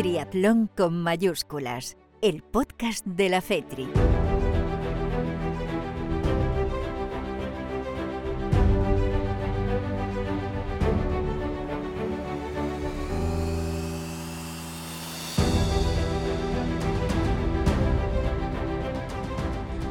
[0.00, 3.86] Triatlón con mayúsculas, el podcast de la FETRI.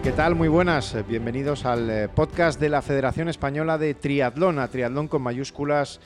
[0.02, 0.34] ¿Qué tal?
[0.34, 0.96] Muy buenas.
[1.08, 6.00] Bienvenidos al eh, podcast de la Federación Española de Triatlón, a Triatlón con mayúsculas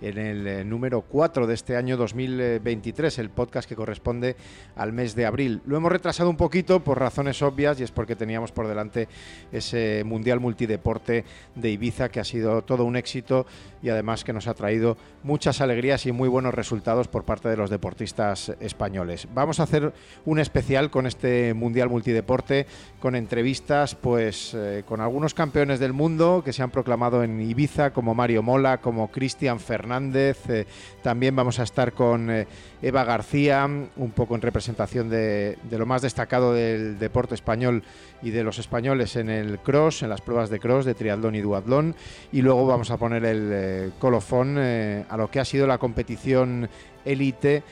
[0.00, 4.36] en el eh, número 4 de este año 2023, el podcast que corresponde
[4.76, 5.60] al mes de abril.
[5.66, 9.08] Lo hemos retrasado un poquito por razones obvias y es porque teníamos por delante
[9.52, 11.24] ese Mundial Multideporte
[11.54, 13.46] de Ibiza que ha sido todo un éxito
[13.82, 17.56] y además que nos ha traído muchas alegrías y muy buenos resultados por parte de
[17.56, 19.28] los deportistas españoles.
[19.34, 19.92] Vamos a hacer
[20.24, 22.66] un especial con este Mundial Multideporte,
[23.00, 27.92] con entrevistas pues eh, con algunos campeones del mundo que se han proclamado en Ibiza
[27.92, 30.38] como Mario Mola, como Cristian Fernández, Hernández.
[30.50, 30.66] Eh,
[31.02, 32.46] también vamos a estar con eh,
[32.82, 37.82] Eva García, un poco en representación de, lo más destacado del deporte español
[38.22, 41.40] y de los españoles en el cross, en las pruebas de cross, de triatlón y
[41.40, 41.94] duatlón.
[42.32, 46.68] Y luego vamos a poner el eh, colofón a lo que ha sido la competición
[47.04, 47.62] élite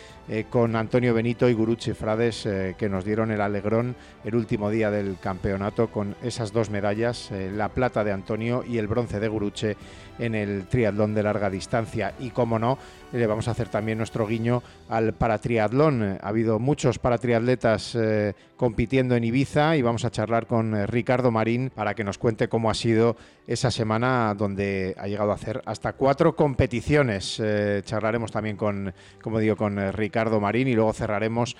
[0.50, 5.18] con Antonio Benito y Guruchi Frades que nos dieron el alegrón el último día del
[5.20, 9.76] campeonato con esas dos medallas, la plata de Antonio y el bronce de Guruche
[10.18, 12.14] en el triatlón de larga distancia.
[12.18, 12.78] Y como no,
[13.12, 16.18] le vamos a hacer también nuestro guiño al paratriatlón.
[16.20, 21.30] Ha habido muchos paratriatletas eh, compitiendo en Ibiza y vamos a charlar con eh, Ricardo
[21.30, 25.62] Marín para que nos cuente cómo ha sido esa semana donde ha llegado a hacer
[25.66, 27.40] hasta cuatro competiciones.
[27.42, 31.56] Eh, charlaremos también con, como digo, con Ricardo Marín y luego cerraremos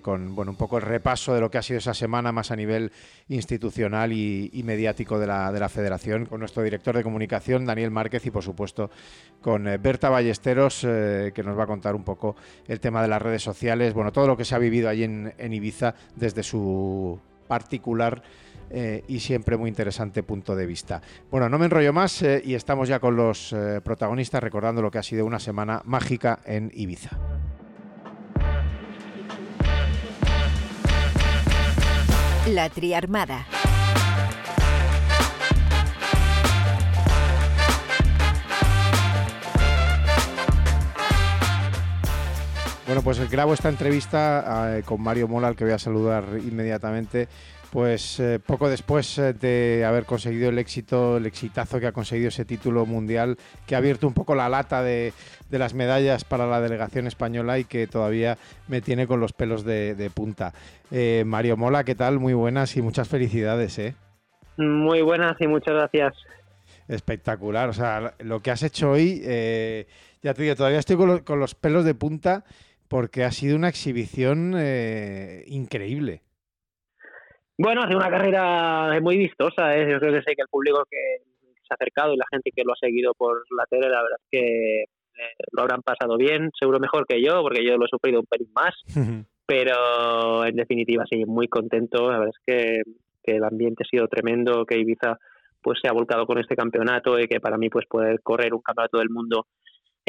[0.00, 2.56] con bueno, un poco el repaso de lo que ha sido esa semana más a
[2.56, 2.90] nivel
[3.28, 7.90] institucional y, y mediático de la, de la federación con nuestro director de comunicación, Daniel
[7.90, 8.90] Márquez, y por supuesto
[9.42, 13.20] con Berta Ballesteros eh, que nos va a contar un poco el tema de las
[13.20, 18.22] redes sociales, bueno, todo lo que se ha vivido allí en, Ibiza desde su particular
[18.70, 21.00] eh, y siempre muy interesante punto de vista.
[21.30, 24.98] Bueno, no me enrollo más eh, y estamos ya con los protagonistas recordando lo que
[24.98, 27.18] ha sido una semana mágica en Ibiza.
[32.46, 33.46] La Triarmada.
[42.88, 47.28] Bueno, pues grabo esta entrevista eh, con Mario Mola, al que voy a saludar inmediatamente.
[47.70, 52.28] Pues eh, poco después eh, de haber conseguido el éxito, el exitazo que ha conseguido
[52.28, 55.12] ese título mundial, que ha abierto un poco la lata de,
[55.50, 58.38] las medallas para la delegación española y que todavía
[58.68, 60.54] me tiene con los pelos de, punta.
[61.26, 62.18] Mario Mola, ¿qué tal?
[62.18, 63.96] Muy buenas y muchas felicidades, ¿eh?
[64.56, 66.14] Muy buenas y muchas gracias.
[66.88, 69.20] Espectacular, o sea, lo que has hecho hoy,
[70.22, 72.46] ya te digo, todavía estoy con los pelos de punta
[72.88, 76.22] porque ha sido una exhibición eh, increíble.
[77.56, 79.76] Bueno, ha sido una carrera muy vistosa.
[79.76, 79.90] ¿eh?
[79.90, 82.62] Yo creo que sé que el público que se ha acercado y la gente que
[82.64, 86.50] lo ha seguido por la tele, la verdad es que eh, lo habrán pasado bien,
[86.58, 88.74] seguro mejor que yo, porque yo lo he sufrido un pelín más.
[89.46, 92.10] pero en definitiva, sí, muy contento.
[92.10, 92.82] La verdad es que,
[93.22, 95.18] que, el ambiente ha sido tremendo, que Ibiza
[95.60, 98.60] pues se ha volcado con este campeonato y que para mí pues poder correr un
[98.60, 99.46] campeonato del mundo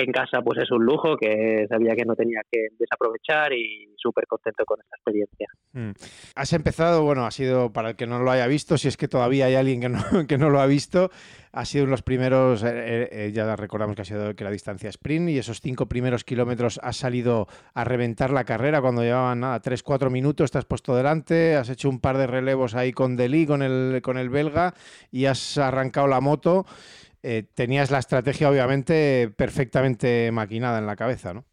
[0.03, 4.25] en casa pues es un lujo que sabía que no tenía que desaprovechar y súper
[4.27, 5.47] contento con esta experiencia.
[5.73, 5.91] Mm.
[6.35, 9.07] Has empezado, bueno, ha sido para el que no lo haya visto, si es que
[9.07, 11.09] todavía hay alguien que no, que no lo ha visto,
[11.51, 14.89] ha sido los primeros, eh, eh, eh, ya recordamos que ha sido que la distancia
[14.89, 19.59] sprint y esos cinco primeros kilómetros has salido a reventar la carrera cuando llevaban nada,
[19.59, 23.15] tres, cuatro minutos, te has puesto delante, has hecho un par de relevos ahí con
[23.15, 24.73] Delí, con el, con el belga
[25.11, 26.65] y has arrancado la moto.
[27.21, 31.45] Eh, tenías la estrategia obviamente perfectamente maquinada en la cabeza, ¿no?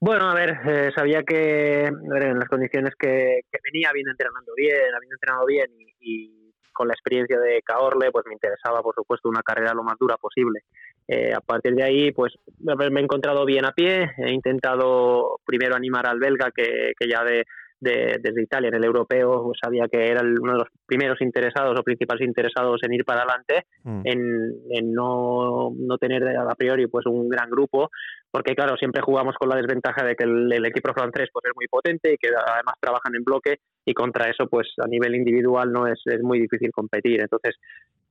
[0.00, 5.10] Bueno, a ver, eh, sabía que en las condiciones que, venía, había entrenando bien, había
[5.12, 5.66] entrenado bien
[6.00, 9.94] y, con la experiencia de Caorle, pues me interesaba, por supuesto, una carrera lo más
[10.00, 10.64] dura posible.
[11.06, 15.76] Eh, a partir de ahí, pues me he encontrado bien a pie, he intentado primero
[15.76, 17.44] animar al belga, que, que ya de,
[17.82, 21.82] desde Italia en el europeo pues, sabía que era uno de los primeros interesados o
[21.82, 24.00] principales interesados en ir para adelante, mm.
[24.04, 27.90] en, no, no, tener a priori pues un gran grupo,
[28.30, 31.66] porque claro, siempre jugamos con la desventaja de que el, equipo francés pues, es muy
[31.68, 35.86] potente y que además trabajan en bloque y contra eso pues a nivel individual no
[35.86, 37.20] es, es muy difícil competir.
[37.20, 37.56] Entonces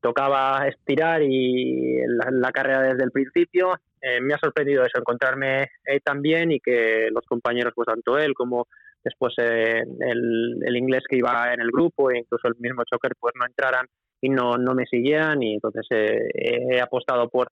[0.02, 2.02] tocaba estirar y
[2.32, 3.80] la, carrera desde el principio.
[4.02, 8.18] Eh, me ha sorprendido eso, encontrarme eh, tan bien y que los compañeros, pues tanto
[8.18, 8.68] él como
[9.04, 13.34] después eh, el, inglés que iba en el grupo e incluso el mismo choker pues
[13.40, 13.86] no entraran
[14.22, 16.30] y no, no me siguieran y entonces eh,
[16.72, 17.50] he apostado por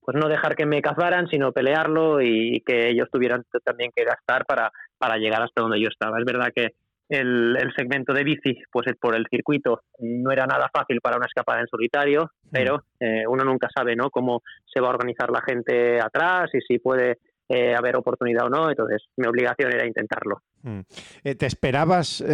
[0.00, 4.46] pues no dejar que me cazaran, sino pelearlo y que ellos tuvieran también que gastar
[4.46, 6.18] para, para llegar hasta donde yo estaba.
[6.18, 6.68] Es verdad que
[7.10, 11.60] el, segmento de bici, pues por el circuito, no era nada fácil para una escapada
[11.60, 14.10] en solitario, pero eh, uno nunca sabe ¿no?
[14.10, 17.18] cómo se va a organizar la gente atrás y si puede
[17.48, 18.70] eh, haber oportunidad o no.
[18.70, 20.42] Entonces, mi obligación era intentarlo.
[20.62, 20.80] Mm.
[21.24, 22.24] Eh, ¿Te esperabas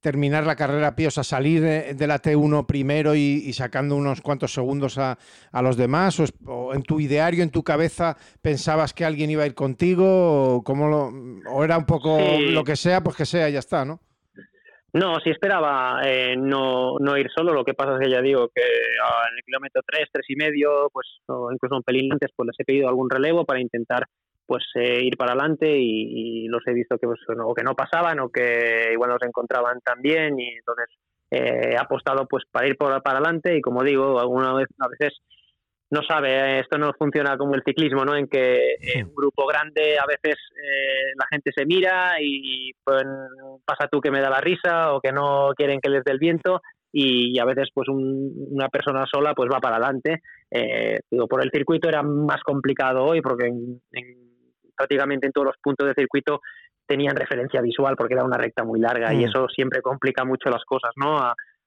[0.00, 4.98] terminar la carrera Píos a salir de, la T1 primero y, sacando unos cuantos segundos
[4.98, 5.18] a,
[5.62, 6.20] los demás?
[6.46, 10.56] O, en tu ideario, en tu cabeza, pensabas que alguien iba a ir contigo?
[10.56, 11.12] ¿O, cómo lo,
[11.50, 12.18] o era un poco
[12.50, 14.00] lo que sea, pues que sea, ya está, ¿no?
[14.96, 17.52] No, sí esperaba eh, no, no ir solo.
[17.52, 20.88] Lo que pasa es que ya digo que en el kilómetro 3, 3 y medio,
[20.90, 24.06] pues o incluso un pelín antes, pues les he pedido algún relevo para intentar
[24.46, 28.20] pues eh, ir para adelante y, los he visto que, pues, o que no pasaban
[28.20, 30.86] o que igual los encontraban también y entonces
[31.30, 34.88] eh, he apostado pues para ir por, para adelante y como digo, alguna vez a
[34.88, 35.18] veces
[35.90, 38.16] no sabe, esto no funciona como el ciclismo, ¿no?
[38.16, 43.04] En que en un grupo grande a veces eh, la gente se mira y pues,
[43.64, 46.18] pasa tú que me da la risa o que no quieren que les dé el
[46.18, 46.60] viento
[46.92, 50.22] y, a veces pues una persona sola pues va para adelante.
[51.10, 53.80] digo, por el circuito era más complicado hoy porque en
[54.76, 56.40] prácticamente en todos los puntos de circuito
[56.86, 59.28] tenían referencia visual porque era una recta muy larga y mm.
[59.28, 61.18] eso siempre complica mucho las cosas, ¿no?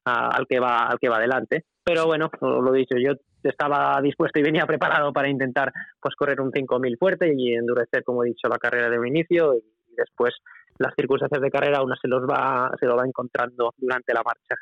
[0.05, 1.65] al que va al que va adelante.
[1.83, 3.13] Pero bueno, lo, he dicho, yo
[3.43, 8.23] estaba dispuesto y venía preparado para intentar pues correr un 5000 fuerte y endurecer, como
[8.23, 10.33] he dicho, la carrera de un inicio y después
[10.77, 14.55] las circunstancias de carrera una se los va se lo va encontrando durante la marcha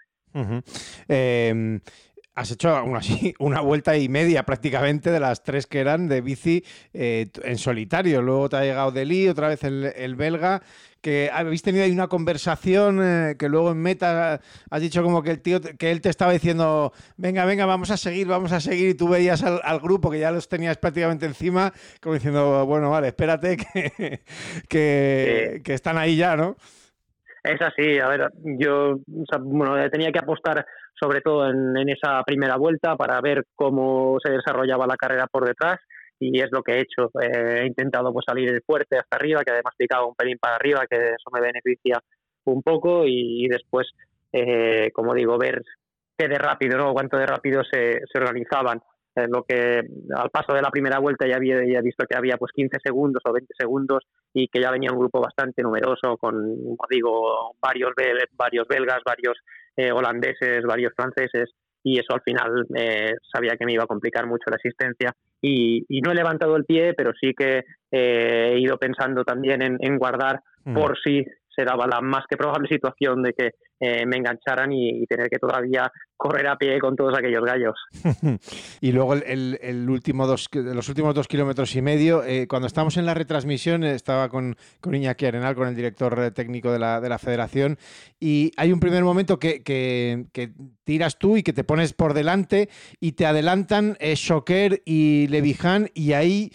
[2.37, 6.21] has hecho aún así una vuelta y media prácticamente de las tres que eran de
[6.21, 6.63] bici
[6.93, 8.21] eh, en solitario.
[8.21, 10.61] Luego te ha llegado Delí, otra vez el, belga,
[11.01, 14.39] que habéis tenido ahí una conversación eh, que luego en meta
[14.69, 17.97] has dicho como que el tío, que él te estaba diciendo, venga, venga, vamos a
[17.97, 21.73] seguir, vamos a seguir, y tú veías al, grupo que ya los tenías prácticamente encima,
[22.01, 24.21] como diciendo, bueno, vale, espérate que,
[24.69, 26.55] que, que están ahí ya, ¿no?
[27.43, 28.99] Es así, a ver, yo
[29.39, 30.65] bueno, tenía que apostar
[30.99, 35.79] sobre todo en, esa primera vuelta para ver cómo se desarrollaba la carrera por detrás
[36.19, 37.11] y es lo que he hecho.
[37.21, 40.85] Eh, he intentado pues salir fuerte hasta arriba, que además picaba un pelín para arriba,
[40.89, 42.01] que eso me beneficia
[42.45, 43.87] un poco y, después,
[44.31, 45.61] eh, como digo, ver
[46.17, 46.93] qué de rápido, ¿no?
[46.93, 48.81] cuánto de rápido se, se organizaban.
[49.15, 49.81] En lo que
[50.15, 53.23] al paso de la primera vuelta ya había ya visto que había pues 15 segundos
[53.25, 57.93] o 20 segundos y que ya venía un grupo bastante numeroso con, como digo, varios,
[58.37, 59.37] varios belgas, varios
[59.77, 61.51] eh, holandeses, varios franceses,
[61.83, 65.13] y eso al final eh, sabía que me iba a complicar mucho la asistencia.
[65.41, 69.97] Y, no he levantado el pie, pero sí que eh, he ido pensando también en,
[69.97, 70.73] guardar mm.
[70.73, 71.23] por si
[71.57, 75.91] se daba la más que probable situación de que me engancharan y, tener que todavía
[76.15, 77.75] correr a pie con todos aquellos gallos.
[78.81, 83.13] y luego el, último dos, los últimos dos kilómetros y medio, cuando estamos en la
[83.13, 87.77] retransmisión, estaba con, con Iñaki Arenal, con el director técnico de la, de la federación,
[88.19, 90.51] y hay un primer momento que, que,
[90.83, 92.69] tiras tú y que te pones por delante
[92.99, 96.51] y te adelantan eh, Shoker y Levijan y ahí...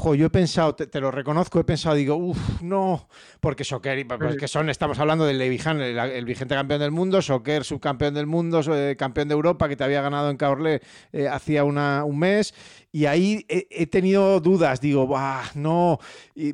[0.00, 3.08] Jo, yo he pensado, te, lo reconozco, he pensado, digo, uff, no,
[3.40, 7.64] porque Shoker, pues que son, estamos hablando del Levijan, el, vigente campeón del mundo, Shoker,
[7.64, 11.64] subcampeón del mundo, eh, campeón de Europa, que te había ganado en Caorle eh, hacía
[11.64, 12.54] una, un mes,
[12.92, 15.98] y ahí he, tenido dudas, digo, bah, no,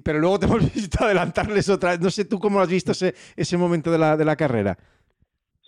[0.02, 2.00] pero luego te hemos visto adelantarles otra vez.
[2.00, 4.78] No sé tú cómo has visto ese, ese momento de la, de la carrera.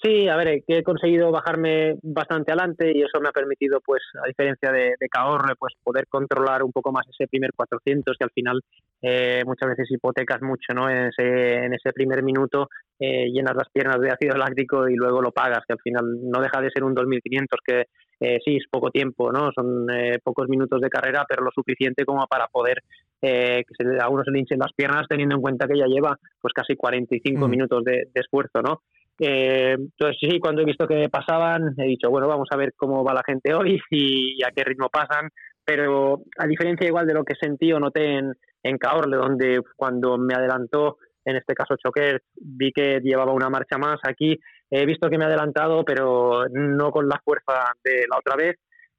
[0.07, 4.03] Sí, a ver, que he conseguido bajarme bastante adelante y eso me ha permitido, pues,
[4.23, 8.25] a diferencia de, de Cahorre, pues poder controlar un poco más ese primer 400 que
[8.25, 8.61] al final
[9.03, 10.89] eh, muchas veces hipotecas mucho, ¿no?
[10.89, 12.69] En ese, en ese primer minuto
[13.01, 16.41] eh, llenas las piernas de ácido láctico y luego lo pagas, que al final no
[16.41, 17.87] deja de ser un 2500 que
[18.21, 19.51] eh, sí es poco tiempo, ¿no?
[19.53, 19.89] Son
[20.23, 22.83] pocos minutos de carrera, pero lo suficiente como para poder
[23.21, 26.17] que se, a uno se le hinchen las piernas teniendo en cuenta que ya lleva
[26.41, 27.51] pues casi 45 mm.
[27.51, 28.83] minutos de, de esfuerzo, ¿no?
[29.19, 33.03] Eh, entonces sí, cuando he visto que pasaban, he dicho, bueno, vamos a ver cómo
[33.05, 35.31] va la gente hoy y, a qué ritmo pasan,
[35.65, 38.33] pero a diferencia igual de lo que sentí o noté en,
[38.63, 43.79] en Caorle, donde cuando me adelantó, en este caso Choquer, vi que llevaba una marcha
[43.79, 44.39] más aquí,
[44.71, 48.57] he visto que me ha adelantado, pero no con la fuerza de la otra vez,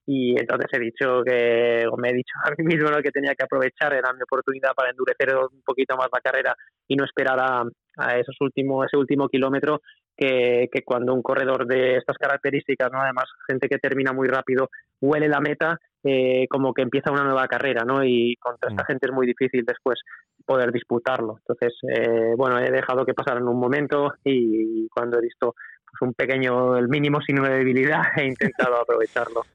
[0.07, 3.43] y entonces he dicho que, o me he dicho a mí mismo que tenía que
[3.43, 6.55] aprovechar, era mi oportunidad para endurecer un poquito más la carrera
[6.87, 7.63] y no esperar a,
[7.97, 9.81] a esos últimos, ese último kilómetro
[10.17, 13.01] que, cuando un corredor de estas características, ¿no?
[13.01, 17.47] además gente que termina muy rápido, huele la meta, eh, como que empieza una nueva
[17.47, 18.03] carrera, ¿no?
[18.03, 18.85] Y contra esta mm.
[18.85, 19.99] gente es muy difícil después
[20.45, 21.37] poder disputarlo.
[21.39, 25.55] Entonces, eh, bueno, he dejado que pasara en un momento y cuando he visto
[26.01, 29.45] un pequeño, el mínimo signo de debilidad he intentado aprovecharlo.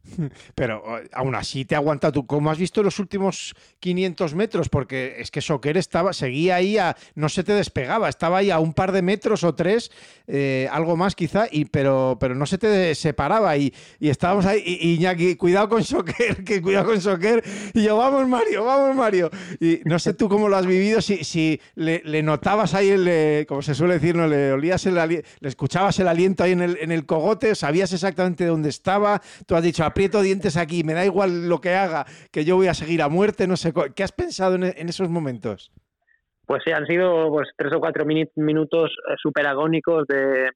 [0.54, 2.26] Pero aún así te ha aguantado tú.
[2.26, 4.68] ¿Cómo has visto los últimos 500 metros?
[4.68, 8.58] Porque es que Soquer estaba, seguía ahí, a, no se te despegaba, estaba ahí a
[8.58, 9.90] un par de metros o tres,
[10.26, 13.56] eh, algo más quizá, y, pero, pero no se te separaba.
[13.56, 17.42] Y, y estábamos ahí, y, Iñaki, cuidado con Soquer, que cuidado con Soquer.
[17.74, 19.30] Y yo, vamos Mario, vamos Mario.
[19.60, 23.62] Y no sé tú cómo lo has vivido, si, si le, notabas ahí, el, como
[23.62, 24.26] se suele decir, ¿no?
[24.26, 28.46] le olías el le escuchabas el aliento ahí en el, en el cogote, sabías exactamente
[28.46, 32.44] dónde estaba, tú has dicho, aprieto dientes aquí, me da igual lo que haga, que
[32.44, 35.72] yo voy a seguir a muerte, no sé, ¿qué has pensado en, esos momentos?
[36.46, 40.50] Pues sí, han sido pues, tres o cuatro minutos eh, súper agónicos de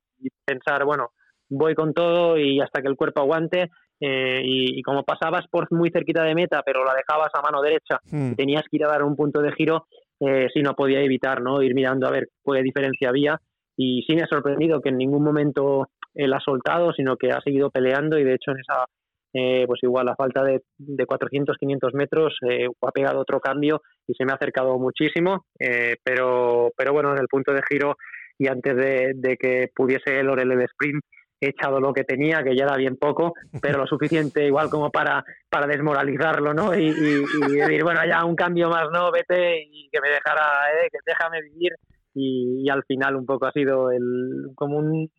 [0.44, 1.10] pensar, bueno,
[1.48, 3.70] voy con todo y hasta que el cuerpo aguante.
[3.98, 7.98] Eh, y, como pasabas por muy cerquita de meta, pero la dejabas a mano derecha
[8.10, 8.32] hmm.
[8.32, 9.86] y tenías que ir a dar un punto de giro,
[10.20, 13.40] eh, sí no podía evitar no ir mirando a ver qué diferencia había
[13.76, 17.40] y sí me ha sorprendido que en ningún momento él ha soltado, sino que ha
[17.40, 18.86] seguido peleando y de hecho en esa,
[19.34, 23.82] eh, pues igual a falta de, de 400, 500 metros, eh, ha pegado otro cambio
[24.06, 27.96] y se me ha acercado muchísimo, eh, pero, pero bueno, en el punto de giro
[28.38, 31.02] y antes de, que pudiese el Orel el sprint,
[31.38, 34.90] he echado lo que tenía, que ya era bien poco, pero lo suficiente igual como
[34.90, 36.74] para, para desmoralizarlo, ¿no?
[36.74, 39.10] Y, decir, bueno, ya un cambio más, ¿no?
[39.10, 40.46] Vete y que me dejara,
[40.90, 41.72] que déjame vivir
[42.16, 45.10] y, al final un poco ha sido el, como un,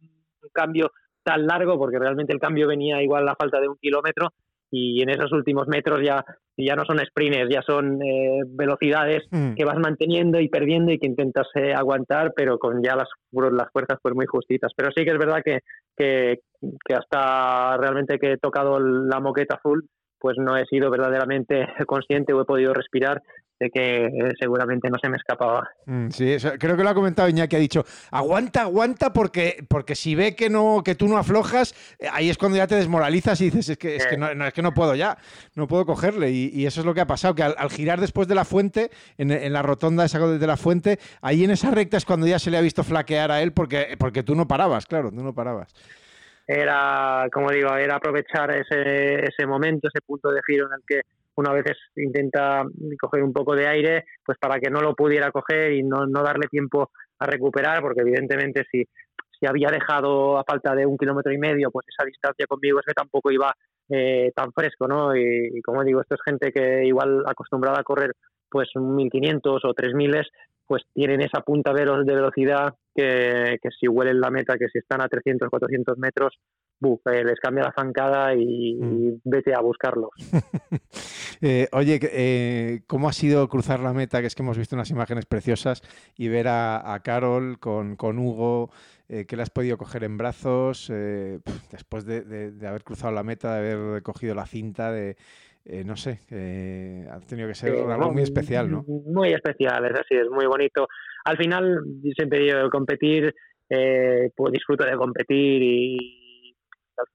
[0.52, 0.92] cambio
[1.24, 4.30] tan largo porque realmente el cambio venía igual a la falta de un kilómetro
[4.72, 6.26] y en esos últimos metros ya,
[6.58, 9.54] ya no son sprints, ya son eh, velocidades mm.
[9.54, 13.72] que vas manteniendo y perdiendo y que intentas eh, aguantar, pero con ya las, las
[13.72, 14.72] fuerzas pues muy justitas.
[14.76, 15.60] Pero sí que es verdad que,
[15.96, 16.40] que,
[16.86, 19.88] que hasta realmente que he tocado la moqueta azul,
[20.20, 23.22] pues no he sido verdaderamente consciente o he podido respirar
[23.60, 25.70] de que eh, seguramente no se me escapaba.
[25.86, 30.16] Mm, sí, creo que lo ha comentado Iñaki, ha dicho, aguanta, aguanta, porque, porque si
[30.16, 33.46] ve que no, que tú no aflojas, eh, ahí es cuando ya te desmoralizas y
[33.46, 34.18] dices, es que, es que, eh.
[34.18, 35.18] no, es que no puedo ya,
[35.56, 36.32] no puedo cogerle.
[36.32, 39.54] Y, eso es lo que ha pasado, que al, girar después de la fuente, en,
[39.54, 42.58] la rotonda esa de la fuente, ahí en esa recta es cuando ya se le
[42.58, 45.74] ha visto flaquear a él, porque, porque tú no parabas, claro, tú no parabas
[46.48, 51.02] era, como digo, era aprovechar ese, ese momento, ese punto de giro en el que
[51.38, 52.64] uno a veces intenta
[53.00, 56.24] coger un poco de aire, pues para que no lo pudiera coger y no, no
[56.24, 56.90] darle tiempo
[57.20, 58.84] a recuperar, porque evidentemente si,
[59.40, 62.86] si había dejado a falta de un kilómetro y medio, pues esa distancia conmigo es
[62.86, 63.54] que tampoco iba
[63.90, 65.16] eh, tan fresco, ¿no?
[65.16, 68.14] Y, como digo, esto es gente que igual acostumbrada a correr
[68.50, 70.16] pues 1500 o 3000
[70.68, 75.02] pues tienen esa punta de velocidad que, que si huelen la meta, que si están
[75.02, 76.38] a 300, 400 metros,
[76.80, 79.22] buf, eh, les cambia la zancada y, mm.
[79.24, 80.12] vete a buscarlos.
[81.40, 84.22] Eh, oye, eh, ¿cómo ha sido cruzar la meta?
[84.22, 85.84] Que es que hemos visto unas imágenes preciosas
[86.18, 88.72] y ver a, Carol con, con Hugo,
[89.08, 90.92] que le has podido coger en brazos
[91.72, 95.16] después de, haber cruzado la meta, de haber cogido la cinta, de...
[95.86, 96.20] no sé,
[97.12, 98.84] ha tenido que ser algo muy especial, ¿no?
[98.84, 100.88] Muy especial, es así, es muy bonito.
[101.26, 101.84] Al final,
[102.16, 103.34] siempre digo, competir,
[103.68, 106.56] pues disfruto de competir y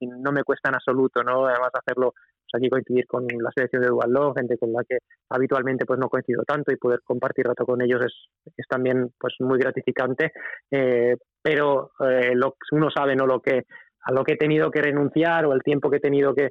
[0.01, 1.45] no me cuesta en absoluto, ¿no?
[1.45, 2.13] Además hacerlo
[2.53, 4.97] pues aquí coincidir con la selección de Dual gente con la que
[5.29, 8.13] habitualmente pues no coincido tanto y poder compartir rato con ellos es,
[8.55, 10.31] es también pues muy gratificante.
[10.69, 13.63] Eh, pero eh, lo, uno sabe no lo que
[14.05, 16.49] a lo que he tenido que renunciar o el tiempo que he tenido que,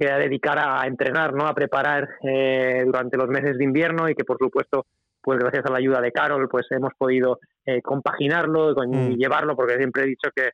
[0.00, 1.46] que dedicar a entrenar, ¿no?
[1.46, 4.86] A preparar eh, durante los meses de invierno y que por supuesto
[5.22, 7.40] pues gracias a la ayuda de Carol pues hemos podido
[7.84, 9.16] compaginarlo y mm.
[9.16, 10.50] llevarlo porque siempre he dicho que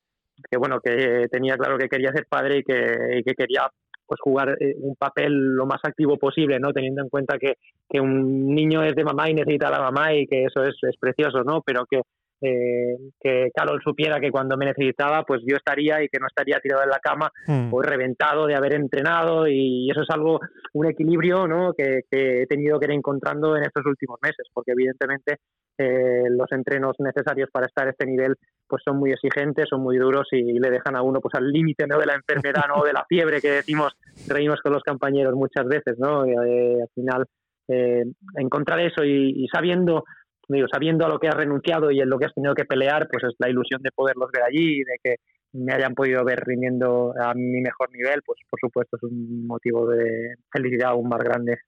[0.50, 3.70] que bueno, que tenía claro que quería ser padre y que, que quería
[4.06, 6.72] pues jugar eh, un papel lo más activo posible, ¿no?
[6.72, 7.54] Teniendo en cuenta que,
[7.88, 10.76] que un niño es de mamá y necesita a la mamá y que eso es,
[10.82, 11.62] es precioso, ¿no?
[11.62, 12.02] Pero que,
[12.40, 16.60] eh, que Carol supiera que cuando me necesitaba, pues yo estaría y que no estaría
[16.60, 17.72] tirado en la cama hmm.
[17.72, 20.40] o reventado de haber entrenado y eso es algo,
[20.74, 21.72] un equilibrio, ¿no?
[21.72, 25.38] Que, que he tenido que ir encontrando en estos últimos meses, porque evidentemente
[25.78, 28.34] eh, los entrenos necesarios para estar a este nivel
[28.66, 31.86] pues son muy exigentes, son muy duros y le dejan a uno pues al límite
[31.86, 31.98] ¿no?
[31.98, 33.92] de la enfermedad o de la fiebre que decimos,
[34.26, 36.24] reímos con los compañeros muchas veces, ¿no?
[36.24, 37.26] Eh, al final
[37.68, 38.04] eh,
[38.36, 40.04] encontrar eso y, sabiendo
[40.48, 43.08] digo, sabiendo a lo que has renunciado y en lo que has tenido que pelear,
[43.10, 45.16] pues es la ilusión de poderlos ver allí y de que
[45.52, 49.88] me hayan podido ver rindiendo a mi mejor nivel, pues por supuesto es un motivo
[49.88, 51.58] de felicidad aún más grande.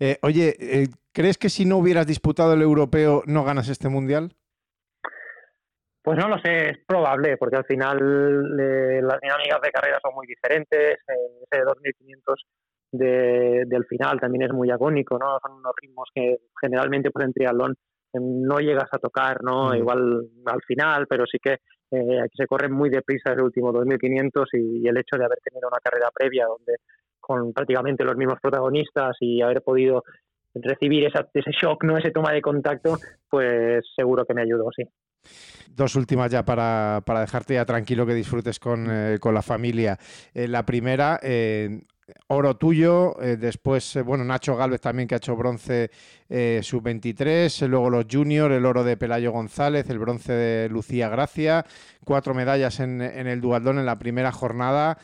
[0.00, 4.34] Eh, oye, eh, ¿crees que si no hubieras disputado el europeo no ganas este mundial?
[6.02, 7.98] Pues no lo sé, es probable, porque al final
[8.60, 10.98] eh, las dinámicas de carrera son muy diferentes.
[11.50, 12.46] ese 2500
[12.92, 15.38] de, del final también es muy agónico, ¿no?
[15.40, 17.74] Son unos ritmos que generalmente pues en triatlón
[18.14, 19.74] no llegas a tocar, ¿no?
[19.74, 21.58] Igual al final, pero sí que
[21.90, 25.38] eh, aquí se corre muy deprisa el último 2500 y, y el hecho de haber
[25.44, 26.76] tenido una carrera previa donde
[27.20, 30.04] con prácticamente los mismos protagonistas y haber podido
[30.54, 32.96] recibir esa, ese shock, no ese toma de contacto,
[33.28, 34.84] pues seguro que me ayudó, sí.
[35.68, 39.98] Dos últimas ya para, para dejarte ya tranquilo que disfrutes con, eh, con la familia.
[40.32, 41.80] Eh, la primera, eh,
[42.28, 45.90] oro tuyo, eh, después, eh, bueno, Nacho Galvez también que ha hecho bronce
[46.28, 51.64] eh, sub-23, luego los juniors, el oro de Pelayo González, el bronce de Lucía Gracia,
[52.04, 54.98] cuatro medallas en, en el dualdón en la primera jornada.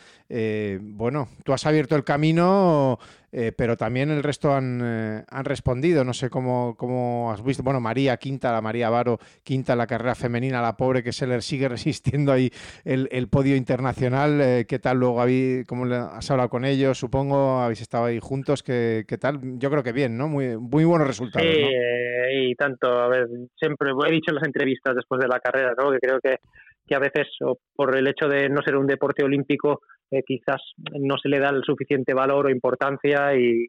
[0.81, 2.99] Bueno, tú has abierto el camino,
[3.35, 6.05] eh, pero también el resto han, eh, han respondido.
[6.05, 7.63] No sé cómo, cómo, has visto.
[7.63, 11.41] Bueno, María quinta, la María Varo quinta la carrera femenina, la pobre que se le
[11.41, 12.51] sigue resistiendo ahí
[12.85, 14.41] el, el podio internacional.
[14.41, 15.23] Eh, ¿Qué tal luego?
[15.23, 16.99] Habéis, ¿Cómo has hablado con ellos?
[16.99, 18.63] Supongo, habéis estado ahí juntos.
[18.63, 19.41] ¿Qué, qué tal?
[19.59, 20.29] Yo creo que bien, ¿no?
[20.29, 21.49] Muy, muy buenos resultados.
[21.49, 21.69] Sí, ¿no?
[22.35, 25.91] y tanto, a ver, siempre he dicho en las entrevistas después de la carrera, ¿no?
[25.91, 26.37] que creo que,
[26.93, 29.81] que a veces, o por el hecho de no ser un deporte olímpico,
[30.11, 30.61] eh, quizás
[31.01, 33.67] no se le da el suficiente valor o importancia y,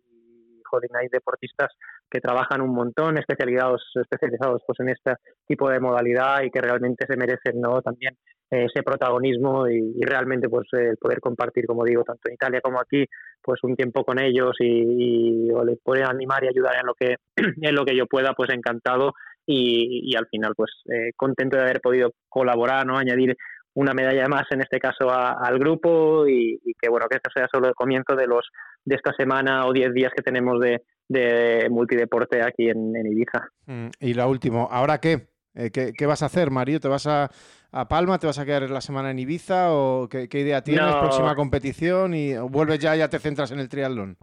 [0.65, 1.71] joder, hay deportistas
[2.11, 5.13] que trabajan un montón especializados especializados pues en este
[5.47, 8.15] tipo de modalidad y que realmente se merecen no también
[8.51, 12.79] eh, ese protagonismo y, realmente pues el poder compartir como digo tanto en Italia como
[12.79, 13.05] aquí
[13.41, 16.93] pues un tiempo con ellos y, y o les poder animar y ayudar en lo
[16.93, 17.15] que
[17.61, 19.13] en lo que yo pueda pues encantado
[19.45, 23.35] y, y al final pues eh, contento de haber podido colaborar no añadir
[23.75, 27.29] una medalla más en este caso a, al grupo y, y, que bueno que esto
[27.33, 28.47] sea solo el comienzo de los
[28.85, 33.47] de esta semana o 10 días que tenemos de, de multideporte aquí en, en Ibiza.
[33.65, 35.27] Mm, y la última, ¿ahora qué?
[35.55, 36.79] Eh, ¿qué, ¿Qué vas a hacer, Mario?
[36.79, 37.29] ¿Te vas a,
[37.71, 38.17] a Palma?
[38.17, 39.71] ¿Te vas a quedar la semana en Ibiza?
[39.71, 40.85] ¿O qué, qué idea tienes?
[40.85, 40.99] No.
[40.99, 42.13] ¿Próxima competición?
[42.13, 44.17] ¿Y vuelves ya y ya te centras en el triatlón?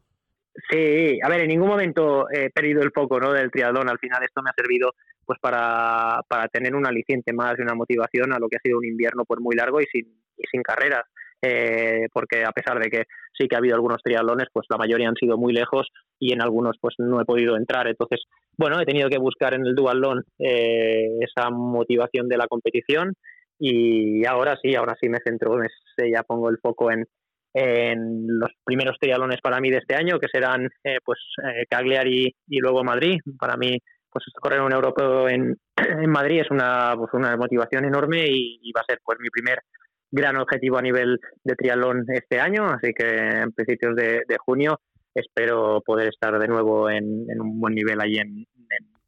[0.71, 3.33] Sí, a ver, en ningún momento he perdido el foco ¿no?
[3.33, 3.89] del triatlón.
[3.89, 4.93] Al final esto me ha servido
[5.25, 8.79] pues para, para tener un aliciente más y una motivación a lo que ha sido
[8.79, 11.05] un invierno pues muy largo y sin, y sin carreras.
[11.43, 15.09] Eh, porque a pesar de que sí que ha habido algunos triatlones, pues la mayoría
[15.09, 15.89] han sido muy lejos
[16.19, 17.87] y en algunos pues no he podido entrar.
[17.87, 18.21] Entonces,
[18.59, 23.15] bueno, he tenido que buscar en el duatlón eh, esa motivación de la competición
[23.59, 25.69] y ahora sí, ahora sí me centro, me,
[26.11, 27.07] ya pongo el foco en,
[27.53, 32.35] en los primeros triatlones para mí de este año, que serán eh, pues eh, Cagliari
[32.49, 33.19] y luego Madrid.
[33.39, 33.79] Para mí,
[34.11, 38.83] pues correr un europeo en, en Madrid es una, pues, una motivación enorme y, va
[38.83, 39.61] a ser pues mi primer
[40.13, 44.81] gran objetivo a nivel de triatlón este año, así que en principios de, junio
[45.15, 48.60] espero poder estar de nuevo en, en un buen nivel en, en,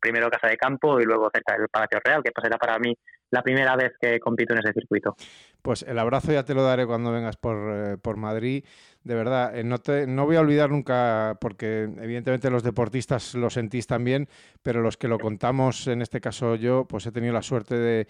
[0.02, 2.94] primero Casa de Campo y luego cerca del Palacio Real, que será para mí
[3.30, 5.16] la primera vez que compito en ese circuito.
[5.62, 8.64] Pues el abrazo ya te lo daré cuando vengas por, eh, por Madrid.
[9.04, 13.50] De verdad, eh, no, te, no voy a olvidar nunca, porque evidentemente los deportistas lo
[13.50, 14.28] sentís también,
[14.62, 18.06] pero los que lo contamos, en este caso yo, pues he tenido la suerte de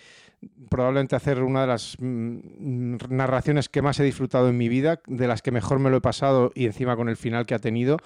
[0.68, 5.26] probablemente hacer una de las mm, narraciones que más he disfrutado en mi vida, de
[5.26, 7.96] las que mejor me lo he pasado y encima con el final que ha tenido.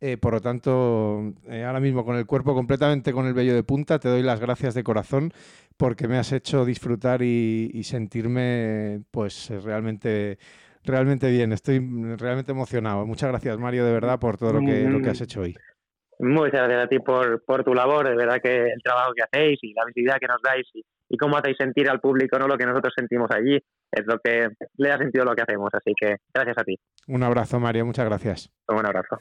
[0.00, 3.62] Eh, por lo tanto, eh, ahora mismo con el cuerpo completamente con el vello de
[3.62, 5.34] punta, te doy las gracias de corazón
[5.76, 10.38] porque me has hecho disfrutar y, y sentirme pues realmente
[10.84, 11.52] realmente bien.
[11.52, 11.78] Estoy
[12.16, 13.06] realmente emocionado.
[13.06, 15.54] Muchas gracias, Mario, de verdad, por todo lo que, lo que has hecho hoy.
[16.18, 19.58] Muchas gracias a ti por, por tu labor, de verdad que el trabajo que hacéis
[19.62, 22.58] y la visibilidad que nos dais y, y cómo hacéis sentir al público no lo
[22.58, 23.56] que nosotros sentimos allí
[23.90, 25.70] es lo que le da sentido lo que hacemos.
[25.72, 26.78] Así que gracias a ti.
[27.08, 27.86] Un abrazo, Mario.
[27.86, 28.50] Muchas gracias.
[28.68, 29.18] Un abrazo.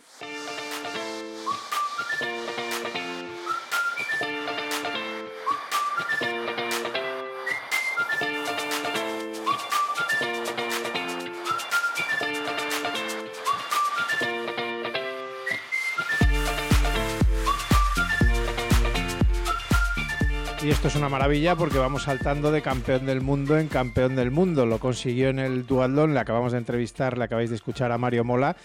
[20.69, 24.29] Y esto es una maravilla porque vamos saltando de campeón del mundo en campeón del
[24.29, 24.67] mundo.
[24.67, 28.23] Lo consiguió en el duatlón, le acabamos de entrevistar, le acabáis de escuchar a Mario
[28.23, 28.55] Mola.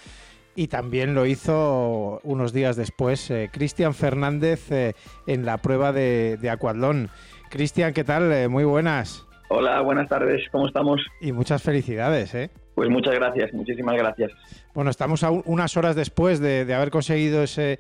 [0.54, 4.92] Y también lo hizo unos días después eh, Cristian Fernández eh,
[5.26, 7.08] en la prueba de, de Aquatlón.
[7.48, 8.30] Cristian, ¿qué tal?
[8.32, 9.26] Eh, muy buenas.
[9.48, 11.00] Hola, buenas tardes, ¿cómo estamos?
[11.22, 12.50] Y muchas felicidades, ¿eh?
[12.74, 14.30] Pues muchas gracias, muchísimas gracias.
[14.74, 17.78] Bueno, estamos a un, unas horas después de, de haber conseguido ese,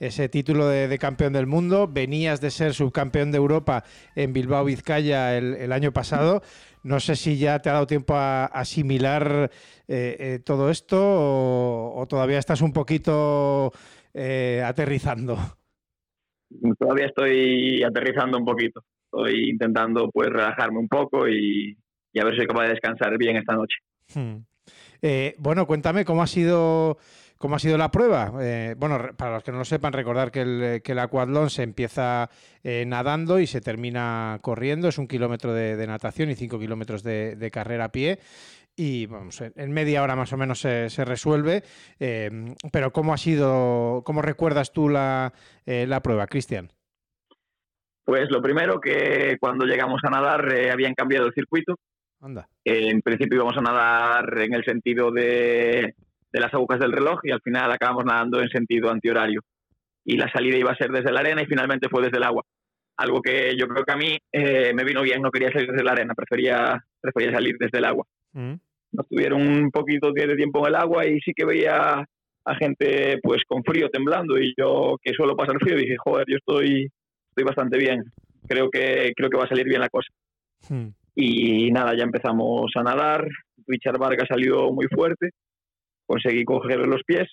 [0.00, 1.86] ese título de, de, campeón del mundo.
[1.86, 3.84] Venías de ser subcampeón de Europa
[4.16, 6.42] en Bilbao, Vizcaya, el, el año pasado.
[6.82, 9.50] No sé si ya te ha dado tiempo a, asimilar
[9.86, 13.72] eh, eh, todo esto o, o, todavía estás un poquito
[14.14, 15.36] eh, aterrizando.
[16.78, 18.82] Todavía estoy aterrizando un poquito.
[19.04, 21.76] Estoy intentando pues relajarme un poco y,
[22.12, 23.76] y a ver si soy capaz de descansar bien esta noche.
[24.14, 24.38] Hmm.
[25.38, 26.98] bueno, cuéntame cómo ha sido
[27.40, 28.34] ¿Cómo ha sido la prueba?
[28.42, 31.62] Eh, bueno, para los que no lo sepan, recordar que el, que el aquatlón se
[31.62, 32.28] empieza
[32.62, 34.88] eh, nadando y se termina corriendo.
[34.88, 38.18] Es un kilómetro de, natación y cinco kilómetros de, carrera a pie.
[38.76, 41.62] Y vamos, en media hora más o menos se, resuelve.
[41.98, 45.32] Eh, pero ¿cómo ha sido, cómo recuerdas tú la,
[45.64, 46.70] la prueba, Cristian?
[48.04, 51.78] Pues lo primero que cuando llegamos a nadar habían cambiado el circuito.
[52.20, 52.50] Anda.
[52.66, 55.94] en principio íbamos a nadar en el sentido de
[56.32, 59.40] de las agujas del reloj y al final acabamos nadando en sentido antihorario.
[60.04, 62.44] Y la salida iba a ser desde la arena y finalmente fue desde el agua.
[62.96, 65.84] Algo que yo creo que a mí eh, me vino bien, no quería salir desde
[65.84, 68.06] la arena, prefería, prefería salir desde el agua.
[68.32, 68.54] Mm.
[68.92, 72.04] Nos tuvieron un poquito de tiempo en el agua y sí que veía
[72.44, 76.36] a gente pues con frío temblando y yo que suelo pasar frío dije, joder, yo
[76.36, 76.90] estoy,
[77.28, 78.04] estoy bastante bien.
[78.48, 80.08] Creo que, creo que va a salir bien la cosa.
[80.68, 80.88] Mm.
[81.14, 83.28] Y nada, ya empezamos a nadar.
[83.66, 85.30] Richard Vargas salió muy fuerte
[86.10, 87.28] conseguí coger los pies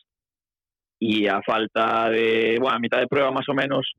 [1.00, 3.92] y a falta de, bueno, a mitad de prueba más o menos,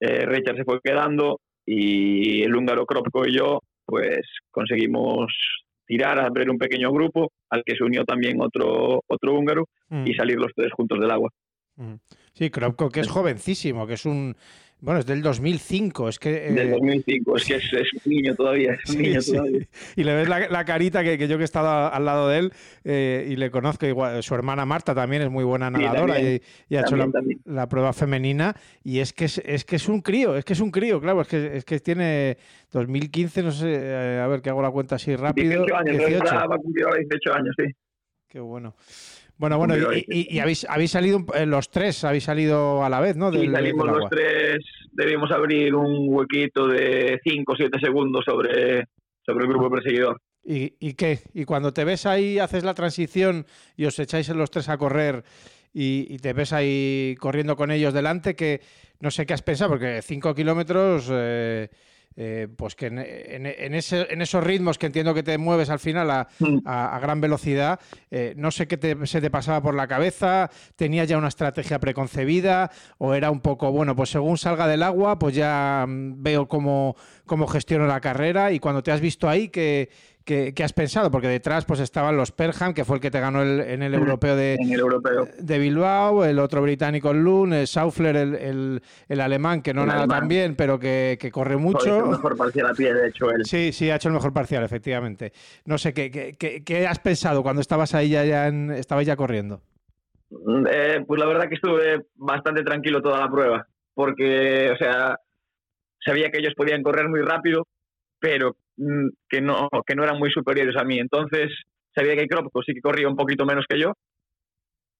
[0.00, 5.32] eh, Richard se fue quedando y el húngaro Kropko y yo, pues conseguimos
[5.86, 10.16] tirar, abrir un pequeño grupo al que se unió también otro, otro húngaro y mm.
[10.16, 11.30] salir los tres juntos del agua.
[11.76, 11.94] Mm.
[12.32, 14.34] Sí, Kropko, que es jovencísimo, que es un,
[14.80, 16.50] bueno, es del 2005, es que...
[16.50, 19.66] Del 2005, eh, es que es, un niño todavía, es un niño todavía.
[19.96, 22.52] Y le ves la, carita que, yo que he estado al lado de él
[22.84, 26.42] eh, y le conozco, igual, su hermana Marta también es muy buena nadadora y,
[26.76, 26.96] ha hecho
[27.44, 30.70] la, prueba femenina y es que es, que es un crío, es que es un
[30.70, 32.36] crío, claro, es que, es que tiene
[32.70, 35.64] 2015, no sé, eh, a ver que hago la cuenta así rápido.
[35.64, 36.24] 18 años, 18.
[36.34, 37.72] Va a cumplir 18 años, sí.
[38.28, 38.74] Qué bueno.
[39.38, 43.30] Bueno, bueno, y, habéis, habéis salido eh, los tres, habéis salido a la vez, ¿no?
[43.30, 44.58] sí, salimos los tres,
[44.92, 48.86] debimos abrir un huequito de 5 o 7 segundos sobre,
[49.24, 50.22] sobre el grupo perseguidor.
[50.42, 51.18] ¿Y, ¿Y qué?
[51.34, 53.44] Y cuando te ves ahí, haces la transición
[53.76, 55.22] y os echáis en los tres a correr
[55.78, 58.62] y, te ves ahí corriendo con ellos delante, que
[59.00, 61.08] no sé qué has pensado, porque 5 kilómetros...
[61.12, 61.68] Eh,
[62.16, 66.60] eh, pues que en, esos ritmos que entiendo que te mueves al final a, mm.
[67.00, 67.78] gran velocidad,
[68.10, 72.70] eh, no sé qué se te pasaba por la cabeza, tenías ya una estrategia preconcebida
[72.98, 76.96] o era un poco, bueno, pues según salga del agua, pues ya mm, veo cómo,
[77.26, 79.90] cómo gestiono la carrera y cuando te has visto ahí, que
[80.26, 81.08] ¿Qué, has pensado?
[81.08, 84.34] Porque detrás pues estaban los Perham, que fue el que te ganó en el europeo
[84.34, 84.56] de,
[85.38, 90.26] de Bilbao, el otro británico Lund, el Saufler, el, el, alemán, que no nada tan
[90.26, 92.06] bien, pero que, corre mucho.
[92.06, 93.44] el mejor parcial a pie, de hecho, él.
[93.44, 95.32] Sí, sí, ha hecho el mejor parcial, efectivamente.
[95.64, 99.14] No sé, ¿qué, qué, qué has pensado cuando estabas ahí ya, ya en, estabas ya
[99.14, 99.60] corriendo?
[100.30, 105.20] Mm, eh, pues la verdad que estuve bastante tranquilo toda la prueba, porque, o sea,
[106.04, 107.68] sabía que ellos podían correr muy rápido,
[108.18, 110.98] pero Mm, que no, que no eran muy superiores a mí.
[110.98, 111.50] Entonces
[111.94, 113.94] sabía que Kropko sí que corría un poquito menos que yo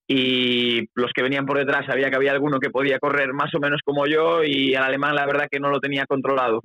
[0.08, 3.60] y los que venían por detrás sabía que había alguno que podía correr más o
[3.60, 6.62] menos como yo y al alemán la verdad que no lo tenía controlado.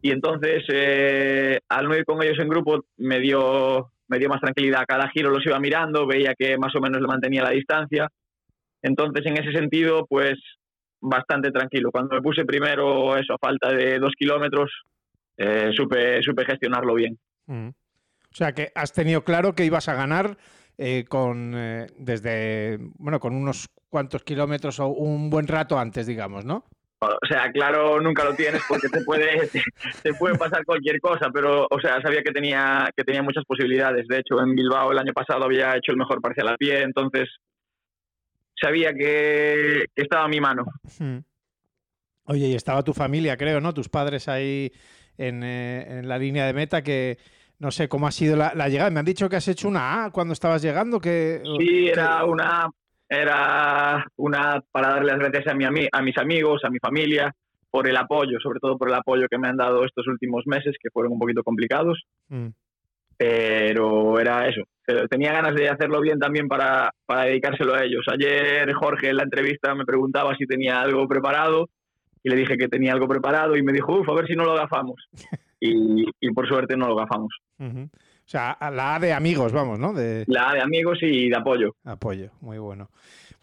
[0.00, 4.40] Y entonces eh, al no ir con ellos en grupo me dio, me dio más
[4.40, 4.84] tranquilidad.
[4.86, 8.08] Cada giro los iba mirando, veía que más o menos le mantenía la distancia.
[8.82, 10.34] Entonces en ese sentido pues
[11.00, 11.90] bastante tranquilo.
[11.90, 14.70] Cuando me puse primero eso a falta de dos kilómetros
[15.36, 17.18] eh, supe, supe gestionarlo bien.
[17.46, 17.68] Mm.
[17.68, 20.38] O sea que has tenido claro que ibas a ganar
[20.78, 26.44] eh, con eh, desde bueno con unos cuantos kilómetros o un buen rato antes, digamos,
[26.44, 26.64] ¿no?
[27.02, 29.50] O sea, claro, nunca lo tienes porque te puede,
[30.02, 34.06] te, puede pasar cualquier cosa, pero, o sea, sabía que tenía, que tenía muchas posibilidades.
[34.06, 37.28] De hecho, en Bilbao el año pasado había hecho el mejor parcial a pie, entonces
[38.54, 40.64] sabía que, estaba a mi mano.
[41.00, 41.18] Mm.
[42.26, 43.74] Oye, y estaba tu familia, creo, ¿no?
[43.74, 44.72] Tus padres ahí
[45.18, 47.18] eh, en, la línea de meta que
[47.58, 48.90] no sé cómo ha sido la, llegada.
[48.90, 51.00] Me han dicho que has hecho una A cuando estabas llegando.
[51.00, 52.68] Que, sí, era una
[53.08, 57.30] era una para darle las gracias a, mi, a mis amigos, a mi familia,
[57.70, 60.76] por el apoyo, sobre todo por el apoyo que me han dado estos últimos meses,
[60.80, 62.02] que fueron un poquito complicados.
[62.28, 62.48] Mm.
[63.16, 64.62] Pero era eso.
[65.08, 68.04] Tenía ganas de hacerlo bien también para, para dedicárselo a ellos.
[68.10, 71.68] Ayer Jorge en la entrevista me preguntaba si tenía algo preparado
[72.22, 74.44] y le dije que tenía algo preparado y me dijo, uff, a ver si no
[74.44, 75.08] lo gafamos.
[75.60, 77.32] y, por suerte no lo gafamos.
[77.58, 79.92] O sea, la A de amigos, vamos, ¿no?
[79.92, 80.24] De...
[80.26, 81.76] La A de amigos y de apoyo.
[81.84, 82.88] Apoyo, muy bueno.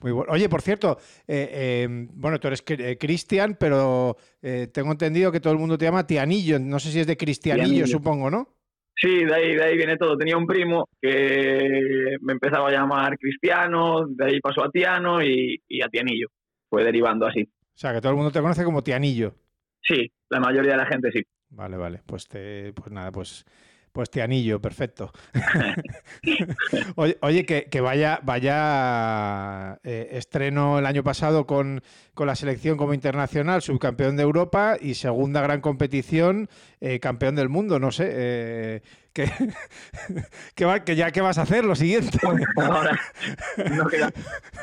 [0.01, 0.31] Muy bueno.
[0.31, 5.41] Oye, por cierto, eh, em, bueno, tú eres eh, Cristian, pero eh, tengo entendido que
[5.41, 6.57] todo el mundo te llama Tianillo.
[6.59, 8.47] No sé si es de Cristianillo, supongo, ¿no?
[8.95, 10.17] Sí, de ahí, de ahí viene todo.
[10.17, 15.61] Tenía un primo que me empezaba a llamar Cristiano, de ahí pasó a Tiano y,
[15.67, 16.27] y a Tianillo.
[16.69, 17.47] Fue derivando así.
[17.79, 19.33] O sea, que todo el mundo te conoce como Tianillo.
[19.81, 21.23] Sí, la mayoría de la gente sí.
[21.51, 22.01] Vale, vale.
[22.05, 23.45] Pues te, pues nada, pues
[23.91, 25.11] Pues te anillo, perfecto.
[26.95, 31.81] oye, que, vaya, vaya eh, estreno el año pasado con,
[32.15, 36.49] la selección como internacional, subcampeón de Europa y segunda gran competición,
[36.81, 37.79] eh, campeón del mundo.
[37.79, 38.81] No sé, eh,
[39.13, 39.25] que,
[40.85, 42.19] que, ya qué vas a hacer lo siguiente.
[42.57, 42.99] Ahora,
[43.57, 44.11] no queda,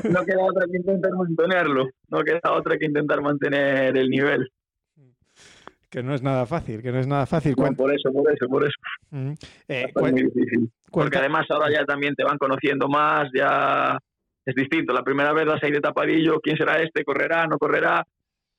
[0.04, 4.52] no queda otra que intentar mantenerlo, no queda otra que intentar mantener el nivel.
[5.96, 7.54] Que no es nada fácil, que no es nada fácil.
[7.56, 8.76] por eso, por eso, por eso.
[9.12, 9.32] Mm.
[9.66, 10.70] Eh, es muy difícil.
[10.90, 13.98] Porque además ahora ya también te van conociendo más, ya
[14.44, 14.92] es distinto.
[14.92, 17.02] La primera vez vas ahí de tapadillo, ¿quién será este?
[17.02, 17.46] ¿Correrá?
[17.46, 18.04] ¿No correrá?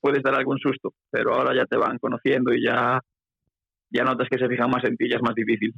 [0.01, 2.99] Puedes dar algún susto, pero ahora ya te van conociendo y ya
[3.89, 5.73] ya notas que se fijan más en ti, ya es más difícil.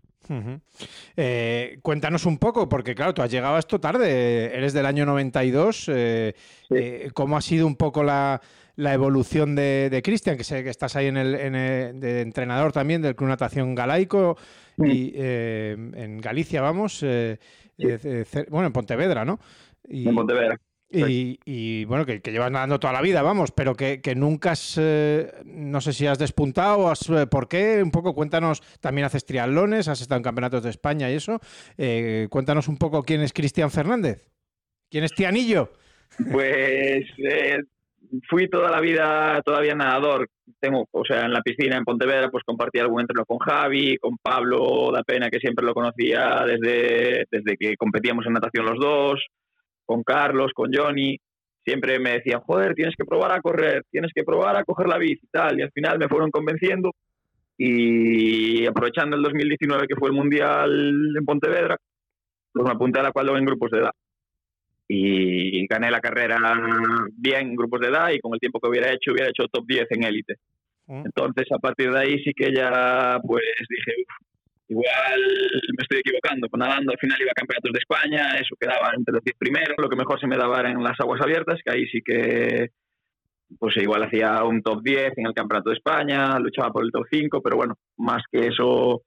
[1.16, 5.06] Eh, cuéntanos un poco, porque claro, tú has llegado a esto tarde, eres del año
[5.06, 6.34] 92, eh,
[7.14, 8.42] ¿cómo ha sido un poco la,
[8.80, 11.34] la evolución de, Cristian, que sé que estás ahí en el,
[12.00, 14.38] de entrenador también del Club Natación Galaico
[14.78, 17.38] y eh, en Galicia, vamos, eh,
[17.78, 19.38] eh, bueno, en Pontevedra, ¿no?
[19.84, 20.58] en Pontevedra.
[20.92, 24.80] Y, bueno, que, llevas nadando toda la vida, vamos, pero que, nunca has,
[25.46, 27.84] no sé si has despuntado, has, ¿por qué?
[27.84, 31.40] Un poco, cuéntanos, también haces triatlones, has estado en campeonatos de España y eso.
[32.30, 34.26] cuéntanos un poco quién es Cristian Fernández.
[34.90, 35.72] ¿Quién es Tianillo?
[36.32, 37.06] Pues
[38.28, 40.28] fui toda la vida todavía nadador.
[40.60, 44.18] Tengo, o sea, en la piscina en Pontevedra, pues compartí algún entreno con Javi, con
[44.18, 49.26] Pablo da Pena, que siempre lo conocía desde, desde que competíamos en natación los dos,
[49.90, 51.18] con Carlos, con Johnny.
[51.66, 55.00] Siempre me decían, joder, tienes que probar a correr, tienes que probar a coger la
[55.00, 55.58] bici y tal.
[55.58, 56.92] Y al final me fueron convenciendo.
[57.58, 61.76] Y aprovechando el 2019, que fue el Mundial en Pontevedra,
[62.54, 63.92] pues me apunté a la cual en grupos de edad
[64.92, 66.40] y gané la carrera
[67.16, 69.66] bien en grupos de edad y con el tiempo que hubiera hecho hubiera hecho top
[69.68, 70.36] 10 en élite.
[70.88, 71.06] Mm.
[71.06, 74.04] Entonces a partir de ahí sí que ya pues dije,
[74.70, 75.22] igual
[75.76, 79.14] me estoy equivocando, pues nadando al final iba a campeonatos de España, eso quedaba entre
[79.16, 81.88] los 10 primeros, lo que mejor se me daba en las aguas abiertas, que ahí
[81.88, 82.70] sí que
[83.58, 87.06] pues igual hacía un top 10 en el campeonato de España, luchaba por el top
[87.12, 89.02] 5, pero bueno, más que eso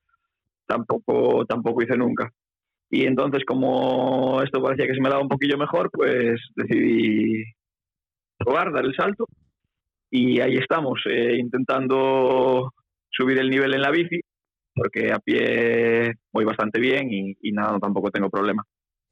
[0.66, 2.30] tampoco tampoco hice nunca.
[2.90, 7.44] Y entonces, como esto parecía que se me daba un poquillo mejor, pues decidí
[8.36, 9.26] probar, dar el salto.
[10.10, 12.72] Y ahí estamos, eh, intentando
[13.10, 14.20] subir el nivel en la bici,
[14.74, 18.64] porque a pie voy bastante bien y, nada, tampoco tengo problema.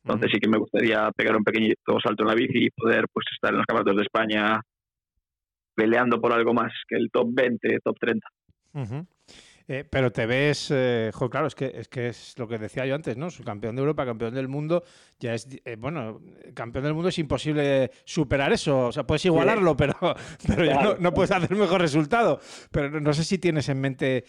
[0.02, 3.26] Entonces sí que me gustaría pegar un pequeñito salto en la bici y poder pues
[3.32, 4.60] estar en los campeonatos de España
[5.74, 8.28] peleando por algo más que el top 20, top 30.
[9.72, 12.96] Eh, pero te ves, eh, claro, es que, es que es lo que decía yo
[12.96, 13.28] antes, ¿no?
[13.44, 14.82] campeón de Europa, campeón del mundo,
[15.20, 16.20] ya es, eh, bueno,
[16.54, 19.94] campeón del mundo es imposible superar eso, o sea, puedes igualarlo, pero,
[20.48, 22.40] pero ya no, puedes hacer mejor resultado.
[22.72, 24.24] Pero no sé si tienes en mente,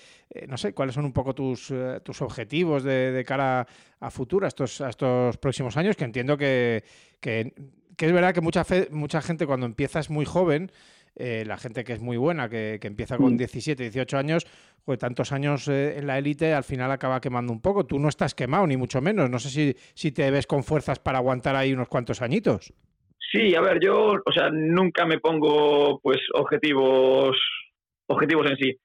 [0.47, 1.73] no sé, cuáles son un poco tus,
[2.03, 3.65] tus objetivos de, cara
[3.99, 6.83] a futuro, a estos, a estos próximos años, que entiendo que,
[7.19, 7.51] que,
[7.97, 10.71] que es verdad que mucha, fe, mucha gente cuando empieza es muy joven,
[11.15, 13.85] eh, la gente que es muy buena, que, empieza con 17, mm.
[13.85, 14.47] 18 años,
[14.85, 17.85] pues tantos años eh, en la élite, al final acaba quemando un poco.
[17.85, 19.29] Tú no estás quemado, ni mucho menos.
[19.29, 22.73] No sé si, si te ves con fuerzas para aguantar ahí unos cuantos añitos.
[23.31, 27.37] Sí, a ver, yo, o sea, nunca me pongo, pues, objetivos,
[28.07, 28.77] objetivos en sí.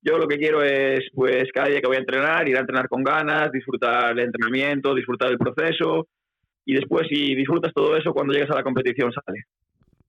[0.00, 2.88] Yo lo que quiero es, pues, cada día que voy a entrenar, ir a entrenar
[2.88, 6.08] con ganas, disfrutar el entrenamiento, disfrutar el proceso,
[6.64, 9.44] y después, si disfrutas todo eso, cuando llegas a la competición sale.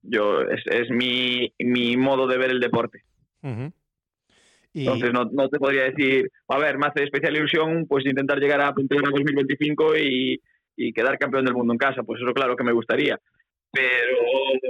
[0.03, 3.03] Yo, es, es mi, mi modo de ver el deporte.
[4.73, 8.61] Entonces no, no, te podría decir, a ver, me hace especial ilusión pues intentar llegar
[8.61, 10.41] a Punta 2025 y,
[10.75, 12.03] y quedar campeón del mundo en casa.
[12.03, 13.19] Pues eso claro que me gustaría.
[13.71, 14.17] Pero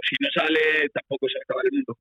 [0.08, 1.98] si no sale, tampoco se acaba el mundo.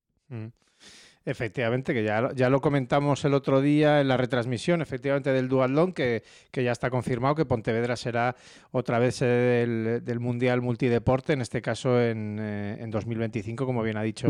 [1.25, 5.93] Efectivamente, que ya, ya lo comentamos el otro día en la retransmisión, efectivamente, del Duatlón,
[5.93, 8.35] que, que ya está confirmado que Pontevedra será
[8.73, 13.99] otra vez del, del Mundial Multideporte, en este caso en, eh, en 2025, como bien
[13.99, 14.29] ha dicho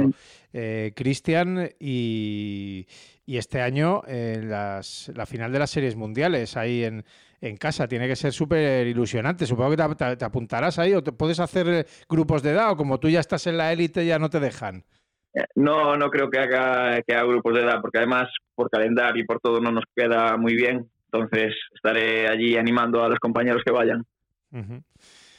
[0.52, 2.87] eh, Cristian, y,
[3.24, 7.05] y, este año en las, la final de las series mundiales ahí en,
[7.40, 7.88] en casa.
[7.88, 9.46] Tiene que ser súper ilusionante.
[9.46, 13.00] Supongo que te, te, apuntarás ahí o te puedes hacer grupos de edad o como
[13.00, 14.85] tú ya estás en la élite ya no te dejan.
[15.55, 19.27] No, no creo que haga, que haga grupos de edad, porque además por calendario y
[19.27, 20.88] por todo no nos queda muy bien.
[21.11, 24.05] Entonces estaré allí animando a los compañeros que vayan.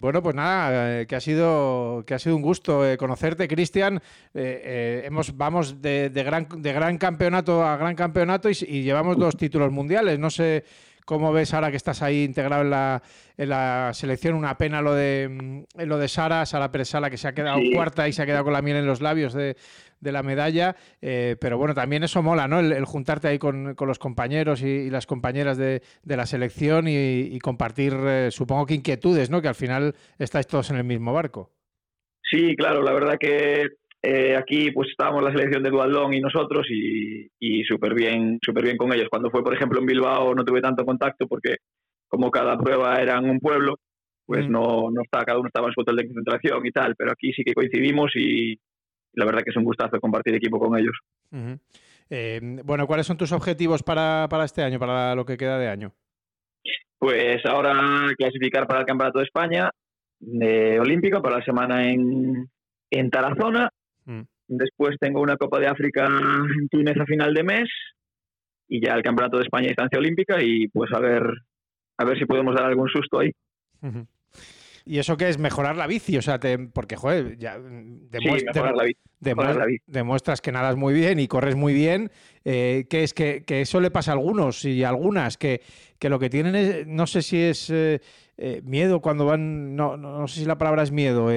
[0.03, 4.01] Bueno, pues nada, eh, que ha sido que ha sido un gusto eh, conocerte, Cristian.
[4.33, 8.53] Eh, vamos de, gran de gran campeonato a gran campeonato y,
[8.83, 10.19] llevamos dos títulos mundiales.
[10.19, 10.65] No sé
[11.05, 13.01] cómo ves ahora que estás ahí integrado en la,
[13.37, 14.35] en la selección.
[14.35, 18.07] Una pena lo de, mm, lo de Sara, Sara Presala, que se ha quedado cuarta
[18.07, 19.55] y se ha quedado con la miel en los labios de,
[20.01, 20.75] la medalla.
[21.01, 22.59] Eh, pero bueno, también eso mola, ¿no?
[22.59, 28.29] El, juntarte ahí con, los compañeros y, las compañeras de, la selección y, compartir, eh,
[28.31, 29.41] supongo que inquietudes, ¿no?
[29.41, 31.51] Que al final estáis todos en el mismo barco.
[32.29, 33.67] Sí, claro, la verdad que
[34.05, 38.65] eh, aquí pues estábamos la selección de Dualdón y nosotros y, y súper bien, súper
[38.65, 39.07] bien con ellos.
[39.09, 41.55] Cuando fue, por ejemplo, en Bilbao no tuve tanto contacto porque
[42.09, 43.79] como cada prueba era en un pueblo,
[44.25, 44.51] pues mm.
[44.51, 47.31] no, no estaba, cada uno estaba en su hotel de concentración y tal, pero aquí
[47.31, 48.59] sí que coincidimos y
[49.13, 50.97] la verdad que es un gustazo compartir equipo con ellos.
[52.09, 55.69] Eh, bueno, ¿cuáles son tus objetivos para, para este año, para lo que queda de
[55.69, 55.93] año?
[56.99, 59.71] Pues ahora clasificar para el Campeonato de España
[60.19, 62.49] de Olímpico para la semana en,
[62.91, 63.69] en Tarazona
[64.05, 64.21] Mm.
[64.47, 67.69] Después tengo una Copa de África en Túnez a final de mes
[68.67, 71.23] y ya el Campeonato de España Distancia Olímpica y pues a ver,
[71.97, 73.31] a ver si podemos dar algún susto ahí.
[74.85, 75.39] ¿Y eso qué es?
[75.39, 76.39] Mejorar la bici, o sea,
[76.73, 77.57] porque, joder, ya
[79.87, 82.11] demuestras que nadas muy bien y corres muy bien.
[82.43, 83.13] Eh, ¿Qué es?
[83.13, 85.61] Que, eso le pasa a algunos y a algunas, que,
[85.99, 88.01] que lo que tienen es, no sé si es eh,
[88.37, 91.29] eh, miedo cuando van, no, no, sé si la palabra es miedo,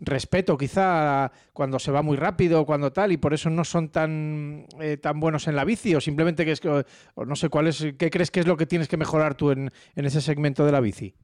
[0.00, 4.66] respeto quizá cuando se va muy rápido, cuando tal, y por eso no son tan,
[5.00, 6.84] tan buenos en la bici, o simplemente que es, que
[7.16, 9.70] no sé cuál es, ¿qué crees que es lo que tienes que mejorar tú en,
[9.96, 11.14] en ese segmento de la bici?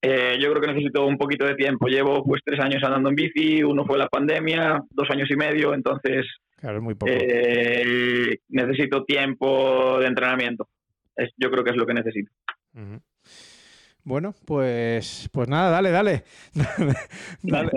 [0.00, 1.88] Eh, yo creo que necesito un poquito de tiempo.
[1.88, 5.74] Llevo pues tres años andando en bici, uno fue la pandemia, dos años y medio,
[5.74, 6.24] entonces
[6.56, 7.12] claro, muy poco.
[7.12, 10.68] Eh, necesito tiempo de entrenamiento.
[11.16, 12.30] Es, yo creo que es lo que necesito.
[14.08, 16.24] Bueno, pues, pues nada, dale, dale.
[17.42, 17.70] dale.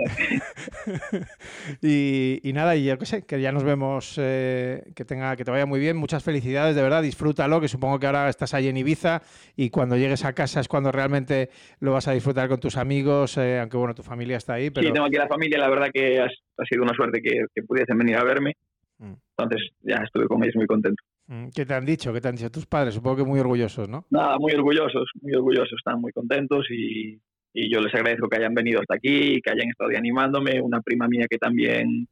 [2.42, 5.50] y, nada, y yo qué sé, que ya nos vemos, eh, que tenga, que te
[5.50, 8.78] vaya muy bien, muchas felicidades, de verdad, disfrútalo, que supongo que ahora estás ahí en
[8.78, 9.20] Ibiza
[9.56, 13.36] y cuando llegues a casa es cuando realmente lo vas a disfrutar con tus amigos,
[13.36, 14.70] eh, aunque bueno, tu familia está ahí.
[14.70, 14.86] Pero...
[14.86, 16.28] Sí, tengo aquí la familia, la verdad que ha,
[16.64, 18.56] sido una suerte que, que pudiesen venir a verme.
[18.96, 19.12] Mm.
[19.36, 21.02] Entonces ya estuve con ellos muy contento.
[21.32, 22.12] Mm, ¿Qué te han dicho?
[22.12, 22.92] ¿Qué te han dicho tus padres?
[22.92, 24.04] Supongo que muy orgullosos, ¿no?
[24.10, 27.18] Nada, muy orgullosos, muy orgullosos, están muy contentos y,
[27.54, 30.60] yo les agradezco que hayan venido hasta aquí, que hayan estado animándome.
[30.60, 32.06] Una prima mía que también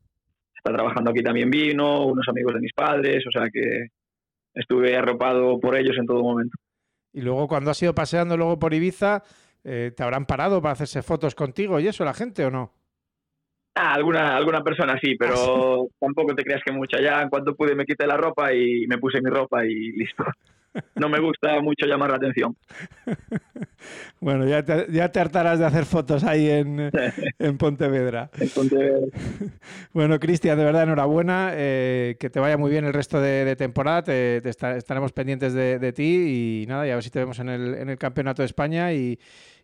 [0.55, 3.89] está trabajando aquí también vino, unos amigos de mis padres, o sea que
[4.55, 6.57] estuve arropado por ellos en todo momento.
[7.13, 9.23] Y luego cuando has ido paseando luego por Ibiza,
[9.65, 12.73] eh, ¿te habrán parado para hacerse fotos contigo y eso la gente o no?
[13.75, 17.01] Ah, alguna, alguna persona sí, pero tampoco te creas que mucha.
[17.01, 20.25] Ya en cuanto pude me quité la ropa y me puse mi ropa y listo.
[20.95, 22.57] No me gusta mucho llamar la atención.
[24.21, 26.91] Bueno, ya te, ya te hartarás de hacer fotos ahí en,
[27.39, 28.31] en Pontevedra.
[28.39, 29.07] En Pontevedra.
[29.95, 31.53] Bueno, Cristian, de verdad, enhorabuena.
[31.55, 34.03] Eh, que te vaya muy bien el resto de, temporada.
[34.03, 37.49] Te, estaremos pendientes de, de, ti y nada, y a ver si te vemos en
[37.49, 39.19] el, en el Campeonato de España y,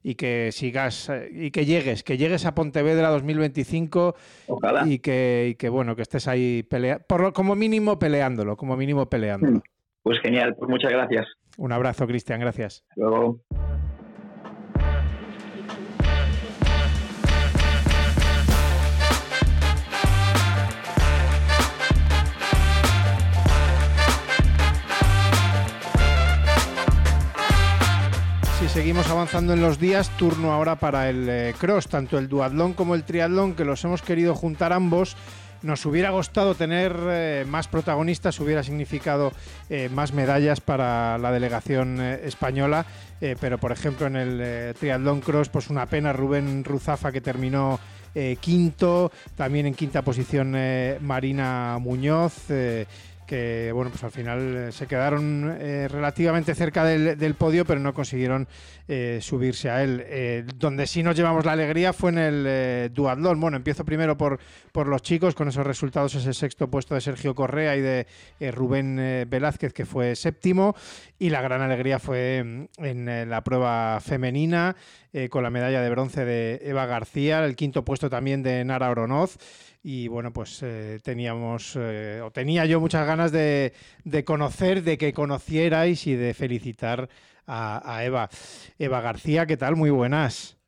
[0.07, 4.15] y que sigas eh, y que llegues, que llegues a Pontevedra 2025
[4.47, 4.87] Ojalá.
[4.87, 9.07] y que, y que bueno, que estés ahí pelea, por como mínimo peleándolo, como mínimo
[9.07, 9.65] peleándolo.
[10.05, 11.27] Pues genial, pues muchas gracias.
[11.59, 12.85] Un abrazo, Cristian, gracias.
[12.95, 13.41] luego.
[28.77, 32.95] Seguimos avanzando en los días, turno ahora para el eh, cross, tanto el duatlón como
[32.95, 35.17] el triatlón, que los hemos querido juntar ambos.
[35.63, 39.33] Nos hubiera gustado tener eh, más protagonistas, hubiera significado
[39.71, 42.85] eh, más medallas para la delegación española,
[43.41, 47.81] pero por ejemplo en el triatlón cross, pues una pena Rubén Ruzafa que terminó
[48.41, 50.55] quinto, también en quinta posición
[51.01, 52.35] Marina Muñoz
[53.27, 57.93] que bueno, pues al final eh, se quedaron eh, relativamente cerca del, podio, pero no
[57.93, 58.47] consiguieron
[58.89, 60.47] eh, subirse a él.
[60.57, 63.41] donde sí nos llevamos la alegría fue en el duatlón.
[63.41, 64.39] Bueno, empiezo primero por,
[64.73, 68.07] por los chicos, con esos resultados, ese sexto puesto de Sergio Correa y de
[68.53, 70.77] Rubén Velázquez, que fue séptimo,
[71.19, 74.77] y la gran alegría fue mm, en, la prueba femenina,
[75.31, 79.39] con la medalla de bronce de Eva García, el quinto puesto también de Nara Oronoz
[79.89, 83.73] y bueno, pues eh, teníamos, eh, o tenía yo muchas ganas de,
[84.25, 87.09] conocer, de que conocierais y de felicitar
[87.47, 88.29] a, Eva.
[88.81, 89.77] Eva García, ¿qué tal?
[89.77, 90.59] Muy buenas.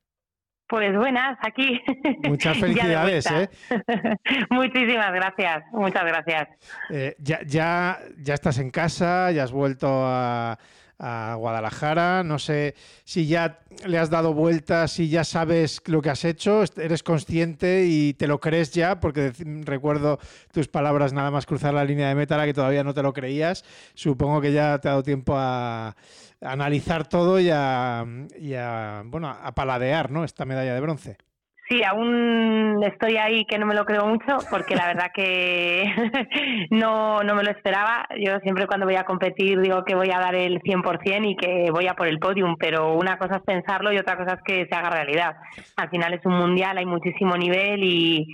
[0.69, 1.81] Pues buenas, aquí.
[2.29, 3.51] Muchas felicidades, ¿eh?
[4.51, 6.49] Muchísimas gracias, muchas gracias.
[6.89, 10.57] Eh, ya, ya, ya estás en casa, ya has vuelto a,
[10.99, 12.23] a Guadalajara.
[12.25, 16.65] No sé si ya le has dado vueltas, si ya sabes lo que has hecho,
[16.77, 19.33] eres consciente y te lo crees ya, porque
[19.65, 20.19] recuerdo
[20.53, 23.65] tus palabras nada más cruzar la línea de meta, que todavía no te lo creías.
[23.95, 25.95] Supongo que ya te ha dado tiempo a,
[26.41, 28.05] analizar todo y a,
[28.39, 30.25] y a, bueno, a paladear ¿no?
[30.25, 31.28] esta medalla de bronce.
[31.69, 35.85] Sí, aún estoy ahí que no me lo creo mucho porque la verdad que
[36.71, 38.07] no, no me lo esperaba.
[38.19, 41.71] Yo siempre cuando voy a competir digo que voy a dar el 100% y que
[41.71, 44.67] voy a por el podium, pero una cosa es pensarlo y otra cosa es que
[44.67, 45.37] se haga realidad.
[45.77, 48.27] Al final es un mundial, hay muchísimo nivel y,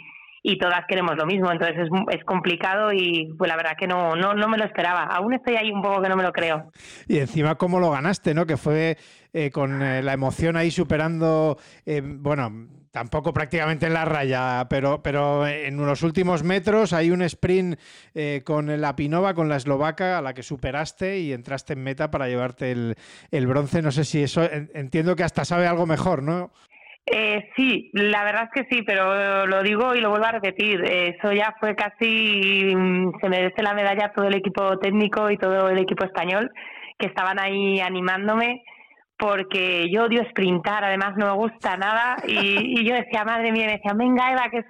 [0.45, 4.15] y todas queremos lo mismo, entonces es, es complicado y pues la verdad que no,
[4.15, 5.07] no, no me lo esperaba.
[5.07, 6.71] Aún estoy ahí un poco que no me lo creo.
[7.09, 8.47] Y encima cómo lo ganaste, ¿no?
[8.47, 8.97] Que fue
[9.33, 15.03] eh, con eh, la emoción ahí superando, eh, bueno Tampoco prácticamente en la raya, pero,
[15.03, 17.77] pero en los últimos metros hay un sprint
[18.15, 22.13] eh, con la Pinova, con la eslovaca, a la que superaste y entraste en meta
[22.13, 23.83] para llevarte el, bronce.
[23.83, 24.43] No sé si eso,
[24.75, 26.53] entiendo que hasta sabe algo mejor, ¿no?
[27.05, 30.85] Eh, sí, la verdad es que sí, pero lo digo y lo vuelvo a repetir.
[30.85, 35.69] Eso ya fue casi, mm, se merece la medalla todo el equipo técnico y todo
[35.69, 36.49] el equipo español
[36.97, 38.63] que estaban ahí animándome
[39.17, 43.73] porque yo odio sprintar, además no me gusta nada y, yo decía, madre mía, me
[43.73, 44.67] decían, venga Eva, que es,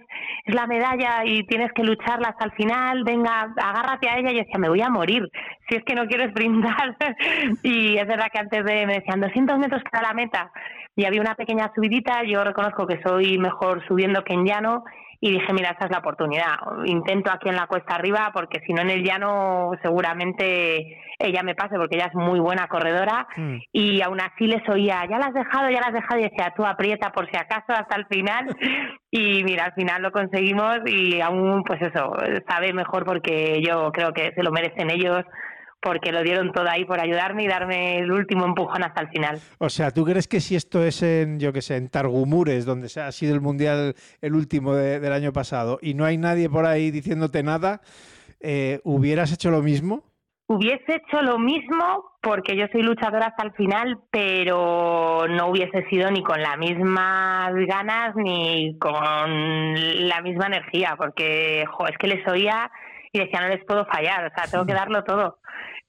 [0.47, 4.41] la medalla y tienes que lucharla hasta el final, venga, agárrate a ella y yo
[4.41, 5.31] decía, me voy a morir,
[5.69, 6.97] si es que no quiero sprintar
[7.63, 10.53] y es verdad que antes de me decían 200 metros para la meta
[10.97, 14.85] y había una pequeña subidita, yo reconozco que soy mejor subiendo que en llano
[15.25, 16.59] y dije, mira, esta es la oportunidad.
[16.85, 21.55] Intento aquí en la cuesta arriba porque si no en el llano seguramente ella me
[21.55, 23.57] pase porque ella es muy buena corredora mm.
[23.73, 26.53] y aún así les oía, ya la has dejado, ya la has dejado y decía,
[26.55, 28.55] tú aprieta por si acaso hasta el final
[29.11, 32.15] y mira, al final lo conseguimos y aún pues eso,
[32.47, 35.25] sabe mejor porque yo creo que se lo merecen ellos
[35.85, 39.39] porque lo dieron todo ahí por ayudarme y darme el último empujón hasta el final.
[39.59, 42.89] O sea, ¿tú crees que si esto es en, yo que sé, en Targumures, donde
[42.99, 46.91] ha sido el Mundial el último del año pasado, y no hay nadie por ahí
[46.91, 47.83] diciéndote nada,
[48.41, 50.03] eh, ¿hubieras hecho lo mismo?
[50.47, 56.11] Hubiese hecho lo mismo porque yo soy luchadora hasta el final, pero no hubiese sido
[56.11, 62.27] ni con las mismas ganas ni con la misma energía, porque jo, es que les
[62.27, 62.71] oía
[63.13, 65.39] y decía no les puedo fallar, o sea, tengo que darlo todo.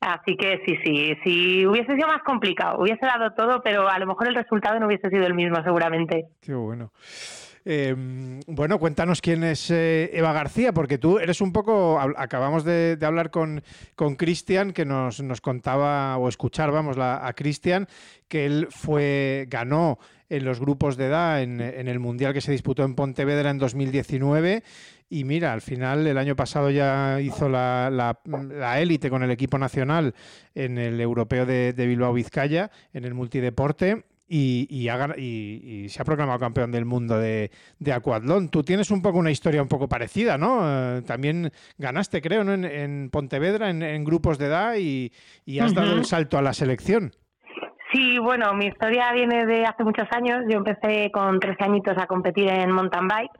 [0.05, 4.05] Así que sí, sí, sí, hubiese sido más complicado, hubiese dado todo, pero a lo
[4.05, 6.27] mejor el resultado no hubiese sido el mismo seguramente.
[6.41, 6.91] Qué bueno.
[7.67, 12.99] Em, bueno, cuéntanos quién es eh, Eva García, porque tú eres un poco, acabamos de,
[13.01, 13.63] hablar con
[14.15, 17.87] Cristian, que nos, nos, contaba, o escuchar, vamos, a Cristian,
[18.27, 19.97] que él fue, ganó
[20.30, 23.57] en los grupos de edad en, en, el Mundial que se disputó en Pontevedra en
[23.57, 24.63] 2019
[25.09, 29.57] y mira, al final el año pasado ya hizo la, la, élite con el equipo
[29.57, 30.15] nacional
[30.55, 34.05] en el europeo de, Bilbao Vizcaya, en el multideporte.
[34.28, 38.49] Y, y, se ha proclamado campeón del mundo de, de acuatlón.
[38.49, 40.61] Tú tienes un poco una historia un poco parecida, ¿no?
[40.63, 42.53] Eh, también ganaste, creo, ¿no?
[42.55, 45.11] en, Pontevedra, en, grupos de edad y,
[45.59, 47.13] has dado el salto a la selección.
[47.95, 50.43] Sí, bueno, mi historia viene de hace muchos años.
[50.49, 53.31] Yo empecé con 13 añitos a competir en mountain bike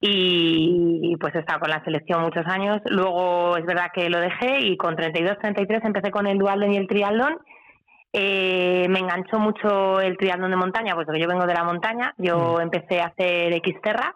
[0.00, 2.80] y, pues he estado con la selección muchos años.
[2.86, 6.78] Luego es verdad que lo dejé y con 32, 33 empecé con el dualdón y
[6.78, 7.40] el triatlón.
[8.14, 12.14] Eh, me enganchó mucho el triatlón de montaña, puesto que yo vengo de la montaña.
[12.16, 12.60] Yo mm.
[12.62, 14.14] empecé a hacer Xterra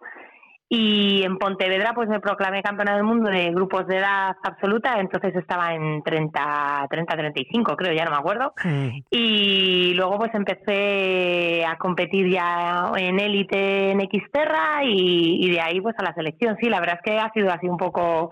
[0.74, 5.34] y en Pontevedra pues me proclamé campeona del mundo de grupos de edad absoluta, entonces
[5.36, 8.54] estaba en 30, 30, 35 creo, ya no me acuerdo.
[9.10, 15.80] Y luego pues empecé a competir ya en élite en Xterra y, y de ahí
[15.80, 16.56] pues a la selección.
[16.60, 18.30] Sí, la verdad es que ha sido así un poco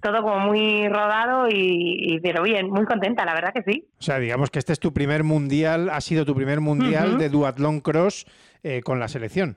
[0.00, 3.84] todo como muy rodado y, pero bien, muy contenta, la verdad que sí.
[3.98, 7.28] O sea, digamos que este es tu primer mundial, ha sido tu primer mundial de
[7.28, 8.26] duatlón cross
[8.62, 9.56] eh, con la selección.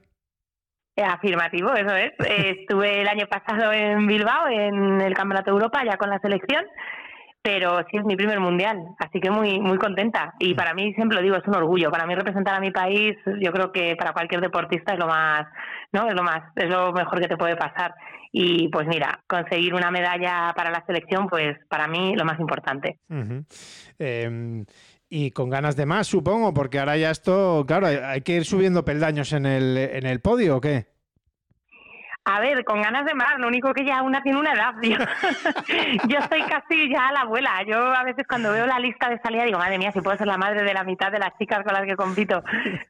[0.96, 2.12] Afirmativo, eso es.
[2.20, 6.66] Estuve el año pasado en Bilbao, en el Campeonato de Europa, ya con la selección,
[7.42, 10.34] pero sí es mi primer mundial, así que muy muy contenta.
[10.40, 10.56] Y mm.
[10.56, 11.92] para mí, siempre lo digo, es un orgullo.
[11.92, 15.48] Para mí representar a mi país, yo creo que para cualquier deportista es lo más,
[15.92, 16.08] ¿no?
[16.08, 17.96] Es lo más, es lo mejor que te puede pasar.
[18.32, 22.98] Y pues mira, conseguir una medalla para la selección, pues para mí lo más importante
[25.16, 28.84] y con ganas de más, supongo, porque ahora ya esto, claro, hay, que ir subiendo
[28.84, 30.88] peldaños en el, en el podio, ¿o qué?
[32.26, 34.98] A ver, con ganas de más, lo único que ya una tiene una edad, tío.
[36.08, 37.62] yo estoy casi ya la abuela.
[37.68, 40.26] Yo a veces cuando veo la lista de salida digo, madre mía, si puedo ser
[40.26, 42.42] la madre de la mitad de las chicas con las que compito.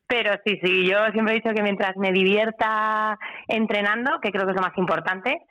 [0.08, 3.20] Pero sí, sí, yo siempre he dicho que mientras me divierta
[3.50, 5.42] entrenando, que creo que es lo más importante,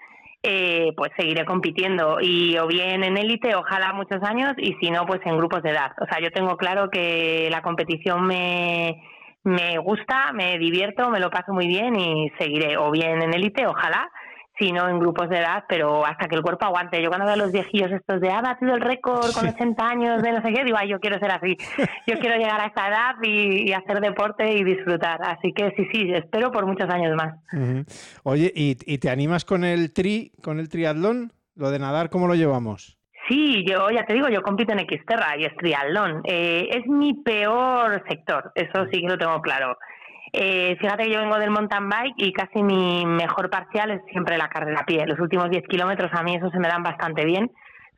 [0.43, 5.07] eh, pues seguiré compitiendo y o bien en élite, ojalá muchos años, y si no,
[5.07, 5.93] pues en grupos de edad.
[6.01, 9.03] O sea, yo tengo claro que la competición me,
[9.45, 13.67] me gusta, me divierto, me lo paso muy bien y seguiré o bien en élite,
[13.67, 14.11] ojalá,
[14.59, 17.03] sino en grupos de edad, pero hasta que el cuerpo aguante.
[17.03, 20.23] Yo cuando veo a los viejillos estos de, ha batido el récord con 80 años
[20.23, 21.57] de no sé qué, digo, ay, yo quiero ser así.
[22.07, 25.21] Yo quiero llegar a esta edad y, hacer deporte y disfrutar.
[25.23, 27.35] Así que sí, sí, espero por muchos años más.
[28.25, 31.33] Oye, ¿y, ¿y te animas con el tri, con el triatlón?
[31.55, 32.99] ¿Lo de nadar, cómo lo llevamos?
[33.29, 36.23] Sí, yo ya te digo, yo compito en Xterra y es triatlón.
[36.25, 39.79] Eh, es mi peor sector, eso sí que lo tengo claro.
[40.35, 44.39] Eh, fíjate que yo vengo del mountain bike y casi mi mejor parcial es siempre
[44.39, 45.07] la carrera a pie.
[45.07, 47.51] Los últimos 10 kilómetros a mí eso se me dan bastante bien.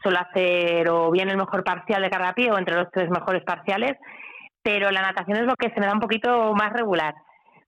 [0.02, 3.08] Suelo hacer o bien el mejor parcial de carrera a pie o entre los tres
[3.08, 3.96] mejores parciales,
[4.62, 7.14] pero la natación es lo que se me da un poquito más regular.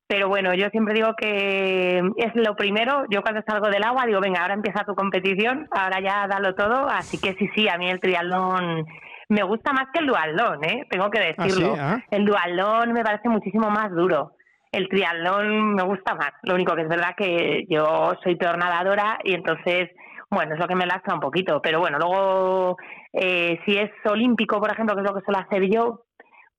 [0.09, 3.05] Pero bueno, yo siempre digo que es lo primero.
[3.09, 6.89] Yo cuando salgo del agua digo, venga, ahora empieza tu competición, ahora ya dalo todo.
[6.89, 8.85] Así que sí, sí, a mí el triatlón
[9.29, 10.87] me gusta más que el dualdón, ¿eh?
[10.91, 11.75] tengo que ¿Ah, decirlo.
[11.79, 11.99] ¿Ah?
[12.11, 14.33] El dualdón me parece muchísimo más duro
[14.77, 16.33] el triatlón me gusta más.
[16.43, 19.91] Lo único que es verdad que yo soy peor nadadora y entonces,
[20.31, 21.63] bueno, es lo que me lastra un poquito.
[21.63, 22.77] Pero bueno, luego,
[23.13, 26.03] eh, si es olímpico, por ejemplo, que es lo que suelo hacer yo,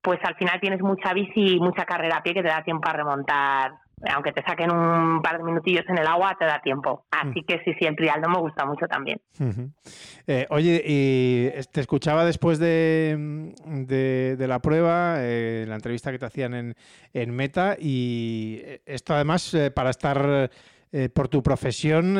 [0.01, 2.89] pues al final tienes mucha bici y mucha carrera a pie que te da tiempo
[2.89, 3.71] a remontar
[4.13, 7.05] aunque te saquen un par de minutillos en el agua, te da tiempo.
[7.09, 7.45] Así mm.
[7.45, 9.19] que sí, sí, el trial me gusta mucho también.
[10.27, 16.25] Eh, oye, y te escuchaba después de, de, la prueba, eh, la entrevista que te
[16.25, 16.75] hacían en,
[17.13, 20.49] en Meta, y esto además, eh, para estar
[21.13, 22.17] por tu profesión,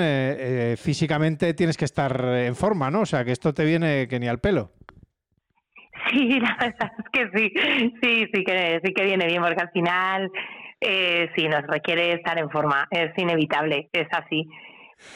[0.77, 3.01] físicamente tienes que estar en forma, ¿no?
[3.01, 4.71] O sea, que esto te viene que ni al pelo.
[6.11, 7.53] Sí, la verdad es que sí,
[8.01, 10.31] sí, sí que, sí que viene bien, porque al final
[10.81, 14.47] eh, sí, nos requiere estar en forma, es inevitable, es así.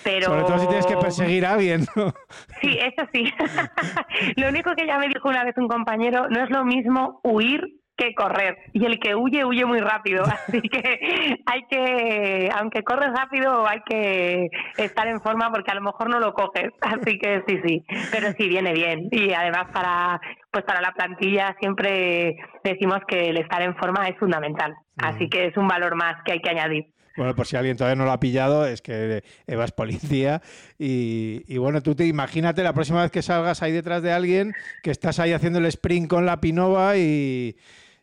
[0.03, 0.28] Pero...
[0.28, 1.86] Sobre todo si tienes que perseguir a alguien.
[2.62, 3.32] Sí, eso sí.
[4.36, 7.80] lo único que ya me dijo una vez un compañero, no es lo mismo huir
[8.01, 8.57] que correr.
[8.73, 10.23] Y el que huye, huye muy rápido.
[10.47, 15.81] Así que hay que, aunque corres rápido, hay que estar en forma porque a lo
[15.81, 16.71] mejor no lo coges.
[16.81, 17.85] Así que sí, sí.
[18.11, 19.07] Pero sí, viene bien.
[19.11, 20.19] Y además para,
[20.51, 24.75] pues para la plantilla siempre decimos que el estar en forma es fundamental.
[24.97, 26.87] Así que es un valor más que hay que añadir.
[27.17, 30.41] Bueno, por si alguien todavía no lo ha pillado, es que Eva es policía
[30.79, 34.53] y, y, bueno, tú te imagínate la próxima vez que salgas ahí detrás de alguien,
[34.81, 37.57] que estás ahí haciendo el sprint con la pinova y,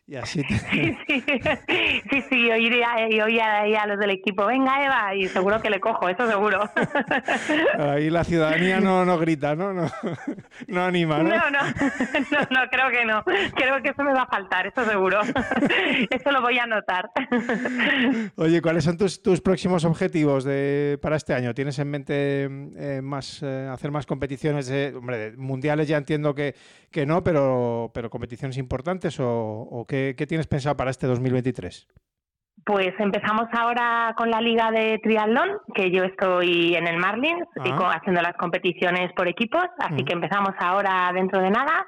[0.09, 0.41] y así
[0.71, 5.69] sí, sí, sí, sí, yo iría, a los del equipo, venga Eva, y seguro que
[5.69, 6.61] le cojo, eso seguro.
[7.77, 9.71] Ahí la ciudadanía no, no grita, ¿no?
[9.71, 9.87] No,
[10.67, 11.29] no anima, ¿no?
[11.29, 11.59] No, no,
[12.49, 13.23] no, creo que no.
[13.55, 15.21] Creo que eso me va a faltar, eso seguro.
[16.09, 17.11] Eso lo voy a anotar.
[18.35, 21.53] Oye, ¿cuáles son tus, tus próximos objetivos de, para este año?
[21.53, 24.65] ¿Tienes en mente eh, más eh, hacer más competiciones?
[24.65, 26.55] De, hombre, mundiales ya entiendo que,
[26.89, 31.87] que no, pero, pero competiciones importantes o, o qué ¿Qué, tienes pensado para este 2023?
[32.65, 37.69] Pues empezamos ahora con la liga de triatlón, que yo estoy en el Marlins y
[37.71, 37.91] ah.
[37.95, 41.85] haciendo las competiciones por equipos, así que empezamos ahora dentro de nada.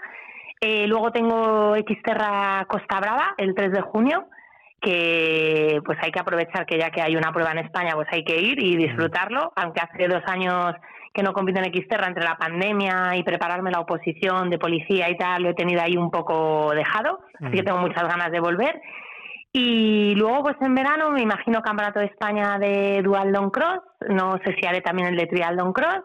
[0.59, 4.27] Eh, luego tengo Xterra Costa Brava el 3 de junio,
[4.81, 8.23] que pues hay que aprovechar que ya que hay una prueba en España, pues hay
[8.23, 10.73] que ir y disfrutarlo, aunque hace dos años
[11.13, 15.17] que no compito en Xterra entre la pandemia y prepararme la oposición de policía y
[15.17, 18.81] tal, lo he tenido ahí un poco dejado, así que tengo muchas ganas de volver.
[19.53, 24.39] Y luego, pues en verano, me imagino Campeonato de España de Dual Long Cross, no
[24.45, 26.03] sé si haré también el de Trial Long Cross.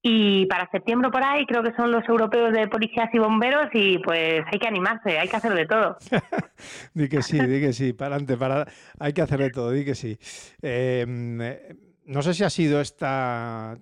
[0.00, 3.98] Y para septiembre por ahí creo que son los europeos de policías y bomberos y
[3.98, 5.98] pues hay que animarse, hay que hacer de todo.
[6.94, 8.64] di que sí, di que sí, para adelante, para...
[9.00, 10.16] hay que hacer de todo, di que sí.
[10.62, 11.74] Em, eh,
[12.06, 13.76] no sé si ha sido esta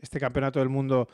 [0.00, 1.08] este campeonato del mundo,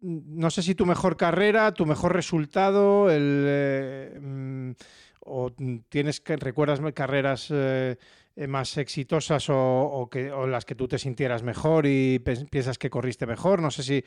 [0.00, 4.70] no sé si tu mejor carrera, tu mejor resultado, el, eh, mm,
[5.20, 5.52] o
[5.88, 7.96] tienes que recuerdas carreras eh,
[8.46, 12.18] más exitosas o, que, las que tú te sintieras mejor y
[12.50, 13.60] piensas que corriste mejor.
[13.60, 14.04] No sé si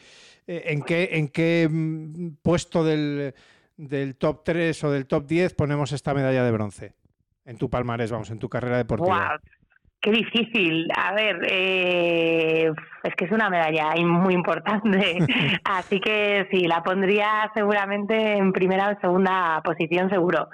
[0.47, 3.33] eh, en qué en qué mm, puesto del,
[3.75, 6.93] del top 3 o del top 10 ponemos esta medalla de bronce
[7.45, 9.39] en tu palmarés, vamos, en tu carrera deportiva.
[10.01, 10.87] Qué difícil.
[10.95, 12.71] A ver, eh,
[13.03, 15.17] es que es una medalla muy importante.
[15.65, 20.47] Así que sí, la pondría seguramente en primera o segunda posición, seguro.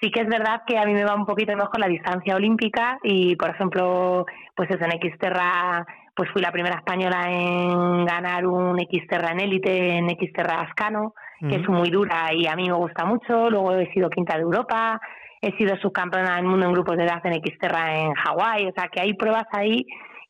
[0.00, 2.98] Sí que es verdad que a mí me va un poquito mejor la distancia olímpica
[3.02, 8.76] y, por ejemplo, pues eso, en Xterra, pues fui la primera española en ganar un
[8.78, 13.04] Xterra en élite, en Xterra Ascano, que es muy dura y a mí me gusta
[13.04, 13.48] mucho.
[13.48, 15.00] Luego he sido quinta de Europa,
[15.42, 18.88] he sido subcampeona del mundo en grupos de edad en Xterra en Hawái, o sea
[18.88, 19.84] que hay pruebas ahí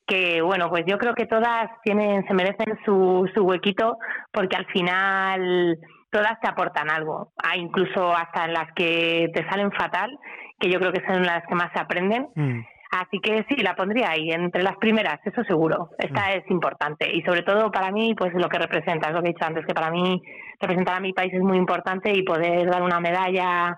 [0.06, 3.98] que bueno, pues yo creo que todas tienen, se merecen su, su huequito
[4.32, 5.78] porque al final
[6.10, 10.10] todas te aportan algo, hay ah, incluso hasta en las que te salen fatal,
[10.58, 12.28] que yo creo que son las que más se aprenden.
[12.34, 12.60] Mm.
[12.92, 15.88] Así que sí, la pondría ahí, entre las primeras, eso seguro.
[15.96, 16.30] Esta mm.
[16.32, 17.10] es importante.
[17.10, 19.64] Y sobre todo para mí, pues lo que representa, es lo que he dicho antes,
[19.64, 20.20] que para mí
[20.60, 23.74] representar a mi país es muy importante y poder dar una medalla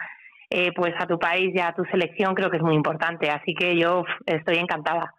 [0.57, 3.29] eh, pues a tu país y a tu selección creo que es muy importante.
[3.29, 5.13] Así que yo estoy encantada.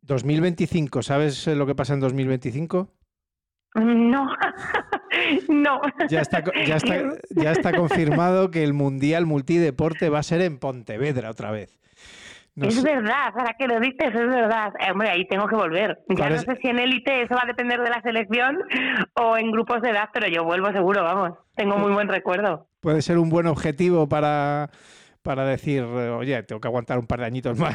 [0.00, 2.88] 2025, em, ¿sabes lo que pasa en 2025?
[3.74, 4.34] No,
[5.48, 5.82] no.
[6.08, 10.58] Ya está, ya, está, ya está confirmado que el Mundial Multideporte va a ser en
[10.58, 11.78] Pontevedra otra vez.
[12.56, 14.72] Es verdad, para que lo dices, es verdad.
[14.80, 15.98] Eh, hombre, ahí tengo que volver.
[16.08, 18.58] Ya no sé si en élite eso va a depender de la selección
[19.14, 21.38] o en grupos de edad, pero yo vuelvo seguro, vamos.
[21.54, 22.68] Tengo muy buen recuerdo.
[22.80, 24.70] Puede ser un buen objetivo para
[25.26, 27.74] para decir, oye, tengo que aguantar un par de añitos más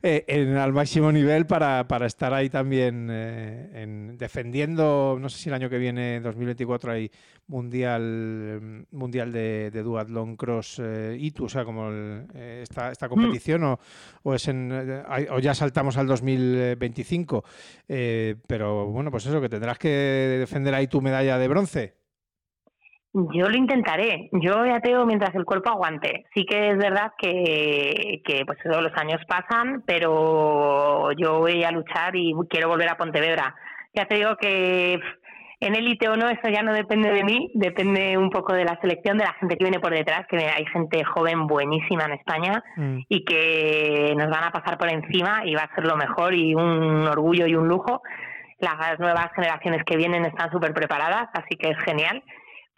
[0.00, 5.48] eh, en, al máximo nivel para, estar ahí también eh, en, defendiendo, no sé si
[5.48, 7.10] el año que viene, 2024, hay
[7.48, 11.90] mundial mundial de, de duatlón cross eh, ITU, o sea, como
[12.62, 13.80] esta, esta, competición, o,
[14.22, 14.70] o, es en,
[15.30, 17.44] o ya saltamos al 2025.
[18.46, 19.88] pero bueno, pues eso, que tendrás que
[20.38, 21.97] defender ahí tu medalla de bronce.
[23.12, 24.28] Yo lo intentaré.
[24.32, 26.26] Yo ya tengo mientras el cuerpo aguante.
[26.34, 31.70] Sí que es verdad que, que pues todos los años pasan, pero yo voy a
[31.70, 33.54] luchar y quiero volver a Pontevedra.
[33.94, 35.00] Ya te digo que
[35.60, 38.78] en élite o no, eso ya no depende de mí, depende un poco de la
[38.80, 42.62] selección, de la gente que viene por detrás, que hay gente joven buenísima en España
[42.76, 42.98] mm.
[43.08, 46.54] y que nos van a pasar por encima y va a ser lo mejor y
[46.54, 48.02] un orgullo y un lujo.
[48.60, 52.22] Las nuevas generaciones que vienen están súper preparadas, así que es genial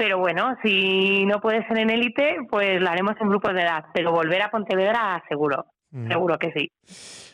[0.00, 3.84] pero bueno, si no puede ser en élite, pues lo haremos en grupos de edad.
[3.92, 5.66] Pero volver a Pontevedra, seguro.
[5.90, 6.08] Mm.
[6.08, 6.72] Seguro que sí.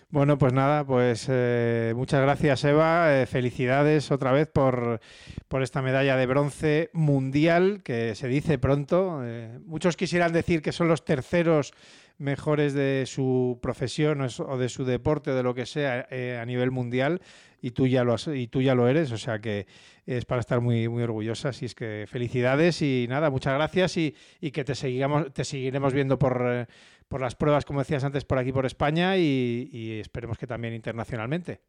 [0.09, 4.99] Bueno, pues nada, pues eh, muchas gracias Eva, eh, felicidades otra vez por,
[5.47, 9.21] por, esta medalla de bronce mundial que se dice pronto.
[9.23, 11.73] Eh, muchos quisieran decir que son los terceros
[12.19, 16.73] mejores de su profesión o de su deporte o de lo que sea a nivel
[16.73, 17.21] mundial
[17.67, 19.67] y tú ya lo y tú ya lo eres, o sea que
[20.07, 21.49] es para estar muy muy orgullosa.
[21.49, 24.15] Así es que felicidades y nada, muchas gracias y,
[24.53, 26.67] que te sigamos, te seguiremos viendo por, eh,
[27.09, 31.61] por las pruebas, como decías antes, por aquí por España y, esperemos que también internacionalmente.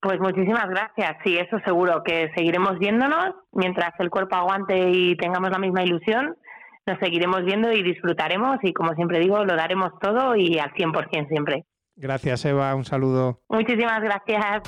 [0.00, 1.18] Pues muchísimas gracias.
[1.22, 6.34] Sí, eso seguro que seguiremos viéndonos mientras el cuerpo aguante y tengamos la misma ilusión.
[6.86, 11.28] Nos seguiremos viendo y disfrutaremos y como siempre digo, lo daremos todo y al 100%
[11.28, 11.66] siempre.
[11.98, 12.74] Gracias, Eva.
[12.74, 13.40] Un saludo.
[13.48, 14.62] Muchísimas gracias.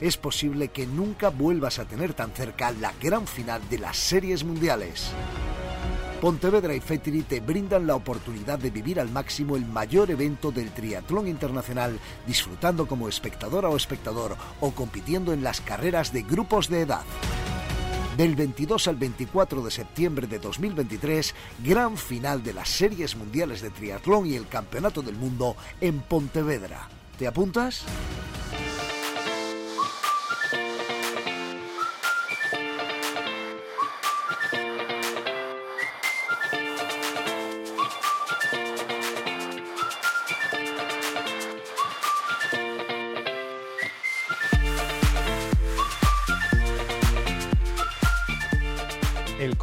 [0.00, 4.42] Es posible que nunca vuelvas a tener tan cerca la gran final de las series
[4.42, 5.14] mundiales.
[6.20, 10.70] Pontevedra y Fetri te brindan la oportunidad de vivir al máximo el mayor evento del
[10.70, 16.82] triatlón internacional, disfrutando como espectadora o espectador o compitiendo en las carreras de grupos de
[16.82, 17.02] edad.
[18.16, 21.34] Del 22 al 24 de septiembre de 2023,
[21.64, 26.88] gran final de las series mundiales de triatlón y el Campeonato del Mundo en Pontevedra.
[27.18, 27.84] ¿Te apuntas?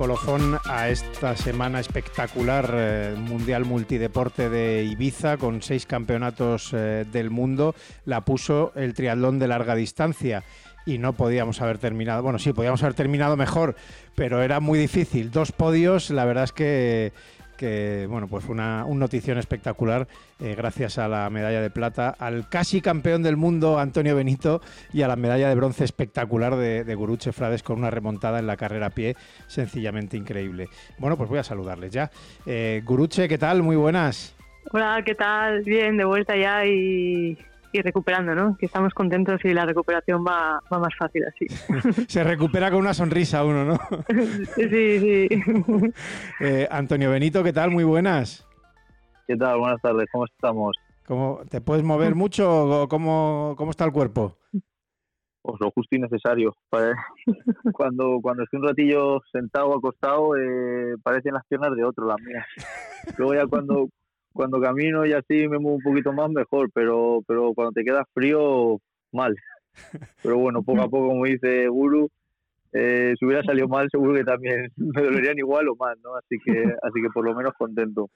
[0.10, 7.30] Colofón a esta semana espectacular eh, Mundial Multideporte de Ibiza con seis campeonatos eh, del
[7.30, 7.76] mundo.
[8.06, 10.44] La puso el triatlón de larga distancia
[10.84, 12.24] y no podíamos haber terminado.
[12.24, 13.76] Bueno, sí, podíamos haber terminado mejor,
[14.16, 15.30] pero era muy difícil.
[15.30, 17.14] Dos podios, la verdad es que
[17.60, 20.08] que bueno, pues una, notición espectacular
[20.40, 24.62] eh, gracias a la medalla de plata, al casi campeón del mundo Antonio Benito
[24.94, 28.48] y a la medalla de bronce espectacular de, de Guruche Frades con una remontada en
[28.48, 30.70] la carrera a pie sencillamente increíble.
[31.00, 32.10] Bueno, pues voy a saludarles ya.
[32.46, 33.62] Eh, Guruche, ¿qué tal?
[33.62, 34.38] Muy buenas.
[34.72, 35.62] Hola, ¿qué tal?
[35.64, 37.38] Bien, de vuelta ya y
[37.72, 38.58] y recuperando, ¿no?
[38.58, 41.48] Que estamos contentos y la recuperación va, va más fácil así.
[42.08, 43.80] Se recupera con una sonrisa uno, ¿no?
[44.56, 45.30] sí, sí.
[46.40, 47.72] Eh, Antonio Benito, ¿qué tal?
[47.72, 48.48] Muy buenas.
[49.28, 49.60] ¿Qué tal?
[49.60, 50.76] Buenas tardes, ¿cómo estamos?
[51.06, 54.38] ¿Cómo, ¿Te puedes mover mucho o cómo, cómo está el cuerpo?
[55.42, 56.56] Pues lo justo y necesario.
[57.74, 62.22] Cuando, cuando estoy un ratillo sentado o acostado, eh, parecen las piernas de otro, las
[62.22, 62.46] mías.
[63.18, 63.90] Luego ya cuando,
[64.40, 68.06] cuando camino y así me muevo un poquito más, mejor, pero, pero cuando te queda
[68.14, 68.80] frío,
[69.12, 69.36] mal.
[70.24, 72.10] Pero bueno, poco a poco, como dice Guru,
[72.72, 76.16] eh, si hubiera salido mal, seguro que también me dolerían igual o más, ¿no?
[76.16, 78.10] Así que, así que por lo menos contento.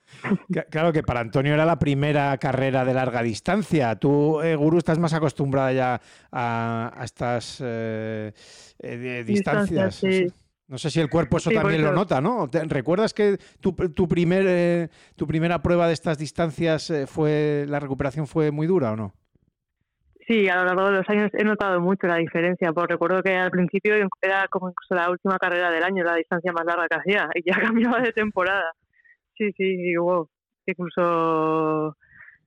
[0.69, 3.97] Claro que para Antonio era la primera carrera de larga distancia.
[3.97, 6.01] Tú, eh, Guru, estás más acostumbrada ya
[6.31, 8.31] a, estas eh,
[9.25, 10.01] distancias.
[10.67, 12.49] No sé si el cuerpo eso también lo nota, ¿no?
[12.51, 18.51] ¿Recuerdas que tu, tu, primer, tu primera prueba de estas distancias fue la recuperación fue
[18.51, 19.13] muy dura o no?
[20.27, 23.35] Sí, a lo largo de los años he notado mucho la diferencia, porque recuerdo que
[23.35, 26.95] al principio era como incluso la última carrera del año, la distancia más larga que
[26.95, 28.71] hacía, y ya cambiaba de temporada.
[29.37, 30.29] Sí, sí, wow.
[30.65, 31.97] incluso,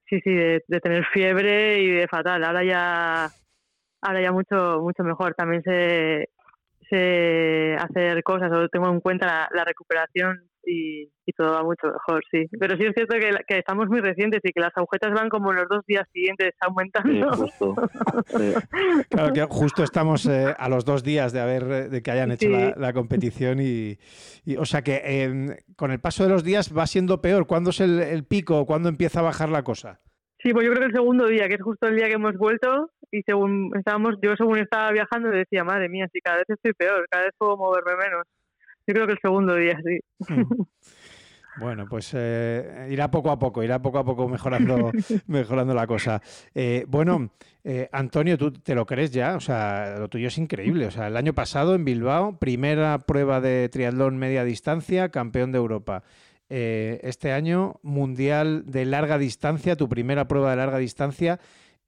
[0.08, 2.44] sí, sí, de, tener fiebre y de fatal.
[2.44, 3.28] Ahora ya,
[4.00, 5.34] ahora ya mucho, mucho mejor.
[5.34, 6.30] También sé,
[6.90, 12.48] sé hacer cosas, o tengo en cuenta la recuperación y, todo va mucho mejor, sí.
[12.58, 15.68] Pero sí es cierto que, estamos muy recientes y que las agujetas van como los
[15.68, 17.32] dos días siguientes aumentando.
[17.32, 17.74] justo.
[19.10, 22.48] Claro que justo estamos eh, a los dos días de haber de que hayan hecho
[22.48, 23.98] la, competición y,
[24.56, 27.46] o sea que em, con el paso de los días va siendo peor.
[27.46, 28.64] ¿Cuándo es el, el pico?
[28.66, 30.00] ¿Cuándo empieza a bajar la cosa?
[30.46, 32.36] Sí, pues yo creo que el segundo día, que es justo el día que hemos
[32.36, 36.72] vuelto, y según estábamos, yo según estaba viajando decía, madre mía, si cada vez estoy
[36.72, 38.22] peor, cada vez puedo moverme menos.
[38.86, 39.98] Yo creo que el segundo día, sí.
[40.28, 40.62] Hmm.
[41.58, 44.92] Bueno, pues eh, irá poco a poco, irá poco a poco mejorando,
[45.26, 46.20] mejorando la cosa.
[46.54, 47.30] Eh, bueno,
[47.64, 49.36] eh, Antonio, ¿tú te lo crees ya?
[49.36, 50.86] O sea, lo tuyo es increíble.
[50.86, 55.58] O sea, el año pasado en Bilbao, primera prueba de triatlón media distancia, campeón de
[55.58, 56.02] Europa.
[56.48, 61.40] Este año, mundial de larga distancia, tu primera prueba de larga distancia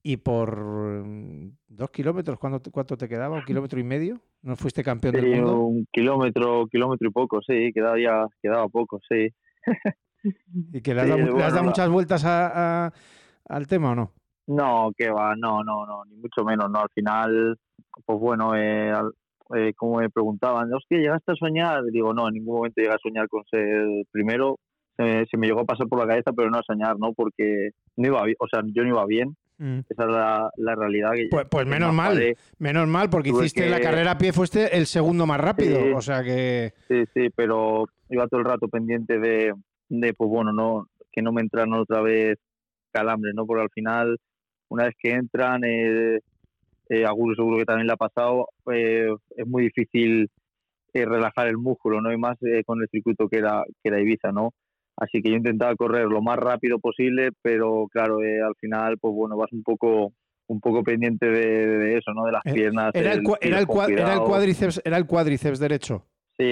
[0.02, 0.56] y por
[1.04, 3.36] mm, dos kilómetros, ¿cuánto, ¿cuánto te quedaba?
[3.36, 4.20] ¿Un kilómetro y medio?
[4.42, 5.60] ¿No fuiste campeón del mundo?
[5.60, 9.28] Un kilómetro, kilómetro y poco, sí, quedaba ya, quedaba poco, sí.
[10.72, 12.92] ¿Y que le has, dado, muchas vueltas a,
[13.48, 14.12] al tema o no?
[14.46, 16.80] No, que va, no, no, no, ni mucho menos, no.
[16.80, 17.58] Al final,
[18.04, 18.92] pues bueno, eh,
[19.56, 21.84] eh, como me preguntaban, hostia, ¿llegaste a soñar?
[21.84, 24.58] Digo, no, en ningún momento llegué a soñar con ser primero.
[24.96, 27.12] Se, me llegó a pasar por la cabeza, pero no a soñar, ¿no?
[27.12, 29.80] Porque no iba, o sea, yo no iba bien Mm.
[29.88, 30.08] Esa es
[30.56, 31.12] la, realidad.
[31.14, 34.86] Que pues, pues menos mal, menos mal, porque hiciste la carrera a pie, fuiste el
[34.86, 36.72] segundo más rápido, o sea que...
[36.86, 39.52] Sí, sí, pero iba todo el rato pendiente de,
[39.88, 42.38] de pues bueno, no que no me entraran otra vez
[42.92, 43.46] calambres, ¿no?
[43.46, 44.16] Porque al final,
[44.68, 46.20] una vez que entran, eh,
[46.88, 47.04] eh
[47.36, 50.30] seguro que también le ha pasado, eh, es muy difícil
[50.94, 52.12] eh, relajar el músculo, ¿no?
[52.12, 52.36] Y más
[52.66, 54.52] con el circuito que era, que era Ibiza, ¿no?
[54.96, 59.14] Así que yo intentaba correr lo más rápido posible, pero claro, eh, al final, pues
[59.14, 60.12] bueno, vas un poco
[60.48, 62.24] un poco pendiente de, eso, ¿no?
[62.24, 62.90] De las eh, piernas.
[62.94, 66.06] Era el, era, el, cuádriceps, era el cuádriceps derecho.
[66.38, 66.44] Sí,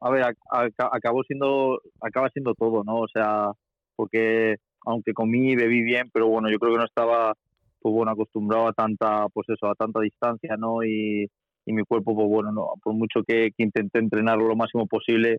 [0.00, 3.00] a ver, acabó siendo, acaba siendo todo, ¿no?
[3.00, 3.50] O sea,
[3.96, 4.56] porque
[4.86, 7.34] aunque comí y bebí bien, pero bueno, yo creo que no estaba,
[7.80, 10.84] pues bueno, acostumbrado a tanta, pues eso, a tanta distancia, ¿no?
[10.84, 11.26] Y,
[11.66, 15.38] y mi cuerpo, pues bueno, no, por mucho que, que intenté entrenar lo máximo posible,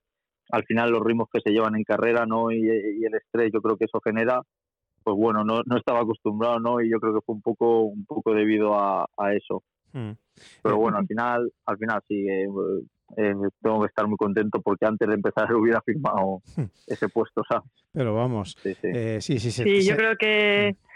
[0.51, 2.51] al final los ritmos que se llevan en carrera ¿no?
[2.51, 4.41] y, el estrés yo creo que eso genera
[5.03, 8.05] pues bueno no, no estaba acostumbrado no y yo creo que fue un poco un
[8.05, 9.63] poco debido a, eso
[9.93, 10.11] hmm.
[10.61, 12.47] pero bueno al final al final sí eh,
[13.17, 16.65] eh, tengo que estar muy contento porque antes de empezar hubiera firmado hmm.
[16.87, 20.88] ese puesto sabes pero vamos sí sí eh, sí, sí, yo creo que hmm.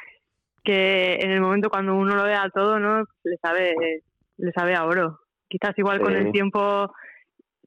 [0.63, 3.75] Que en el momento cuando uno lo vea todo no le sabe
[4.37, 5.19] le sabe a oro.
[5.47, 6.91] Quizás igual con el tiempo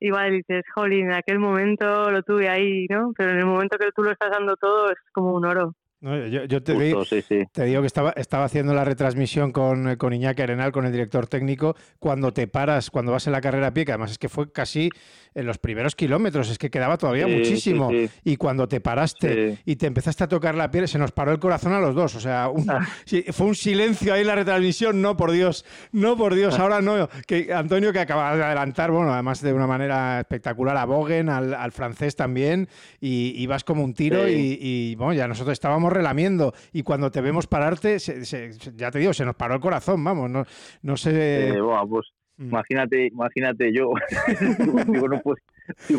[0.00, 3.12] igual dices, jolín, en aquel momento lo tuve ahí, ¿no?
[3.16, 6.62] Pero en el momento que tú lo estás dando todo es como un oro yo,
[6.62, 7.04] te, digo,
[7.52, 11.26] te, digo, que estaba, estaba haciendo la retransmisión con, con Iñaki Arenal, con el director
[11.26, 14.28] técnico, cuando te paras, cuando vas en la carrera a pie, que además es que
[14.28, 14.90] fue casi
[15.34, 17.90] en los primeros kilómetros, es que quedaba todavía muchísimo.
[18.24, 21.38] y cuando te paraste y te empezaste a tocar la piel, se nos paró el
[21.38, 22.14] corazón a los dos.
[22.14, 22.86] O sea, ah.
[23.32, 26.62] fue un silencio ahí en la retransmisión, no por Dios, no por Dios, ah.
[26.62, 27.08] ahora no.
[27.26, 31.72] Que Antonio que acaba de adelantar, bueno, además de una manera espectacular a Bogen, al,
[31.72, 32.68] francés también,
[33.00, 37.10] y, y, vas como un tiro y, y bueno, ya nosotros estábamos relamiendo y cuando
[37.10, 40.44] te vemos pararte, ya te digo, se nos paró el corazón, vamos, no,
[40.82, 41.50] no sé...
[41.50, 41.58] Eh,
[41.88, 42.48] pues mm.
[42.48, 43.92] imagínate, imagínate yo,
[44.88, 45.40] digo, no puede,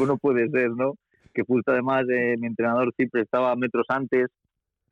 [0.05, 0.95] no puede ser, ¿no?
[1.33, 4.27] Que justo además eh, mi entrenador siempre estaba metros antes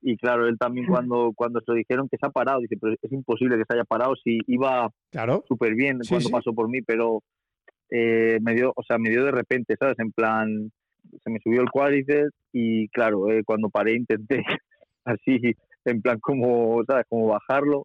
[0.01, 2.93] y claro, él también cuando, cuando se lo dijeron que se ha parado, dice, pero
[3.01, 5.43] es imposible que se haya parado si iba claro.
[5.47, 7.23] súper bien cuando pasó por mí, pero
[7.89, 9.97] eh, me dio, o sea, me dio de repente, ¿sabes?
[9.97, 10.71] En plan,
[11.23, 14.43] se me subió el cuádriceps y claro, cuando paré intenté
[15.05, 15.39] así
[15.85, 17.05] en plan como, ¿sabes?
[17.09, 17.83] Como bajarlo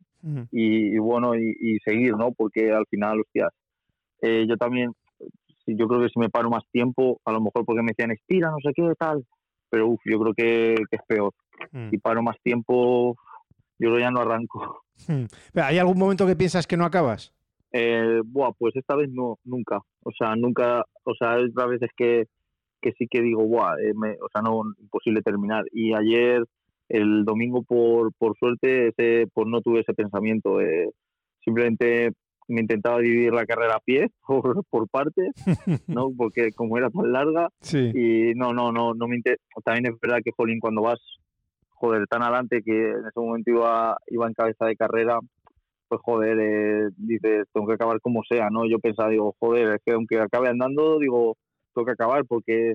[0.51, 2.33] y, bueno, y, seguir, ¿no?
[2.33, 3.51] Porque al final, hostias,
[4.21, 4.93] eh, yo también,
[5.67, 8.51] yo creo que si me paro más tiempo, a lo mejor porque me decían estira,
[8.51, 9.25] no sé qué, tal,
[9.71, 11.33] pero uf, yo creo que, es peor.
[11.91, 13.17] Si paro más tiempo,
[13.79, 14.83] yo creo ya no arranco.
[15.55, 17.33] ¿Hay algún momento que piensas que no acabas?
[17.73, 19.79] Eh, buah, pues esta vez no, nunca.
[20.03, 22.25] O sea, nunca, o sea, hay otras veces que,
[22.81, 25.65] que sí que digo, buah, eh, o sea, no, imposible terminar.
[25.73, 26.45] Y ayer,
[26.91, 30.61] el domingo, por, por suerte, ese, pues no tuve ese pensamiento.
[30.61, 30.91] Eh,
[31.45, 32.13] simplemente
[32.49, 35.31] me intentaba dividir la carrera a pie por, por partes,
[35.87, 36.11] ¿no?
[36.17, 39.21] Porque como era tan larga, y no, no, no, no me
[39.65, 40.99] También es verdad que, Jolín, cuando vas,
[41.71, 45.21] joder, tan adelante que en ese momento iba, iba en cabeza de carrera,
[45.89, 48.67] pues joder, eh, dices, tengo que acabar como sea, ¿no?
[48.69, 51.37] Yo pensaba, digo, joder, es que aunque acabe andando, digo,
[51.73, 52.75] tengo que acabar porque,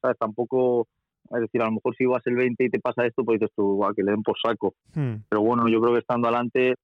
[0.00, 0.16] ¿sabes?
[0.18, 0.86] Tampoco,
[1.34, 3.54] es decir, a lo mejor si vas el 20 y te pasa esto, pues dices
[3.56, 4.74] tú, que le den por saco.
[4.94, 5.16] Hmm.
[5.28, 6.74] Pero bueno, yo creo que estando adelante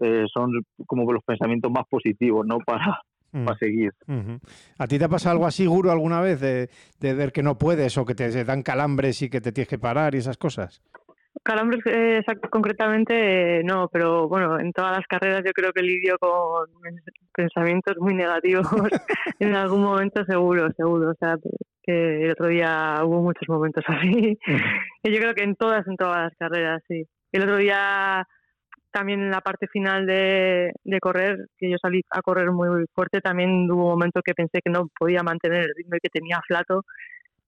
[0.00, 0.52] eh, son
[0.86, 2.58] como los pensamientos más positivos, ¿no?
[2.66, 3.00] Para,
[3.32, 3.44] hmm.
[3.44, 3.92] para seguir.
[4.78, 6.68] ¿A ti te ha pasado algo así, Guru, alguna vez de,
[6.98, 9.78] de, ver que no puedes o que te dan calambres y que te tienes que
[9.78, 10.82] parar y esas cosas?
[11.42, 16.68] Calambres eh, concretamente no, pero bueno, en todas las carreras yo creo que lidio con
[17.34, 18.66] pensamientos muy negativos
[19.38, 21.10] en algún momento seguro, seguro.
[21.10, 21.36] O sea,
[21.82, 24.38] que el otro día hubo muchos momentos así.
[25.02, 27.06] y yo creo que en todas, en todas las carreras, sí.
[27.32, 28.26] El otro día
[28.92, 33.20] también en la parte final de, de correr, que yo salí a correr muy fuerte,
[33.20, 36.40] también hubo un momento que pensé que no podía mantener el ritmo y que tenía
[36.46, 36.84] flato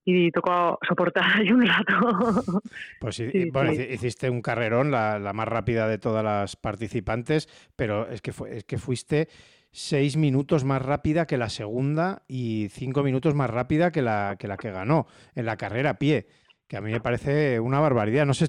[0.04, 2.62] y tocó soportar ahí un rato.
[3.00, 8.08] Pues sí, bueno, hiciste un carrerón, la, la, más rápida de todas las participantes, pero
[8.08, 9.28] es que, fue, es que fuiste
[9.70, 14.46] seis minutos más rápida que la segunda y cinco minutos más rápida que la que,
[14.46, 16.26] la que ganó en la carrera a pie
[16.68, 18.24] que a mí me parece una barbaridad.
[18.24, 18.48] No sé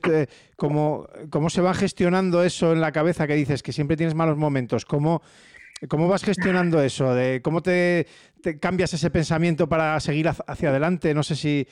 [0.56, 4.38] cómo, cómo se va gestionando eso en la cabeza que dices que siempre tienes malos
[4.38, 5.22] momentos, cómo,
[5.90, 7.14] ¿Cómo vas gestionando eso?
[7.14, 8.08] De ¿Cómo te,
[8.60, 11.14] cambias ese pensamiento para seguir hacia adelante?
[11.14, 11.66] No sé si,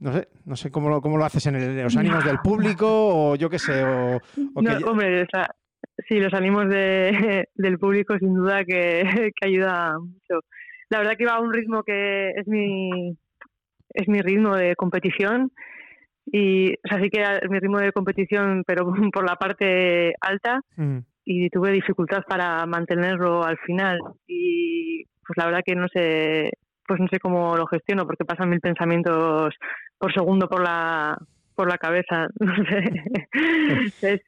[0.00, 3.36] no sé, no sé cómo lo, cómo lo haces en, los ánimos del público o
[3.36, 3.84] yo qué sé.
[3.84, 4.20] O,
[4.60, 5.26] no, hombre,
[6.08, 9.02] sí, los ánimos de, del público sin duda que,
[9.40, 10.40] que, ayuda mucho.
[10.90, 13.16] La verdad que va a un ritmo que es mi,
[13.90, 15.52] es mi ritmo de competición
[16.30, 20.60] y o sea, sí que es mi ritmo de competición, pero por la parte alta.
[20.76, 20.98] Mm
[21.30, 26.50] y tuve dificultad para mantenerlo al final y pues la verdad que no sé
[26.86, 29.54] pues no sé cómo lo gestiono porque pasan mil pensamientos
[29.98, 31.18] por segundo por la
[31.54, 34.22] por la cabeza no sé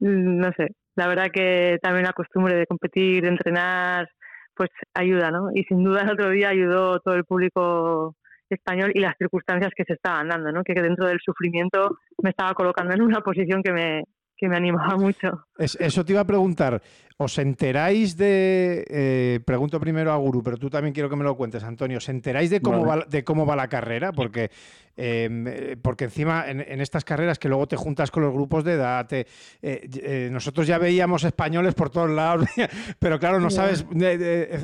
[0.00, 4.08] no sé la verdad que también la costumbre de competir de entrenar
[4.54, 8.16] pues ayuda no y sin duda el otro día ayudó todo el público
[8.50, 12.52] español y las circunstancias que se estaban dando no que dentro del sufrimiento me estaba
[12.52, 14.04] colocando en una posición que me
[14.42, 15.46] que me animaba mucho.
[15.56, 16.82] eso te iba a preguntar.
[17.16, 21.36] ¿Os enteráis de, eh, pregunto primero a Guru, pero tú también quiero que me lo
[21.36, 24.12] cuentes, Antonio, ¿os enteráis de cómo, va, de cómo va la carrera?
[24.12, 24.50] Porque,
[24.96, 28.72] em, eh, porque encima en, estas carreras que luego te juntas con los grupos de
[28.72, 32.46] edad, eh, nosotros ya veíamos españoles por todos lados,
[32.98, 33.84] pero claro, no sabes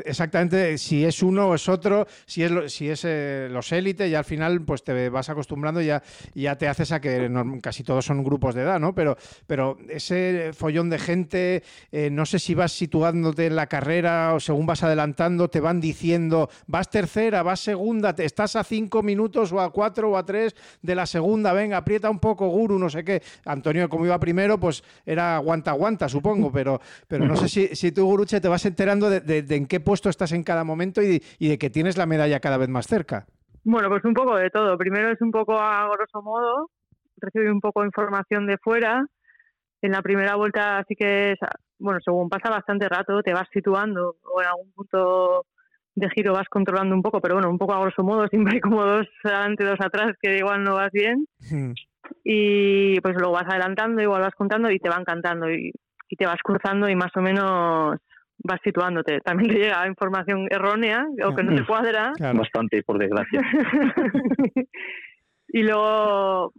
[0.05, 3.05] exactamente si es uno o es otro, si es, si es
[3.51, 6.03] los élites y al final pues te vas acostumbrando y ya,
[6.35, 7.31] ya te haces a que
[7.63, 8.95] casi todos son grupos de edad, ¿no?
[8.95, 11.63] Pero, pero ese follón de gente,
[12.11, 16.49] no sé si vas situándote en la carrera o según vas adelantando, te van diciendo,
[16.67, 20.55] vas tercera, vas segunda, te estás a cinco minutos o a cuatro o a tres
[20.83, 23.23] de la segunda, venga, aprieta un poco, Guru, no sé qué.
[23.45, 27.93] Antonio, como iba primero, pues era aguanta, aguanta, supongo, pero, pero no sé si, si
[27.93, 31.49] tú, Guruche, te vas enterando de, en qué puesto estás en cada momento y, y
[31.49, 33.27] de que tienes la medalla cada vez más cerca.
[33.65, 34.79] Bueno, pues un poco de todo.
[34.79, 36.71] Primero es un poco a grosso modo,
[37.19, 39.05] recibí un poco de información de fuera.
[39.83, 41.37] En la primera vuelta sí que
[41.79, 45.47] bueno, según pasa bastante rato, te vas situando o en algún punto
[45.99, 48.61] de giro vas controlando un poco, pero bueno, un poco a grosso modo, siempre hay
[48.61, 51.27] como dos adelante, dos atrás, que igual no vas bien.
[51.51, 51.73] Hmm.
[52.25, 55.73] Y pues luego vas adelantando, igual vas contando y te van cantando y,
[56.17, 57.99] te vas cruzando y más o menos
[58.39, 59.21] vas situándote.
[59.21, 62.13] También te llega información errónea o que no te cuadra.
[62.19, 63.43] Bastante, por desgracia.
[65.49, 66.55] y luego,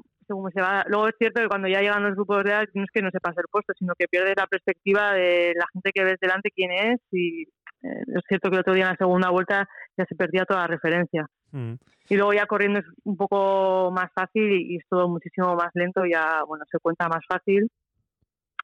[0.54, 0.86] se va.
[0.88, 3.12] Luego es cierto que cuando ya llegan los grupos de edad no es que no
[3.12, 6.72] sepas el puesto, sino que pierdes la perspectiva de la gente que ves delante quién
[6.72, 9.68] es y eh, es cierto que el otro día en la segunda vuelta
[9.98, 11.28] ya se perdía toda la referencia.
[11.52, 11.74] Mm.
[12.10, 16.04] Y luego ya corriendo es un poco más fácil y, es todo muchísimo más lento,
[16.06, 17.70] ya bueno, se cuenta más fácil.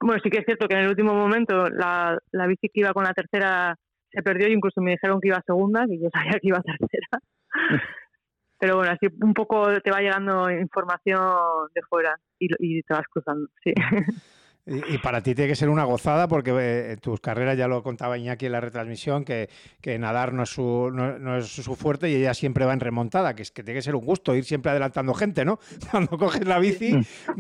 [0.02, 2.94] Bueno, sí que es cierto que en el último momento la, la bici que iba
[2.94, 3.76] con la tercera
[4.12, 7.20] se perdió y incluso me dijeron que iba segunda, que yo sabía que iba tercera.
[8.58, 13.48] pero bueno, así un poco te va llegando información de fuera y, te vas cruzando,
[13.64, 13.74] sí.
[14.68, 18.18] Y, para ti tiene que ser una gozada porque eh, tus carreras, ya lo contaba
[18.18, 19.48] Iñaki en la retransmisión, que,
[19.80, 23.36] que nadar no es, su, no, es su fuerte y ella siempre va en remontada,
[23.36, 25.60] que es que tiene que ser un gusto ir siempre adelantando gente, ¿no?
[25.92, 26.94] Cuando coges la bici,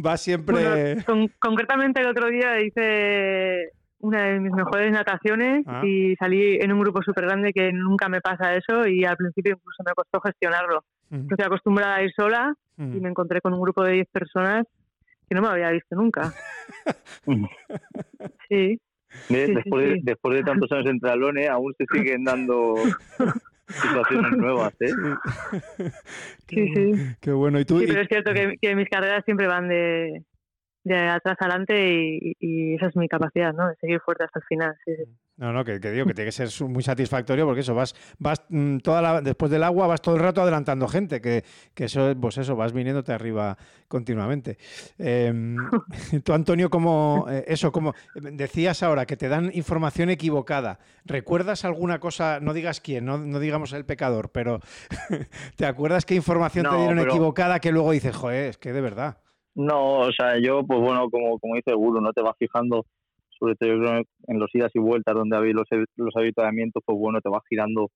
[0.06, 0.98] va siempre...
[1.40, 3.72] concretamente el otro día hice
[4.06, 5.82] una de mis mejores nataciones ah.
[5.84, 9.54] y salí en un grupo súper grande que nunca me pasa eso y al principio
[9.54, 10.84] incluso me costó gestionarlo.
[11.30, 14.66] Estoy acostumbrada a ir sola y me encontré con un grupo de 10 personas
[15.28, 16.34] que no me había visto nunca.
[18.50, 18.80] sí.
[19.30, 22.76] después, De, después de tantos años en Tralone, aún se siguen dando
[23.68, 24.92] situaciones nuevas, ¿eh?
[26.48, 26.92] Sí, sí.
[27.22, 27.60] Qué bueno.
[27.60, 30.22] ¿Y tú, sí, pero es cierto que mis carreras siempre van de,
[30.86, 31.76] de atrás adelante
[32.40, 33.68] y, esa es mi capacidad, ¿no?
[33.68, 34.76] De seguir fuerte hasta el final.
[35.38, 38.78] No, no, que, digo que tiene que ser muy satisfactorio porque eso, vas, vas mm,
[38.78, 42.38] toda la, después del agua vas todo el rato adelantando gente, que, que eso, pues
[42.38, 43.58] eso, vas viniéndote arriba
[43.88, 44.58] continuamente.
[45.00, 45.58] Em,
[46.24, 50.80] tú, Antonio, como eh, eso, como decías ahora, que te dan información equivocada.
[51.04, 54.60] ¿Recuerdas alguna cosa, no digas quién, no, no digamos el pecador, pero
[55.58, 59.18] ¿te acuerdas qué información te dieron equivocada que luego dices, joder, es que de verdad?
[59.56, 62.86] No, o sea, yo, pues bueno, como, como dice Guru, no te vas fijando,
[63.40, 63.72] sobre todo
[64.28, 67.90] en los idas y vueltas donde habéis los, los habituamientos, pues bueno, te vas girando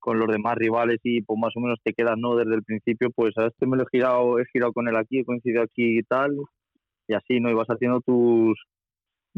[0.00, 2.36] con los demás rivales y pues más o menos te quedas, ¿no?
[2.36, 5.20] Desde el principio, pues a este me lo he girado, he girado con él aquí,
[5.20, 6.36] he coincidido aquí y tal,
[7.06, 7.50] y así, ¿no?
[7.50, 8.58] Y vas haciendo tus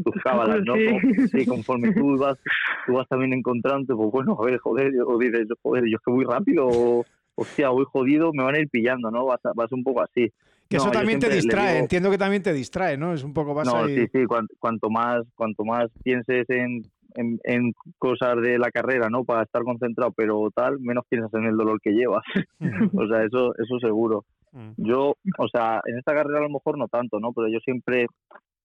[0.03, 0.73] tus cábalas, ¿no?
[1.31, 1.45] Sí.
[1.45, 2.39] conforme tú vas,
[2.87, 6.25] tú vas también encontrando, pues bueno, a ver, joder, o dices, joder, yo estoy muy
[6.25, 7.05] rápido, o
[7.35, 9.25] hostia, voy jodido, me van a ir pillando, ¿no?
[9.25, 10.31] Vas, vas un poco así.
[10.71, 13.13] Que eso también te distrae, entiendo que también te distrae, ¿no?
[13.13, 16.83] Es un poco más No, sí, sí, cuanto, más, cuanto más pienses en,
[17.15, 19.25] en, cosas de la carrera, ¿no?
[19.25, 22.23] Para estar concentrado, pero tal, menos piensas en el dolor que llevas.
[22.95, 24.23] o sea, eso, eso seguro.
[24.53, 24.71] Mm.
[24.77, 27.33] Yo, o sea, en esta carrera a lo mejor no tanto, ¿no?
[27.33, 28.05] Pero yo siempre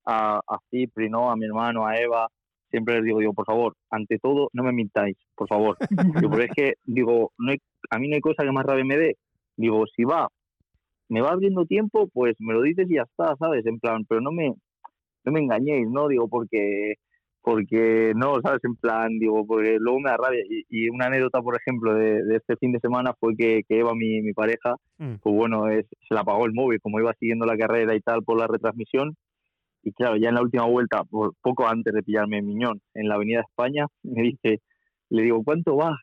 [0.05, 1.29] a, a Cipri, ¿no?
[1.29, 2.29] A mi hermano, a Eva,
[2.71, 5.77] siempre les digo, digo, por favor, ante todo, no me mintáis, por favor.
[6.23, 7.59] Yo, pero es que, digo, no hay,
[7.91, 9.17] a mí no hay cosa que más rabia me dé.
[9.57, 10.29] Digo, si va
[11.09, 13.65] me va abriendo tiempo, pues me lo dices y ya está, ¿sabes?
[13.67, 14.53] En plan, pero no me,
[15.25, 16.09] no me engañéis, ¿no?
[16.09, 16.95] Digo, porque,
[17.43, 18.61] porque no, ¿sabes?
[18.65, 20.43] En plan, digo, porque luego me da rabia.
[20.69, 24.23] Y, una anécdota, por ejemplo, de, este fin de semana fue que, que Eva, mi,
[24.23, 25.17] mi pareja, mm.
[25.23, 28.23] pues bueno, es, se la apagó el móvil, como iba siguiendo la carrera y tal
[28.25, 29.17] por la retransmisión.
[29.83, 33.09] Y claro, ya en la última vuelta, por, poco antes de pillarme en Miñón, en
[33.09, 34.61] la Avenida España, me dice,
[35.11, 35.97] le digo, ¿cuánto va?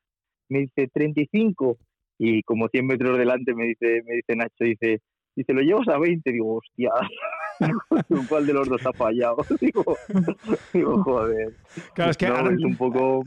[0.48, 1.78] Me dice, 35
[2.18, 5.00] y como 100 metros delante me dice, me dice Nacho, dice,
[5.36, 6.92] dice, lo llevas a 20, digo, hostia,
[8.30, 9.38] ¿cuál de los dos ha fallado?
[9.62, 9.98] digo,
[10.74, 11.54] digo, joder.
[11.94, 13.24] Claro, es que a, un poco,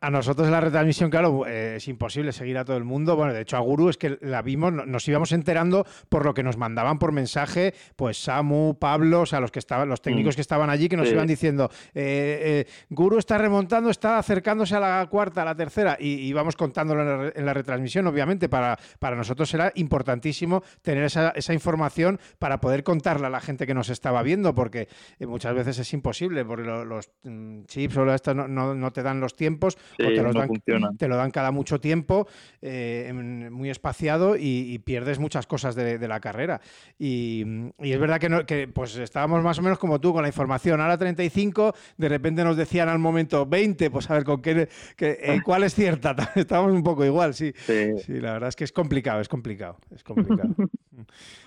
[0.00, 3.16] a, nosotros en la retransmisión, claro, eh, es imposible seguir a todo el mundo.
[3.16, 6.42] Bueno, de hecho, a Guru es que la vimos, nos íbamos enterando por lo que
[6.42, 10.36] nos mandaban por mensaje, pues Samu, Pablo, o sea, los que estaban, los técnicos mm.
[10.36, 14.80] que estaban allí, que nos iban diciendo, eh, eh, Guru está remontando, está acercándose a
[14.80, 19.52] la cuarta, a la tercera, y íbamos contándolo en la, retransmisión, obviamente, para, para nosotros
[19.54, 24.22] era importantísimo tener esa, esa información para poder contarle a la gente que nos estaba
[24.22, 24.88] viendo, porque
[25.18, 29.20] eh, muchas veces es imposible, porque los mm, chips o esto no, no, te dan
[29.20, 30.48] los tiempos, o te, los dan,
[30.96, 32.26] te lo dan cada mucho tiempo,
[32.62, 36.60] eh, muy espaciado y, pierdes muchas cosas de, la carrera.
[36.98, 37.44] Y,
[37.78, 40.80] es verdad que, que pues estábamos más o menos como tú con la información.
[40.80, 44.68] Ahora 35, de repente nos decían al momento 20, pues a ver con qué,
[44.98, 46.14] eh, cuál es cierta.
[46.34, 47.52] Estábamos un poco igual, sí.
[47.56, 48.20] sí.
[48.20, 50.54] la verdad es que es complicado, es complicado, es complicado.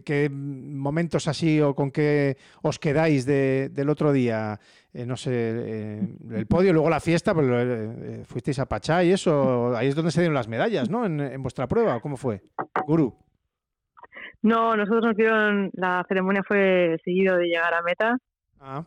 [0.03, 4.59] ¿Qué momentos así o con qué os quedáis del otro día?
[4.93, 9.75] Eh, no sé, eh, el podio, luego la fiesta, eh, fuisteis a Pachá y eso,
[9.75, 11.05] ahí es donde se dieron las medallas, ¿no?
[11.05, 12.41] En, vuestra prueba, ¿cómo fue?
[12.85, 13.13] Guru.
[14.41, 18.17] No, nosotros nos dieron, la ceremonia fue seguido de llegar a meta.
[18.59, 18.85] Ah.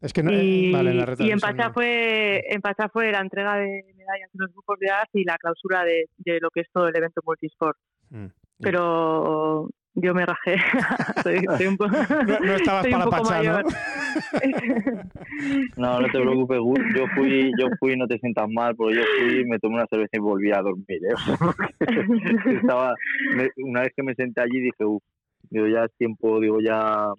[0.00, 3.56] Es que no, y, vale, en y en Pachá fue en Pachá fue la entrega
[3.56, 6.06] de medallas en los grupos de edad y la clausura de,
[6.40, 7.76] lo que es todo el evento multisport.
[8.08, 8.26] Mm,
[8.60, 10.56] pero yo me rajé.
[12.40, 13.60] no, estabas para Pachá, ¿no?
[15.76, 16.58] no, no te preocupes,
[16.96, 20.10] Yo fui, yo fui, no te sientas mal, porque yo fui, me tomé una cerveza
[20.12, 20.84] y volví a dormir.
[20.88, 21.14] ¿eh?
[22.60, 22.94] Estaba,
[23.58, 25.02] una vez que me senté allí dije, uff,
[25.50, 27.12] digo, ya es tiempo, digo, ya...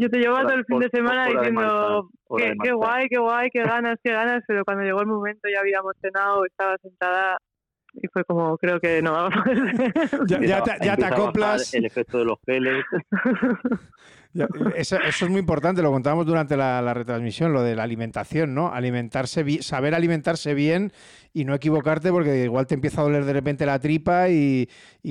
[0.00, 3.64] Yo te llevaba todo el fin de semana diciendo, qué, qué guay, qué guay, qué
[3.64, 7.36] ganas, qué ganas, pero cuando llegó el momento ya habíamos cenado, estaba sentada
[8.02, 9.92] y fue como, creo que no vamos a poder.
[10.46, 11.74] Ya, te, ya te acoplas.
[11.74, 12.84] El efecto de los geles.
[14.76, 18.72] Eso, es muy importante, lo contábamos durante la, retransmisión, lo de la alimentación, ¿no?
[18.72, 20.92] Alimentarse saber alimentarse bien
[21.32, 24.68] y no equivocarte porque igual te empieza a doler de repente la tripa y,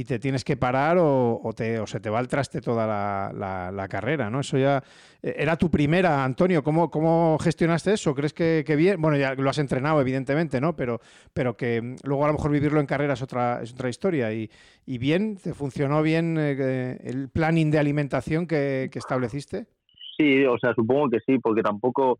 [0.08, 4.42] te tienes que parar o, se te va al traste toda la, carrera, ¿no?
[4.42, 4.84] Eso ya
[5.22, 6.64] eh, era tu primera, Antonio.
[6.64, 8.14] ¿Cómo, cómo gestionaste eso?
[8.14, 9.02] ¿Crees que, bien?
[9.02, 10.76] Bueno, ya lo has entrenado, evidentemente, ¿no?
[10.76, 11.02] Pero,
[11.34, 14.32] pero que mm, luego a lo mejor vivirlo en carrera es otra, es otra historia.
[14.34, 14.50] Y,
[14.86, 19.68] bien, ¿te funcionó bien eh, el planning de alimentación que, que estableciste?
[20.18, 22.20] Sí, o sea, supongo que sí, porque tampoco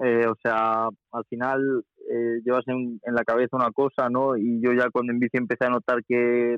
[0.00, 4.36] eh, o sea, al final eh, llevas en, la cabeza una cosa, ¿no?
[4.36, 6.56] Y yo ya cuando en bici empecé a notar que,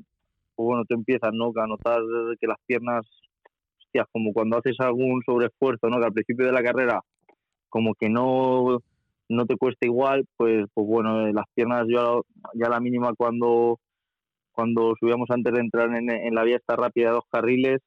[0.54, 1.52] pues bueno, tú empiezas, ¿no?
[1.56, 2.00] A notar
[2.40, 3.06] que las piernas,
[3.78, 5.98] hostias, como cuando haces algún sobreesfuerzo, ¿no?
[6.00, 7.00] Que al principio de la carrera,
[7.68, 8.80] como que no,
[9.28, 13.78] no te cuesta igual, pues, pues bueno, las piernas yo ya la mínima cuando,
[14.52, 17.80] cuando subíamos antes de entrar en, en la vía esta rápida de dos carriles,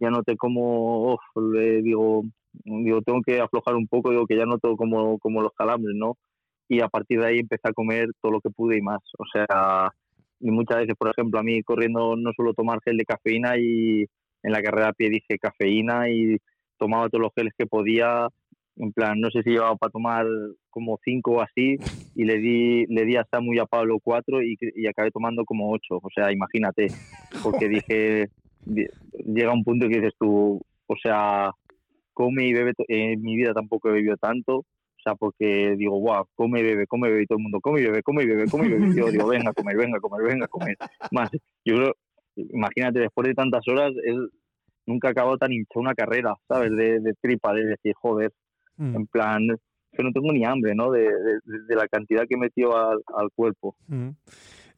[0.00, 1.18] ya noté como,
[1.52, 2.22] le digo,
[2.64, 6.16] digo, tengo que aflojar un poco, digo que ya noto como, como los calambres, ¿no?
[6.68, 9.00] Y a partir de ahí empecé a comer todo lo que pude y más.
[9.18, 9.92] O sea,
[10.40, 14.04] y muchas veces, por ejemplo, a mí corriendo no suelo tomar gel de cafeína y
[14.42, 16.36] en la carrera a pie dije cafeína y
[16.78, 18.28] tomaba todos los geles que podía.
[18.78, 20.26] En plan, no sé si llevaba para tomar
[20.68, 21.78] como cinco o así
[22.14, 25.44] y le di, le di a Samu y a Pablo cuatro y, y acabé tomando
[25.46, 25.96] como ocho.
[26.02, 26.88] O sea, imagínate,
[27.42, 28.28] porque dije,
[28.66, 31.50] llega un punto que dices tú, o sea,
[32.12, 36.26] come y bebe, en mi vida tampoco he bebido tanto, o sea, porque digo, wow,
[36.34, 38.26] come y bebe, come y bebe, y todo el mundo come y bebe, come y
[38.26, 40.48] bebe, come y bebe, y yo digo, venga a comer, venga a comer, venga a
[40.48, 40.76] comer,
[41.12, 41.30] más,
[41.64, 41.94] yo creo,
[42.36, 44.30] imagínate, después de tantas horas, él
[44.86, 46.70] nunca acabado tan hinchado una carrera, ¿sabes?
[46.70, 48.32] De, tripa, de decir, joder,
[48.76, 48.96] mm.
[48.96, 49.40] en plan,
[49.92, 50.90] que no tengo ni hambre, ¿no?
[50.90, 51.10] De,
[51.68, 53.76] la cantidad que metió al, al cuerpo.
[53.88, 54.10] Mm.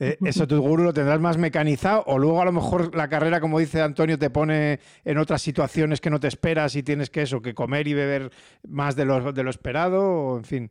[0.00, 3.40] Eh, eso tu gurú lo tendrás más mecanizado o luego a lo mejor la carrera,
[3.40, 7.22] como dice Antonio, te pone en otras situaciones que no te esperas y tienes que
[7.22, 8.30] eso, que comer y beber
[8.68, 10.70] más de lo, de lo esperado, o en fin.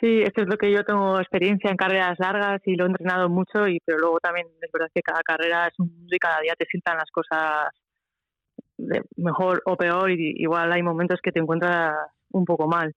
[0.00, 3.28] Sí, esto es lo que yo tengo experiencia en carreras largas y lo he entrenado
[3.28, 6.40] mucho, y pero luego también es verdad que cada carrera es un mundo y cada
[6.40, 7.68] día te sientan las cosas
[9.16, 11.94] mejor o peor y igual hay momentos que te encuentras
[12.32, 12.92] un poco mal.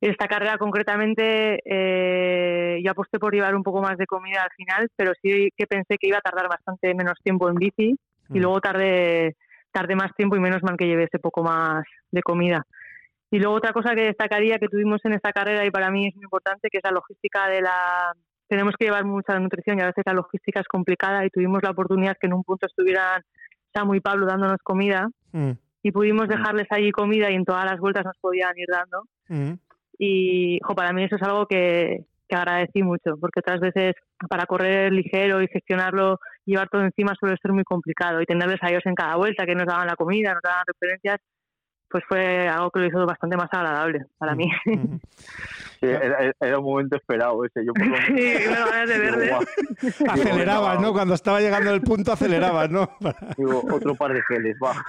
[0.00, 4.88] Esta carrera concretamente eh, yo aposté por llevar un poco más de comida al final,
[4.94, 7.96] pero sí que pensé que iba a tardar bastante menos tiempo en bici
[8.28, 8.42] y mm.
[8.42, 9.36] luego tardé,
[9.72, 12.66] tardé más tiempo y menos mal que llevé ese poco más de comida.
[13.30, 16.14] Y luego otra cosa que destacaría que tuvimos en esta carrera y para mí es
[16.14, 18.12] muy importante, que es la logística de la...
[18.48, 21.70] Tenemos que llevar mucha nutrición y a veces la logística es complicada y tuvimos la
[21.70, 23.22] oportunidad que en un punto estuvieran
[23.74, 25.50] Samu y Pablo dándonos comida mm.
[25.82, 26.30] y pudimos mm.
[26.30, 29.58] dejarles allí comida y en todas las vueltas nos podían ir dando.
[29.98, 33.94] Y para mí eso es algo que, agradecí mucho, porque otras veces
[34.28, 38.68] para correr ligero y gestionarlo, llevar todo encima suele ser muy complicado y tenerles a
[38.68, 41.20] ellos en cada vuelta, que nos daban la comida, nos daban referencias,
[41.96, 44.50] pues fue algo que lo hizo bastante más agradable para mí.
[45.80, 47.64] Sí, era, un momento esperado ese.
[47.64, 49.30] Yo por sí, me de verle.
[50.08, 50.92] Acelerabas, ¿no?
[50.92, 52.90] Cuando estaba llegando el punto, acelerabas, ¿no?
[53.36, 54.82] Digo, otro par de geles, va.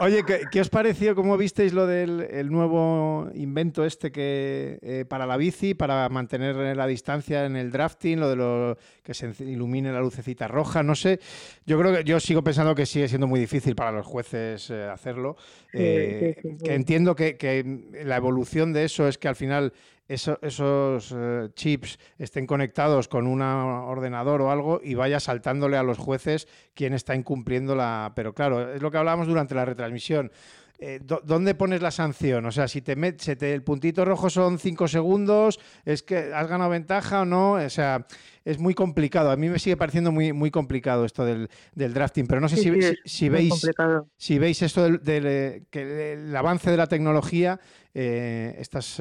[0.00, 1.14] Oye, ¿qué, os pareció?
[1.14, 6.86] ¿Cómo visteis lo del nuevo invento este que eh, para la bici, para mantener la
[6.86, 10.82] distancia en el drafting, lo de lo que se ilumine la lucecita roja?
[10.82, 11.18] No sé.
[11.64, 14.85] Yo creo que yo sigo pensando que sigue siendo muy difícil para los jueces eh,
[14.90, 15.36] hacerlo.
[15.72, 17.64] Eh, que entiendo que, que
[18.04, 19.72] la evolución de eso es que al final
[20.08, 25.98] esos eh, chips estén conectados con un ordenador o algo y vaya saltándole a los
[25.98, 28.12] jueces quién está incumpliendo la...
[28.14, 30.30] Pero claro, es lo que hablábamos durante la retransmisión.
[30.78, 32.44] Eh, ¿dónde pones la sanción?
[32.44, 36.70] O sea, si te, metes el puntito rojo son cinco segundos, ¿es que has ganado
[36.70, 37.52] ventaja o no?
[37.52, 38.06] O sea,
[38.44, 39.30] es muy complicado.
[39.30, 42.70] A mí me sigue pareciendo muy, muy complicado esto del, drafting, pero no sé si,
[43.04, 43.70] si, veis,
[44.16, 47.58] si veis esto del, eh, que el avance de la tecnología,
[47.94, 49.00] eh, estas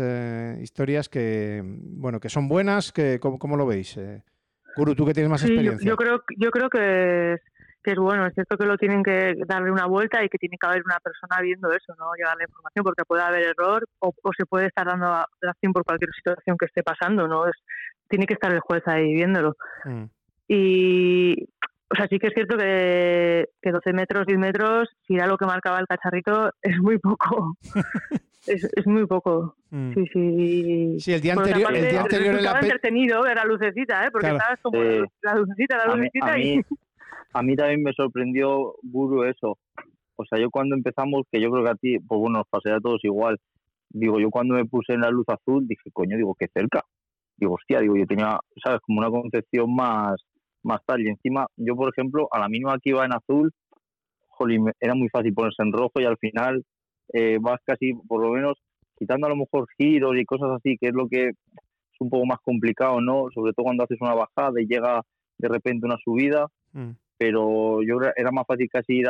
[0.62, 4.00] historias que, bueno, que son buenas, que, ¿cómo, lo veis?
[4.78, 5.88] Guru, tú que tienes más experiencia.
[5.88, 7.38] Yo, creo, yo creo que
[7.86, 10.58] que es bueno, es cierto que lo tienen que darle una vuelta y que tiene
[10.60, 12.08] que haber una persona viendo eso, ¿no?
[12.18, 16.10] Llevar la información porque puede haber error o, se puede estar dando acción por cualquier
[16.16, 17.46] situación que esté pasando, ¿no?
[17.46, 17.54] Es,
[18.10, 19.56] tiene que estar el juez ahí viéndolo.
[19.84, 20.04] Mm.
[20.48, 21.48] Y,
[21.92, 25.38] o sea, sí que es cierto que, que 12 metros, 10 metros, si era lo
[25.38, 27.56] que marcaba el cacharrito, es muy poco.
[28.48, 29.56] es, es, muy poco.
[29.70, 29.94] Mm.
[29.94, 31.00] Sí, sí.
[31.02, 34.12] Sí, el día anterior, el día anterior estaba entretenido ver la lucecita, ¿eh?
[34.12, 34.80] Porque estabas como
[35.22, 36.64] la lucecita, la lucecita y a mí
[37.36, 39.58] también me sorprendió, Guru, eso.
[40.16, 42.78] O sea, yo cuando empezamos, que yo creo que a ti, pues bueno, nos pasaría
[42.78, 43.38] a todos igual.
[43.90, 46.82] Digo, yo cuando me puse en la luz azul, dije, coño, digo, qué cerca.
[47.36, 48.80] Digo, hostia, digo, yo tenía, ¿sabes?
[48.82, 50.16] Como una concepción más,
[50.64, 51.02] más tal.
[51.02, 53.52] Y encima, yo, por ejemplo, a la mínima que iba en azul,
[54.28, 56.64] jolín, era muy fácil ponerse en rojo y al final
[57.14, 58.58] eh, vas casi, por lo menos,
[58.98, 61.36] quitando a lo mejor giros y cosas así, que es lo que es
[62.00, 63.26] un poco más complicado, ¿no?
[63.34, 65.02] Sobre todo cuando haces una bajada y llega
[65.38, 66.48] de repente una subida.
[66.72, 69.08] Mm pero yo era más fácil casi ir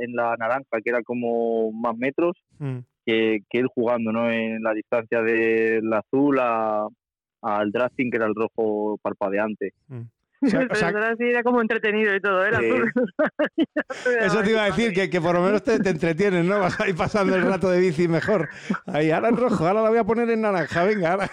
[0.00, 2.78] en la naranja, que era como más metros, mm.
[3.06, 4.30] que, que, ir jugando ¿no?
[4.30, 9.72] en la distancia del azul al drafting, que era el rojo parpadeante.
[9.88, 10.02] Mm.
[10.44, 10.46] O
[11.20, 12.44] era como entretenido y todo.
[12.44, 12.60] Era
[14.20, 16.60] Eso te iba a decir, que, que por lo menos te, te, entretienes, ¿no?
[16.60, 18.48] Vas ahí pasando el rato de bici mejor.
[18.86, 21.30] Ahí, ahora en rojo, ahora la voy a poner en naranja, venga, ahora.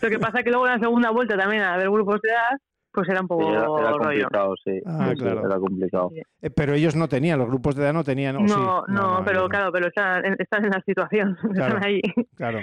[0.00, 2.30] Lo que pasa es que luego en la segunda vuelta también a ver grupos de
[2.30, 2.58] edad,
[2.94, 4.80] pues era un poco era, complicado, sí.
[4.86, 5.44] Ah, claro.
[5.44, 6.12] Era complicado.
[6.40, 8.36] Eh, pero ellos no tenían, los grupos de edad no tenían.
[8.36, 12.00] No, no, no, pero claro, pero están, están, en la situación, están ahí.
[12.36, 12.60] Claro,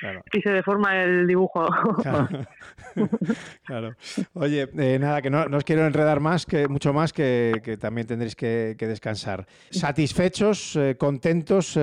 [0.00, 0.22] claro.
[0.32, 1.66] Y se deforma el dibujo.
[3.64, 3.94] Claro.
[4.34, 8.06] Oye, eh, nada, que no, os quiero enredar más, que mucho más, que, que también
[8.06, 9.46] tendréis que, que descansar.
[9.70, 11.78] ¿Satisfechos, eh, contentos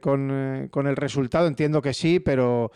[0.00, 1.46] con, con el resultado?
[1.46, 2.70] Entiendo que sí, pero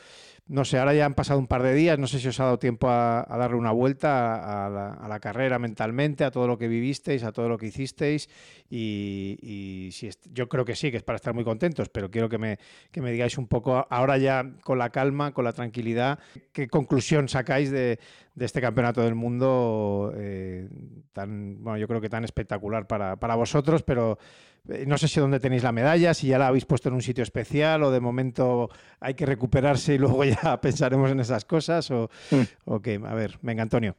[0.48, 2.44] no sé, ahora ya han pasado un par de días, no sé si os ha
[2.44, 7.22] dado tiempo a, darle una vuelta a, la, carrera mentalmente, a todo lo que vivisteis,
[7.22, 8.30] a todo lo que hicisteis
[8.70, 12.38] y, si yo creo que sí, que es para estar muy contentos, pero quiero que
[12.38, 12.58] me,
[12.94, 16.18] digáis un poco, ahora ya con la calma, con la tranquilidad,
[16.52, 17.98] qué conclusión sacáis de,
[18.38, 20.68] este campeonato del mundo eh,
[21.12, 24.18] tan, bueno, yo creo que tan espectacular para, para vosotros, pero
[24.86, 27.22] no sé si dónde tenéis la medalla, si ya la habéis puesto en un sitio
[27.22, 28.68] especial o de momento
[29.00, 32.76] hay que recuperarse y luego ya pensaremos en esas cosas o, mm.
[32.82, 33.00] qué.
[33.04, 33.94] A ver, venga Antonio.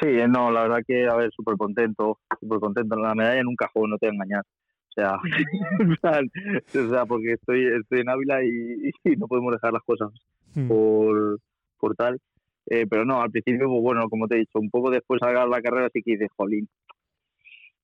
[0.00, 2.96] Sí, eh, no, la verdad que, a ver, súper contento, súper contento.
[2.96, 4.44] La medalla en un cajón, no te voy a engañar.
[4.88, 5.16] O sea,
[6.84, 10.10] o sea porque estoy, estoy en Ávila y, no podemos dejar las cosas
[10.54, 10.68] mm.
[10.68, 11.38] por,
[11.78, 12.18] por tal.
[12.66, 15.28] Eh, pero no, al principio, pues bueno, como te he dicho, un poco después de
[15.28, 16.68] acabar la carrera sí que hice, jolín,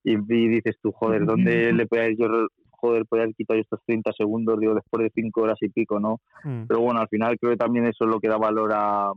[0.08, 4.74] y, dices tú, joder, ¿dónde le puedo yo, joder, poder quitar estos 30 segundos, digo,
[4.74, 6.20] después de 5 horas y pico, ¿no?
[6.44, 6.66] Mm.
[6.68, 9.10] Pero bueno, al final creo que también eso es lo que da valor a,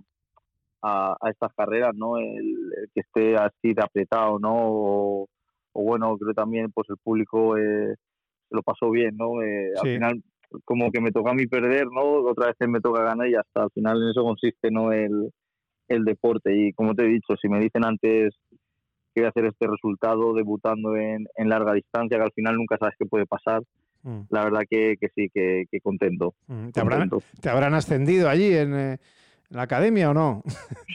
[0.82, 2.18] a, estas carreras, ¿no?
[2.18, 4.56] El, que esté así de apretado, ¿no?
[4.56, 5.28] O,
[5.76, 7.94] bueno, creo también pues el público eh,
[8.49, 9.44] se lo pasó bien, ¿no?
[9.44, 10.24] Eh, al final
[10.66, 12.24] como que me toca a mí perder, ¿no?
[12.24, 14.91] Otra vez me toca ganar y hasta al final en eso consiste, ¿no?
[14.91, 15.30] El,
[15.88, 18.34] el deporte y como te he dicho, si me dicen antes
[19.21, 23.25] que hacer este resultado debutando en, larga distancia, que al final nunca sabes qué puede
[23.25, 23.61] pasar.
[24.03, 24.21] Mm.
[24.29, 26.33] La verdad que, sí, que, contento.
[26.47, 27.09] Mm, ¿Te, Habrán,
[27.41, 28.97] ¿Te, Habrán, ascendido allí en, eh,
[29.49, 30.43] en la academia o no?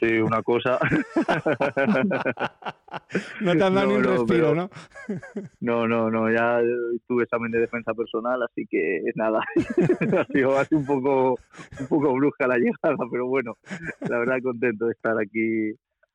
[0.00, 0.78] Sí, una cosa.
[3.40, 4.70] no te han dado ni un respiro, ¿no?
[5.60, 6.60] no, no, no, ya
[7.06, 9.40] tuve examen de defensa personal, así que nada.
[10.18, 11.36] ha sido así un poco,
[11.80, 13.56] un poco brusca la llegada, pero bueno,
[14.08, 15.74] la verdad contento de estar aquí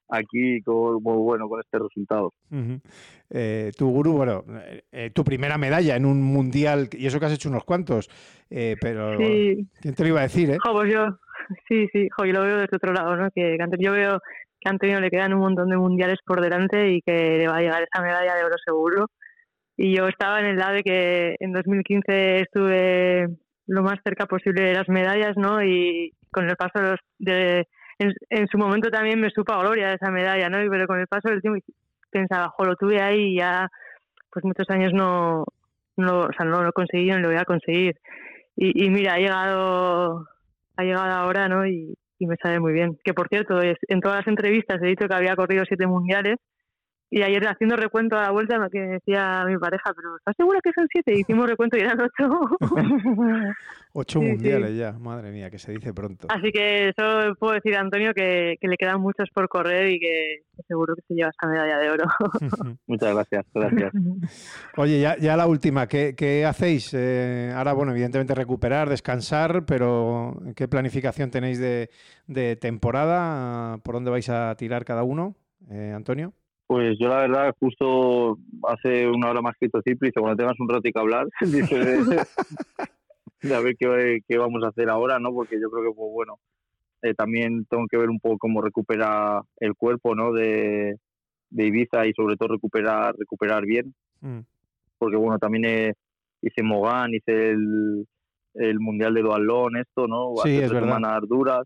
[0.10, 2.34] aquí con, bueno con este resultado.
[3.30, 4.44] Eh, tu gurú, bueno,
[4.92, 8.10] eh, tu primera medalla en un mundial, y eso que has hecho unos cuantos,
[8.50, 10.50] eh, pero ¿quién te lo iba a decir?
[10.52, 10.58] Eh?
[10.64, 11.06] pues yo,
[11.68, 13.30] sí, sí, yo lo veo desde otro lado, ¿no?
[13.32, 14.20] Que, yo veo
[14.60, 17.58] que a Antonio le quedan un montón de mundiales por delante y que le va
[17.58, 19.08] a llegar esa medalla de oro seguro.
[19.78, 23.30] Y yo estaba en el lado de que en 2015 estuve
[23.68, 25.64] lo más cerca posible de las medallas, ¿no?
[25.64, 27.68] Y con el paso de, los, de
[28.00, 30.58] en, su momento también me supo a gloria esa medalla, ¿no?
[30.70, 31.60] Pero con el paso del tiempo
[32.10, 33.70] pensaba, jo, lo tuve ahí y ya
[34.32, 35.46] pues muchos años no,
[35.98, 37.96] no, o sea, no lo conseguí, no lo voy a conseguir.
[38.56, 40.28] Y, y mira, ha llegado,
[40.78, 41.66] ha llegado ahora, ¿no?
[41.68, 43.00] Y, me sale muy bien.
[43.02, 46.36] Que por cierto, en todas las entrevistas he dicho que había corrido siete mundiales
[47.12, 50.72] y ayer haciendo recuento a la vuelta que decía mi pareja, pero ¿estás segura que
[50.74, 51.16] son siete?
[51.16, 52.40] Y hicimos recuento y eran ocho.
[53.94, 56.28] ocho mundiales ya, madre mía, que se dice pronto.
[56.30, 60.44] Así que eso puedo decir a Antonio que, le quedan muchos por correr y que,
[60.68, 62.06] seguro que se lleva esa medalla de oro.
[62.88, 63.92] Muchas gracias, gracias.
[64.78, 66.94] Oye, ya, ya la última, ¿qué, hacéis?
[66.94, 71.90] Eh, ahora, bueno, evidentemente recuperar, descansar, pero ¿qué planificación tenéis de,
[72.28, 73.80] de temporada?
[73.80, 75.36] ¿Por dónde vais a tirar cada uno,
[75.72, 76.34] eh, Antonio?
[76.70, 78.38] Pues yo la verdad, justo
[78.68, 81.76] hace una hora más que Cipri, dice, cuando tengas un rato que hablar, dice
[83.42, 85.34] de, a ver qué, vamos a hacer ahora, ¿no?
[85.34, 86.36] Porque yo creo que, pues bueno,
[87.02, 90.32] eh, también tengo que ver un poco cómo recupera el cuerpo, ¿no?
[90.32, 90.96] De,
[91.50, 93.96] Ibiza y sobre todo recuperar recuperar bien.
[94.22, 94.42] Mm.
[95.00, 95.94] Porque, bueno, también eh,
[96.44, 98.06] hice Mogán, hice el,
[98.54, 100.36] el Mundial de Dualón, esto, ¿no?
[100.44, 100.82] Sí, es verdad.
[100.82, 101.64] semanas duras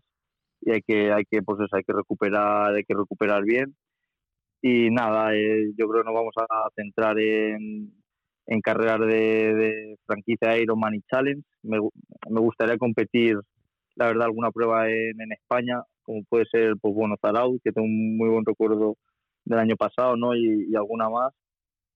[0.62, 3.76] y hay que, hay que, pues eso, hay que recuperar, hay que recuperar bien
[4.66, 7.92] y nada, eh, yo creo que nos vamos a centrar en,
[8.46, 11.42] en carreras de, de, franquicia Ironman y Challenge.
[11.64, 11.78] Me,
[12.30, 13.38] me, gustaría competir,
[13.94, 17.86] la verdad, alguna prueba en, en España, como puede ser, pues bueno, Zarau, que tengo
[17.86, 18.96] un muy buen recuerdo
[19.44, 20.34] del año pasado, ¿no?
[20.34, 21.34] Y, alguna más.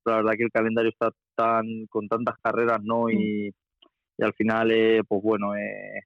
[0.04, 3.08] Pero la verdad que el calendario está tan con tantas carreras, ¿no?
[3.08, 3.50] Y,
[4.18, 6.02] y al final, eh, pues bueno, eh,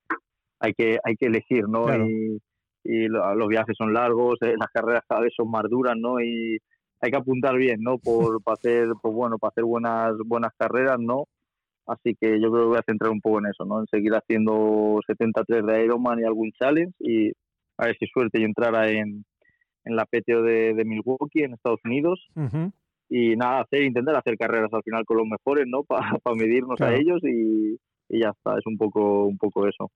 [0.61, 1.93] hay que hay que elegir, ¿no?
[2.07, 2.41] Y,
[2.85, 6.21] y los viajes son largos, eh, las carreras cada vez son más duras, ¿no?
[6.21, 6.59] Y
[7.01, 7.99] hay que apuntar bien, ¿no?
[7.99, 11.25] Por para hacer, pues bueno, para hacer buenas buenas carreras, ¿no?
[11.87, 13.81] Así que yo creo que voy a centrar un poco en eso, ¿no?
[13.81, 17.33] En seguir haciendo 73 de Ironman y algún challenge y
[17.77, 19.25] a ver si suerte y entrara en,
[19.85, 22.25] en la PTO de, Milwaukee, en Estados Unidos.
[23.09, 25.83] Y nada, hacer, intentar hacer carreras al final con los mejores, ¿no?
[26.23, 27.79] Para medirnos a ellos y,
[28.09, 29.91] ya está, es un poco, un poco eso.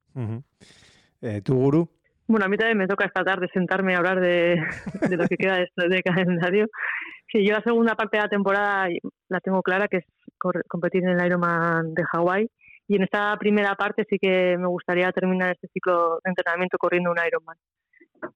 [1.22, 1.88] Eh, ¿Tu gurú?
[2.28, 4.56] Bueno, a mí también me toca esta tarde sentarme a hablar de,
[5.10, 6.66] lo que queda de, de calendario.
[7.30, 8.88] Sí, yo la segunda parte de la temporada
[9.28, 10.04] la tengo clara, que es
[10.68, 12.50] competir en el Ironman de Hawái.
[12.88, 17.10] Y en esta primera parte sí que me gustaría terminar este ciclo de entrenamiento corriendo
[17.10, 17.56] un Ironman.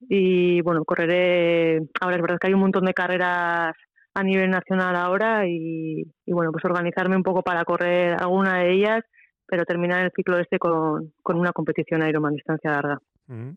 [0.09, 3.75] Y bueno, correré, ahora es verdad que hay un montón de carreras
[4.15, 9.05] a nivel nacional ahora y, bueno, pues organizarme un poco para correr alguna de ellas,
[9.47, 12.99] pero terminar el ciclo este con, con una competición Ironman distancia larga.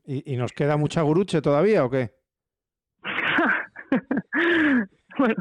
[0.05, 2.11] ¿Y, nos queda mucha guruche todavía o qué?
[5.17, 5.35] bueno,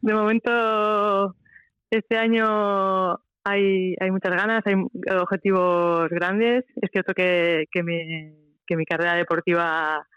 [0.00, 1.36] de momento
[1.88, 3.12] este año
[3.44, 4.74] hay, hay muchas ganas, hay
[5.16, 6.64] objetivos grandes.
[6.74, 8.34] Es cierto que, que, mi,
[8.66, 10.08] que mi carrera deportiva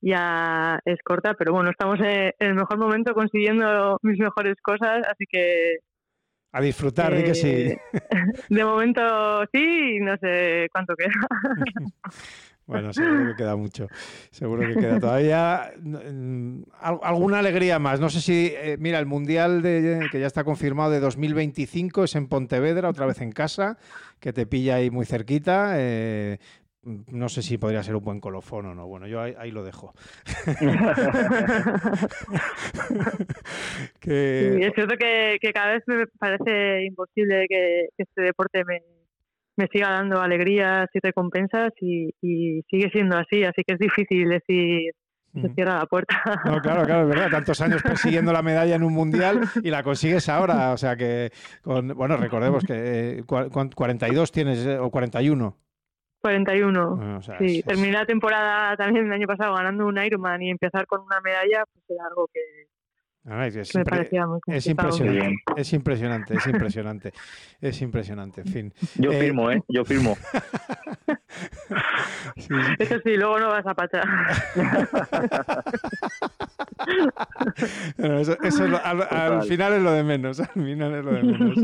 [0.00, 5.24] ya es corta, pero bueno, estamos en el mejor momento consiguiendo mis mejores cosas, así
[5.28, 5.78] que...
[6.52, 7.48] A disfrutar, de que sí.
[7.48, 7.78] Eh,
[8.48, 11.10] de momento sí, no sé cuánto queda.
[12.66, 13.88] Bueno, seguro que queda mucho.
[14.30, 15.72] Seguro que queda todavía
[16.80, 18.00] alguna alegría más.
[18.00, 22.14] No sé si, eh, mira, el Mundial de, que ya está confirmado de 2025 es
[22.14, 23.76] en Pontevedra, otra vez en casa,
[24.18, 25.74] que te pilla ahí muy cerquita.
[25.76, 26.38] Eh,
[26.84, 28.86] no sé si podría ser un buen colofón o no.
[28.86, 29.94] Bueno, yo ahí, lo dejo.
[34.06, 38.82] es cierto que, cada vez me parece imposible que este deporte me,
[39.56, 42.12] me siga dando alegrías y recompensas y,
[42.70, 44.92] sigue siendo así, así que es difícil decir
[45.40, 46.22] se cierra la puerta.
[46.44, 47.30] No, claro, claro, es verdad.
[47.30, 50.72] Tantos años persiguiendo la medalla en un mundial y la consigues ahora.
[50.72, 55.56] O sea que, con, bueno, recordemos que 42 eh, tienes eh, o 41.
[56.22, 57.20] 41.
[57.38, 61.20] sí, terminé la temporada también el año pasado ganando un Ironman y empezar con una
[61.20, 62.40] medalla, pues era algo que,
[63.24, 64.66] es, impresionante, es
[65.72, 67.12] impresionante, es impresionante,
[67.58, 68.72] es impresionante, en fin.
[68.96, 69.62] Yo eh, firmo, ¿eh?
[69.66, 70.14] Yo firmo.
[72.78, 74.04] Eso sí, luego no vas a pachar.
[77.96, 78.36] eso,
[78.84, 81.58] al, final es lo de menos, al final es lo de menos.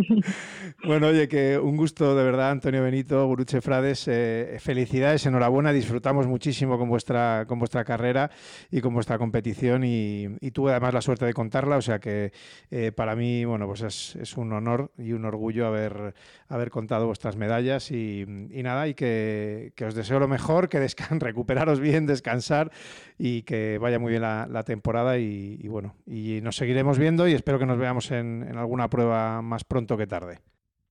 [0.85, 6.27] Bueno, oye, que un gusto de verdad, Antonio Benito, Guruche Frades, eh, felicidades, enhorabuena, disfrutamos
[6.27, 8.31] muchísimo con vuestra, con vuestra carrera
[8.71, 12.33] y con vuestra competición y, y tuve además la suerte de contar o sea que
[12.71, 16.15] eh, para mí, bueno, pues es, un honor y un orgullo haber,
[16.49, 22.07] haber contado vuestras medallas y, nada, y que, os deseo lo mejor, que recuperaros bien,
[22.07, 22.71] descansar
[23.19, 27.59] y que vaya muy bien la, temporada y, bueno, y nos seguiremos viendo y espero
[27.59, 30.39] que nos veamos en alguna prueba más pronto que tarde.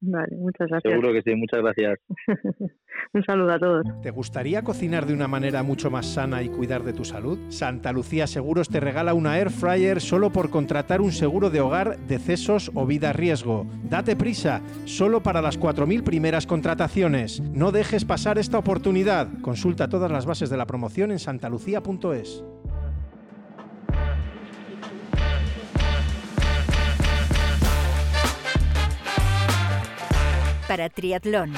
[0.02, 0.94] Vale, muchas gracias.
[0.94, 2.00] Seguro que sí, muchas gracias.
[3.14, 3.86] Un saludo a todos.
[4.02, 7.38] ¿Te gustaría cocinar de una manera mucho más sana y cuidar de tu salud?
[7.50, 11.98] Santa Lucía Seguros te regala una air fryer solo por contratar un seguro de hogar,
[12.08, 13.66] decesos o vida a riesgo.
[13.90, 17.42] Date prisa, solo para las 4.000 primeras contrataciones.
[17.42, 19.28] No dejes pasar esta oportunidad.
[19.42, 22.44] Consulta todas las bases de la promoción en santalucía.es.
[30.70, 31.52] para triatlón.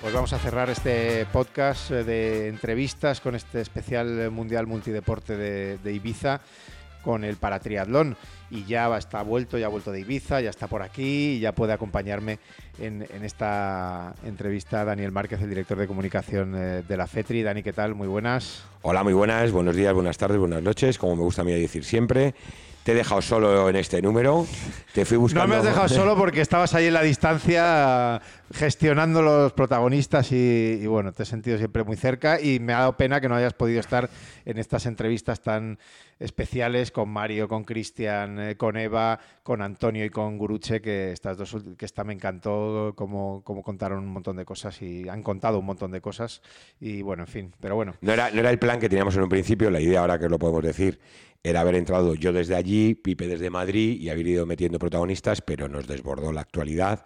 [0.00, 5.92] Pues vamos a cerrar este podcast eh, de entrevistas con este especial Mundial Multideporte de,
[5.92, 6.40] Ibiza
[7.04, 8.16] con el paratriatlón
[8.50, 11.52] y ya está vuelto, ya ha vuelto de Ibiza, ya está por aquí y ya
[11.52, 12.38] puede acompañarme
[12.78, 17.42] en, esta entrevista Daniel Márquez, el director de comunicación eh, de la FETRI.
[17.42, 17.94] Dani, ¿qué tal?
[17.94, 18.64] Muy buenas.
[18.82, 21.84] Hola, muy buenas, buenos días, buenas tardes, buenas noches, como me gusta a mí decir
[21.84, 22.34] siempre.
[22.84, 24.46] Te he dejado solo en este número.
[24.92, 25.46] Te fui buscando.
[25.46, 28.20] No me has dejado solo porque estabas ahí en la distancia
[28.52, 32.96] gestionando los protagonistas y, bueno, te he sentido siempre muy cerca y me ha dado
[32.98, 34.10] pena que no hayas podido estar
[34.44, 35.78] en estas entrevistas tan
[36.20, 41.38] especiales con Mario, con Cristian, eh, con Eva, con Antonio y con Guruche, que estas
[41.38, 45.58] dos que esta me encantó como, como contaron un montón de cosas y han contado
[45.58, 46.42] un montón de cosas
[46.80, 47.94] y bueno, en fin, pero bueno.
[48.02, 50.28] No era, no era el plan que teníamos en un principio, la idea ahora que
[50.28, 51.00] lo podemos decir
[51.44, 55.68] era haber entrado yo desde allí, Pipe desde Madrid y haber ido metiendo protagonistas, pero
[55.68, 57.04] nos desbordó la actualidad.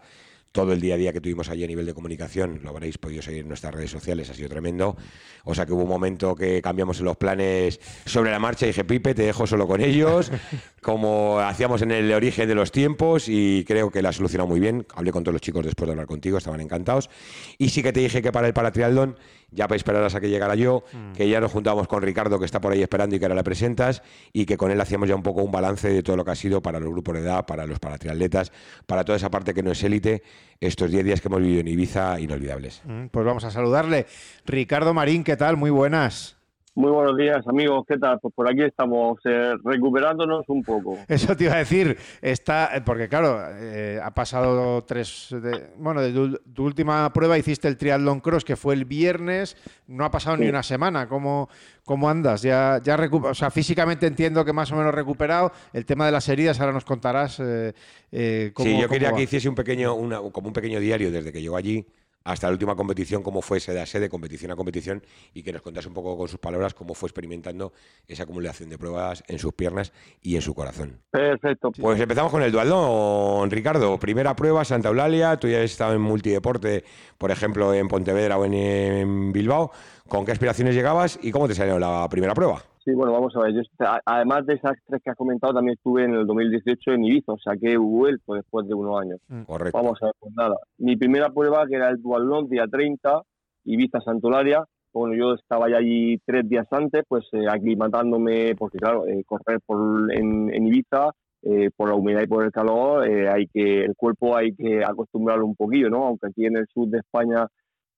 [0.53, 3.21] Todo el día a día que tuvimos allí a nivel de comunicación, lo habréis podido
[3.21, 4.97] seguir en nuestras redes sociales, ha sido tremendo.
[5.45, 8.85] O sea que hubo un momento que cambiamos los planes sobre la marcha y dije,
[8.85, 10.31] Pipe, te dejo solo con ellos,
[10.83, 14.61] como hacíamos en el origen de los tiempos y creo que la ha solucionado muy
[14.61, 14.87] bien.
[14.95, 17.11] Hablé con todos los chicos después de hablar contigo, estaban encantados.
[17.59, 19.17] Y sí que te dije que para el paratrialdón
[19.51, 21.13] ya esperarás a que llegara yo, mm.
[21.13, 23.45] que ya nos juntábamos con Ricardo, que está por ahí esperando y que ahora le
[23.45, 24.03] presentas,
[24.33, 26.37] y que con él hacíamos ya un poco un balance de todo lo que ha
[26.37, 28.53] sido para los grupos de edad, para los paratriatletas,
[28.87, 30.23] para toda esa parte que no es élite,
[30.61, 32.83] estos 10 días que hemos vivido en Ibiza inolvidables.
[32.85, 34.07] Mm, pues vamos a saludarle.
[34.45, 35.57] Ricardo Marín, ¿qué tal?
[35.57, 36.38] Muy buenas.
[36.79, 37.85] Muy buenos días, amigos.
[37.89, 38.21] ¿Qué tal?
[38.21, 40.97] Pues por aquí estamos eh, recuperándonos un poco.
[41.09, 41.99] Eso te iba a decir.
[42.23, 45.35] Está, porque claro, eh, ha pasado tres.
[45.77, 49.57] bueno, de tu, última prueba hiciste el triatlón cross, que fue el viernes.
[49.89, 51.09] No ha pasado ni una semana.
[51.09, 51.49] ¿Cómo,
[51.85, 52.43] cómo andas?
[52.43, 55.51] Ya, ya o sea, físicamente entiendo que más o menos recuperado.
[55.73, 57.41] El tema de las heridas, ahora nos contarás.
[57.41, 59.97] Eh, cómo, sí, yo quería que hiciese un pequeño,
[60.31, 61.85] como un pequeño diario desde que llegó allí
[62.29, 65.03] hasta la última competición, cómo fue sede a sede, competición a competición,
[65.33, 67.73] y que nos contase un poco con sus palabras cómo fue experimentando
[68.07, 71.01] esa acumulación de pruebas en sus piernas y en su corazón.
[71.11, 71.73] Perfecto.
[71.73, 73.99] Pues empezamos con el dualdón, Ricardo.
[73.99, 76.85] Primera prueba, Santa Eulalia, tú ya has estado en multideporte,
[77.17, 79.71] por ejemplo, en Pontevedra o en Bilbao.
[80.07, 82.63] ¿Con qué aspiraciones llegabas y cómo te salió la primera prueba?
[82.89, 83.53] Sí, bueno, vamos a ver.
[83.53, 83.61] Yo,
[84.07, 87.39] además de esas tres que has comentado, también estuve en el 2018 en Ibiza, o
[87.39, 89.21] sea que vuelto después de unos años.
[89.29, 89.43] Mm.
[89.43, 89.77] Correcto.
[89.77, 90.57] Vamos a ver, pues nada.
[90.79, 93.21] Mi primera prueba, que era el dualón, día 30,
[93.65, 94.65] Ibiza Santolaria.
[94.95, 99.61] Bueno, yo estaba ya allí tres días antes, pues eh, aclimatándome, porque claro, eh, correr
[99.67, 101.11] por, en, Ibiza,
[101.43, 104.83] eh, por la humedad y por el calor, eh, hay que el cuerpo hay que
[104.83, 106.07] acostumbrarlo un poquillo, ¿no?
[106.07, 107.49] Aunque aquí en el sur de España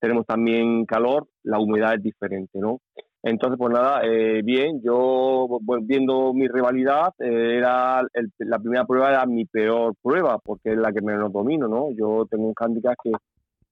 [0.00, 2.80] tenemos también calor, la humedad es diferente, ¿no?
[3.22, 5.46] Entonces, pues nada, eh, bien, yo
[5.82, 8.02] viendo mi rivalidad, eh, era
[8.38, 11.90] la primera prueba era mi peor prueba, porque es la que menos domino, ¿no?
[11.92, 13.12] Yo tengo un handicap que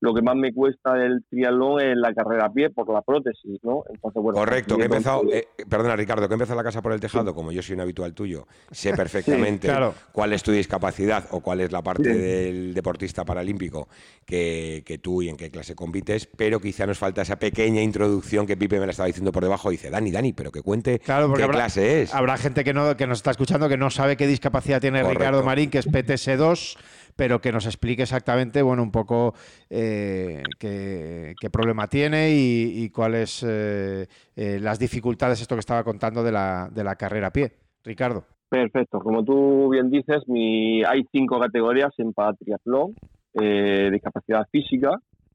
[0.00, 3.58] lo que más me cuesta del triatlón es la carrera a pie por la prótesis,
[3.62, 3.82] ¿no?
[3.88, 6.92] Entonces, bueno, Correcto, que he empezado, eh, perdona Ricardo, que he empezado la casa por
[6.92, 9.68] el tejado, como yo soy un habitual tuyo, sé perfectamente
[10.12, 13.88] cuál es tu discapacidad o cuál es la parte del deportista paralímpico
[14.24, 18.46] que, que, tú y en qué clase compites, pero quizá nos falta esa pequeña introducción
[18.46, 21.48] que Pipe me la estaba diciendo por debajo, dice, Dani, Dani, pero que cuente qué
[21.48, 22.14] clase es.
[22.14, 25.42] Habrá gente que, no, que nos está escuchando que no sabe qué discapacidad tiene Ricardo
[25.42, 26.76] Marín, que es PTS2,
[27.18, 29.34] pero que nos explique exactamente, bueno, un poco
[29.68, 36.30] eh, qué, problema tiene y, cuáles eh, eh, las dificultades, esto que estaba contando de
[36.30, 37.50] la, de la carrera a pie.
[37.82, 38.22] Ricardo.
[38.48, 39.00] Perfecto.
[39.00, 42.94] Como tú bien dices, mi, hay cinco categorías en triatlón,
[43.34, 44.90] eh, discapacidad física,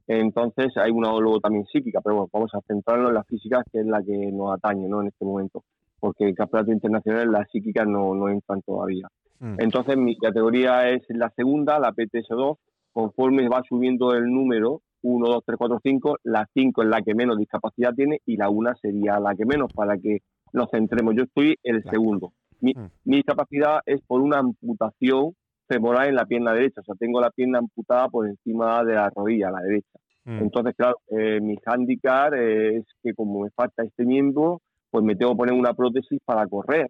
[0.06, 3.80] entonces hay una luego también psíquica, pero bueno, vamos a centrarnos en la física, que
[3.80, 5.02] es la que nos atañe ¿no?
[5.02, 5.62] en este momento,
[6.04, 9.08] porque el campeonato internacional, la psíquica no, no entran todavía.
[9.38, 9.54] Mm.
[9.56, 12.58] Entonces mi categoría es la segunda, la PTS2,
[12.92, 17.14] conforme va subiendo el número, 1, 2, 3, 4, 5, la 5 es la que
[17.14, 20.18] menos discapacidad tiene y la 1 sería la que menos para que
[20.52, 21.14] nos centremos.
[21.16, 22.34] Yo estoy el segundo.
[22.60, 22.90] Mi, mm.
[23.06, 25.32] mi, discapacidad es por una amputación
[25.66, 29.08] femoral en la pierna derecha, o sea, tengo la pierna amputada por encima de la
[29.08, 29.98] rodilla, la derecha.
[30.26, 30.42] Mm.
[30.42, 34.60] Entonces, claro, eh, mi handicap es que como me falta este miembro,
[34.94, 36.86] pues me tengo que poner una prótesis para correr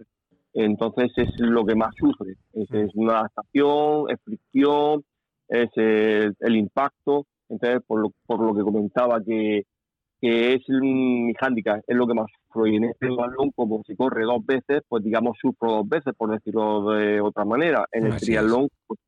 [0.55, 2.37] entonces es lo que más sufre.
[2.53, 5.05] Es, una adaptación, es fricción,
[5.49, 7.27] es el, impacto.
[7.49, 9.65] Entonces, por lo, por lo que comentaba, que,
[10.21, 12.69] que es mi hándicap, es lo que más sufro.
[12.69, 16.31] Y en este balón, como se corre dos veces, pues digamos sufro dos veces, por
[16.31, 17.85] decirlo de otra manera.
[17.91, 19.01] En el triatlón pues,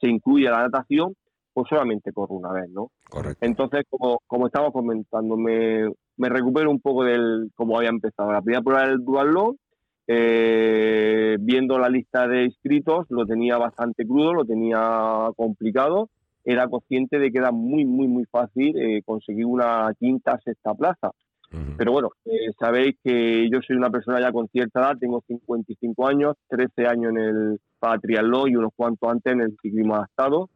[0.00, 1.14] se incluye la natación,
[1.52, 2.90] pues solamente corro una vez, ¿no?
[3.10, 3.44] Correcto.
[3.44, 5.36] Entonces, como, como estaba comentando,
[6.16, 8.32] me, recupero un poco del cómo había empezado.
[8.32, 9.56] La primera prueba del dualón,
[10.06, 16.10] eh, viendo la lista de inscritos, lo tenía bastante crudo, lo tenía complicado.
[16.44, 21.10] Era consciente de que era muy, muy, muy fácil eh, conseguir una quinta, sexta plaza.
[21.76, 26.08] Pero bueno, eh, sabéis que yo soy una persona ya con cierta edad, tengo 55
[26.08, 27.60] años, 13 años en el
[28.00, 30.50] triatlón y unos cuantos antes en el ciclismo adaptado.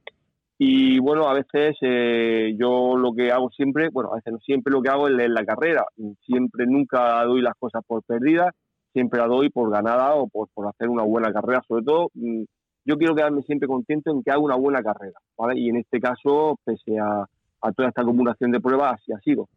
[0.61, 4.73] Y bueno, a veces eh, yo lo que hago siempre, bueno, a veces no siempre
[4.73, 5.85] lo que hago es leer la carrera.
[6.27, 8.53] Siempre, nunca doy las cosas por perdidas
[8.93, 11.63] siempre la doy por ganada o por, por hacer una buena carrera.
[11.67, 12.43] Sobre todo, mm,
[12.85, 15.59] yo quiero quedarme siempre contento en que haga una buena carrera, ¿vale?
[15.61, 17.25] Y en este caso, pese a,
[17.77, 19.49] toda esta acumulación de pruebas, así ha sido.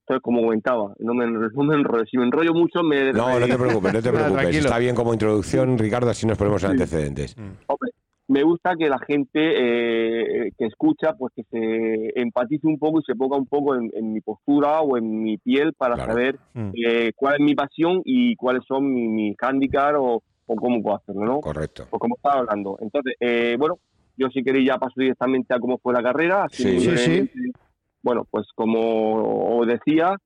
[0.00, 2.04] Entonces, como comentaba, no me, no enrollo.
[2.06, 3.12] Si me enrollo mucho, me...
[3.12, 4.56] No, no te preocupes, no te preocupes.
[4.56, 7.36] Está bien como introducción, Ricardo, así nos ponemos en antecedentes.
[7.36, 13.00] Mm me gusta que la gente eh, que escucha, pues que se empatice un poco
[13.00, 16.70] y se ponga un poco en, mi postura o en mi piel para saber mm.
[16.74, 21.24] eh, cuál es mi pasión y cuáles son mis mi handicaps o, cómo puedo hacerlo,
[21.24, 21.40] ¿no?
[21.40, 21.86] Correcto.
[21.90, 22.78] Pues como estaba hablando.
[22.80, 23.78] Entonces, eh, bueno,
[24.16, 26.46] yo si queréis ya paso directamente a cómo fue la carrera.
[26.50, 27.30] Sí, sí, sí.
[28.02, 30.16] Bueno, pues como os decía,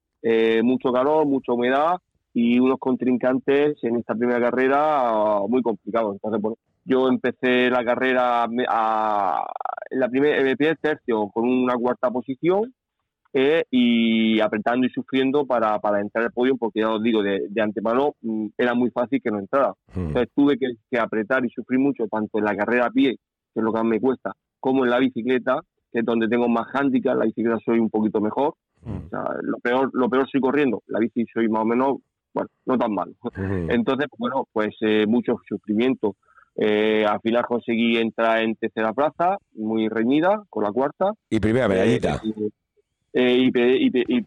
[0.63, 1.97] mucho calor, mucha humedad
[2.33, 6.15] y unos contrincantes en esta primera carrera muy complicados.
[6.15, 6.57] Entonces, bueno,
[6.91, 9.47] yo empecé la carrera a,
[9.91, 12.75] la primer, el primer tercio con una cuarta posición
[13.33, 17.49] eh, y apretando y sufriendo para, para entrar al podio, porque ya os digo, de,
[17.63, 19.73] antemano mm, era muy fácil que no entrara.
[19.95, 20.09] Hmm.
[20.09, 23.19] Entonces tuve que, apretar y sufrir mucho, tanto en la carrera a pie,
[23.55, 25.61] que es lo que más me cuesta, como en la bicicleta,
[25.93, 28.55] que es donde tengo más handicap, la bicicleta soy un poquito mejor.
[28.83, 29.07] Hmm.
[29.07, 31.99] O sea, lo peor, lo peor soy corriendo, la bici soy más o menos,
[32.35, 33.15] bueno, no tan mal.
[33.37, 33.71] Hmm.
[33.71, 36.17] Entonces, bueno, pues eh, mucho sufrimiento.
[36.57, 41.13] Eh, al final conseguí entrar en tercera plaza, muy reñida, con la cuarta.
[41.29, 42.21] Y primera medallita.
[43.13, 43.51] Eh,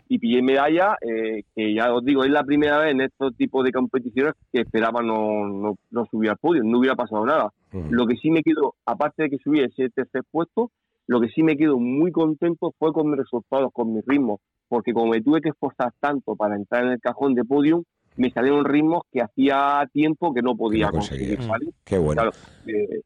[0.10, 3.64] y, pillé medalla, eh, que ya os digo, es la primera vez en estos tipos
[3.64, 7.54] de competiciones que esperaba no, no, subir al podio, no hubiera pasado nada.
[7.72, 10.70] Lo que sí me quedo, aparte de que subí ese tercer puesto,
[11.08, 14.94] lo que sí me quedo muy contento fue con mis resultados, con mis ritmos, porque
[14.94, 17.84] como me tuve que esforzar tanto para entrar en el cajón de podium,
[18.16, 21.40] me salieron ritmos que hacía tiempo que no podía conseguir.
[21.84, 22.32] Qué bueno.
[22.68, 23.02] Eh,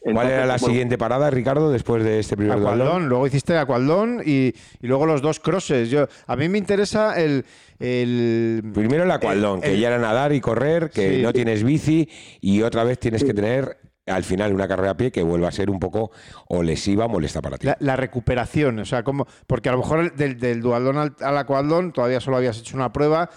[0.00, 3.08] ¿Cuál era la siguiente parada, Ricardo, después de este primer Acualdón?
[3.08, 5.90] Luego hiciste Acualdón y, y, luego los dos crosses.
[5.90, 7.44] Yo, a mí me interesa el...
[7.78, 12.08] Primero el Acualdón, que ya era nadar y correr, que no tienes bici
[12.40, 13.78] y otra vez tienes que tener
[14.08, 16.10] al final una carrera a pie que vuelva a ser un poco
[16.48, 17.68] o lesiva o molesta para ti.
[17.78, 22.20] La, recuperación, o sea, como porque a lo mejor del, del dualdón al, al todavía
[22.20, 23.30] solo habías hecho una prueba.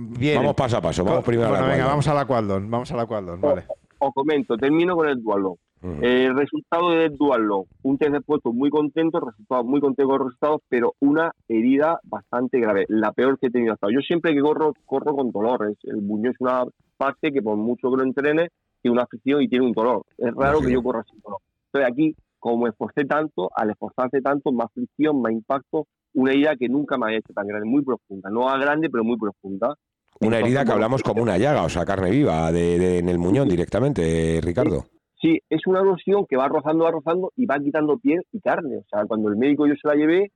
[0.00, 0.36] Bien.
[0.36, 3.64] Vamos paso a paso, vamos primero bueno, venga, vamos al Aqualdón, vamos al Aqualdón, vale.
[3.98, 5.56] Os comento, termino con el dualdón.
[5.82, 7.48] El resultado de Dual
[7.82, 12.60] un tercer puesto muy contento, resultado muy contento con los resultados, pero una herida bastante
[12.60, 13.96] grave, la peor que he tenido hasta ahora.
[13.96, 15.76] Yo siempre que corro, corro con dolores.
[15.82, 16.64] El buño es una
[16.96, 18.50] parte que por mucho que lo entrene,
[18.80, 20.02] tiene una afección y tiene un dolor.
[20.16, 21.40] Es raro que yo corra sin dolor.
[21.66, 26.56] Entonces aquí, como me esforcé tanto, al esforzarse tanto, más fricción, más impacto, una herida
[26.56, 28.30] que nunca me había hecho tan grande, muy profunda.
[28.30, 29.74] No a grande, pero muy profunda.
[30.20, 33.48] Una herida que hablamos como una llaga, o sea, carne viva de, en el muñón
[33.48, 34.86] directamente, Ricardo.
[35.20, 38.78] Sí, es una erosión que va rozando, va rozando y va quitando piel y carne.
[38.78, 40.32] O sea, cuando el médico yo se la llevé,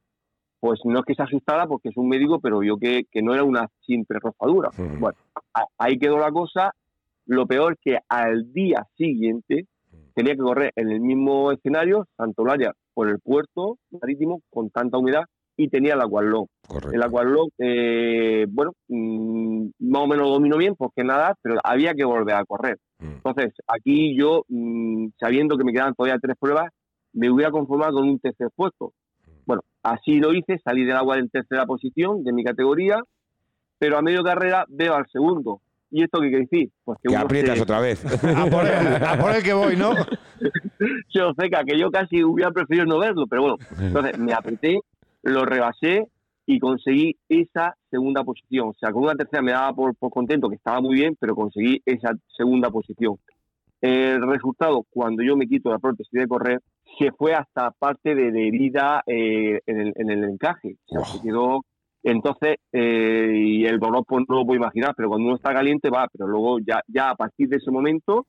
[0.61, 3.35] pues no es que se asustara porque es un médico, pero vio que, que no
[3.35, 4.71] era una simple rozadura.
[4.77, 5.17] Bueno,
[5.79, 6.73] ahí quedó la cosa.
[7.27, 9.67] Lo peor es que al día siguiente
[10.15, 15.25] tenía que correr en el mismo escenario, Santolaria, por el puerto marítimo, con tanta humedad,
[15.65, 16.47] y tenía el Aqualón.
[16.93, 22.05] El Aqualón, eh, bueno, mm, más o menos dominó bien, porque nada, pero había que
[22.05, 22.79] volver a correr.
[22.99, 23.13] Mm.
[23.25, 26.71] Entonces, aquí yo, mm, sabiendo que me quedaban todavía tres pruebas,
[27.13, 28.93] me hubiera conformado con un tercer puesto.
[29.47, 33.01] Bueno, así lo hice, salí del agua en tercera posición de mi categoría,
[33.79, 35.61] pero a medio carrera veo al segundo.
[35.91, 36.71] ¿Y esto qué quiere decir?
[36.85, 38.03] Pues que, aprietas otra vez.
[38.25, 39.95] a, por el, que voy, ¿no?
[41.15, 44.81] yo seca, que yo casi hubiera preferido no verlo, pero bueno, entonces me apreté,
[45.23, 46.09] lo rebasé
[46.47, 48.69] y conseguí esa segunda posición.
[48.70, 51.81] O sea, con una tercera me daba por, contento, que estaba muy bien, pero conseguí
[51.86, 53.16] esa segunda posición.
[53.81, 56.61] El resultado, cuando yo me quito la prótesis de correr,
[56.99, 60.77] se fue hasta parte de, herida eh, en, el, encaje.
[60.86, 61.65] O sea, se quedó.
[62.05, 65.89] Entonces, eh, y el dolor pues, no lo puedo imaginar, pero cuando uno está caliente
[65.90, 68.24] va, pero luego ya, ya a partir de ese momento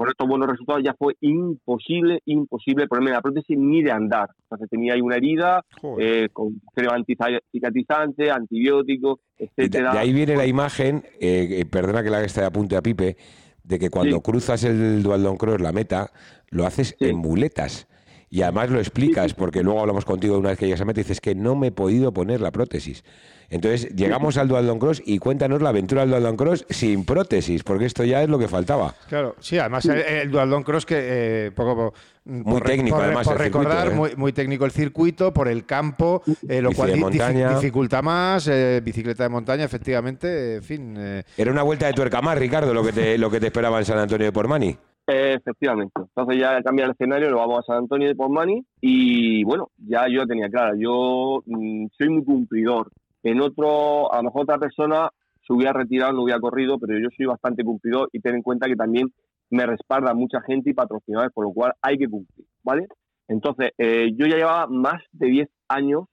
[0.00, 4.30] con estos buenos resultados ya fue imposible, imposible ponerme la prótesis ni de andar.
[4.44, 5.62] Entonces tenía ahí una herida
[5.98, 9.92] eh, con creo anticicatrizante, antibióticos, etcétera.
[9.92, 13.18] De, ahí viene la imagen, eh, perdona que la esté apunte a Pipe,
[13.62, 16.10] de que cuando cruzas el Dualdon Cross, la meta,
[16.48, 17.86] lo haces en muletas.
[18.32, 21.02] Y además lo explicas, porque luego hablamos contigo una vez que llegas a meta y
[21.02, 23.02] dices que no me he podido poner la prótesis.
[23.48, 27.86] Entonces llegamos al Dualdon Cross y cuéntanos la aventura del Dualdon Cross sin prótesis, porque
[27.86, 28.94] esto ya es lo que faltaba.
[29.08, 31.92] Claro, sí, además el, Dualdon Cross que eh, poco,
[32.24, 33.26] muy técnico, además.
[33.26, 34.14] Por recordar, ¿eh?
[34.16, 38.48] muy, técnico el circuito, por el campo, eh, lo cual dificulta más,
[38.84, 41.24] bicicleta de montaña, efectivamente, en fin.
[41.36, 43.84] Era una vuelta de tuerca más, Ricardo, lo que te, lo que te esperaba en
[43.84, 44.78] San Antonio de Pormani.
[45.12, 46.00] Efectivamente.
[46.00, 50.06] Entonces ya cambia el escenario, lo vamos a San Antonio de Pormani y bueno, ya
[50.08, 52.92] yo tenía claro, yo mm, soy muy cumplidor.
[53.24, 55.10] En otro, a lo mejor otra persona
[55.44, 58.68] se hubiera retirado, no hubiera corrido, pero yo soy bastante cumplidor y ten en cuenta
[58.68, 59.08] que también
[59.50, 62.86] me respalda mucha gente y patrocinadores, por lo cual hay que cumplir, ¿vale?
[63.26, 66.04] Entonces, eh, yo ya llevaba más de 10 años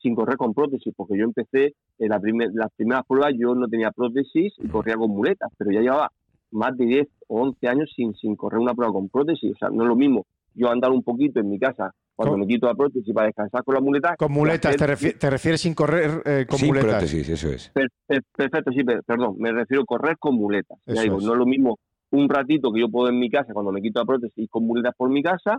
[0.00, 2.20] sin correr con prótesis, porque yo empecé en la
[2.54, 6.10] las primeras pruebas, yo no tenía prótesis y corría con muletas, pero ya llevaba
[6.50, 9.52] más de 10 o 11 años sin, sin correr una prueba con prótesis.
[9.52, 12.46] O sea, no es lo mismo yo andar un poquito en mi casa cuando me
[12.46, 14.16] quito la prótesis para descansar con la muleta.
[14.16, 16.90] Con muletas, te, refieres sin correr eh, con sin muletas?
[16.90, 17.70] prótesis, eso es.
[18.32, 20.78] perfecto, sí, perdón, me refiero a correr con muletas.
[20.86, 21.76] Ya digo, no es lo mismo
[22.10, 24.94] un ratito que yo puedo en mi casa cuando me quito la prótesis con muletas
[24.96, 25.58] por mi casa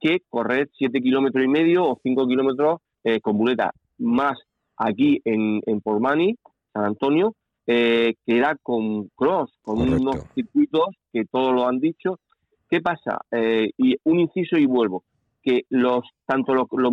[0.00, 3.70] que correr 7 kilómetros y medio o 5 kilómetros eh, con muletas.
[3.98, 4.36] Más
[4.76, 6.36] aquí en, en Pormani,
[6.72, 7.34] San Antonio,
[7.66, 12.18] eh, que era con cross, con unos circuitos que todos lo han dicho.
[12.68, 13.20] ¿Qué pasa?
[13.30, 15.04] Eh, y un inciso y vuelvo.
[15.42, 16.92] que los tanto los, los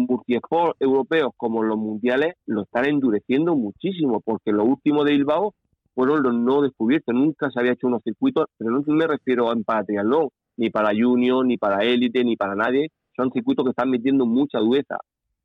[0.79, 5.53] europeos como los mundiales lo están endureciendo muchísimo, porque lo último de Bilbao
[5.93, 7.13] fueron los no descubiertos.
[7.13, 10.91] Nunca se había hecho unos circuitos, pero no me refiero a para triatlón, ni para
[10.97, 12.87] junior, ni para élite, ni para nadie.
[13.15, 14.97] Son circuitos que están metiendo mucha dureza.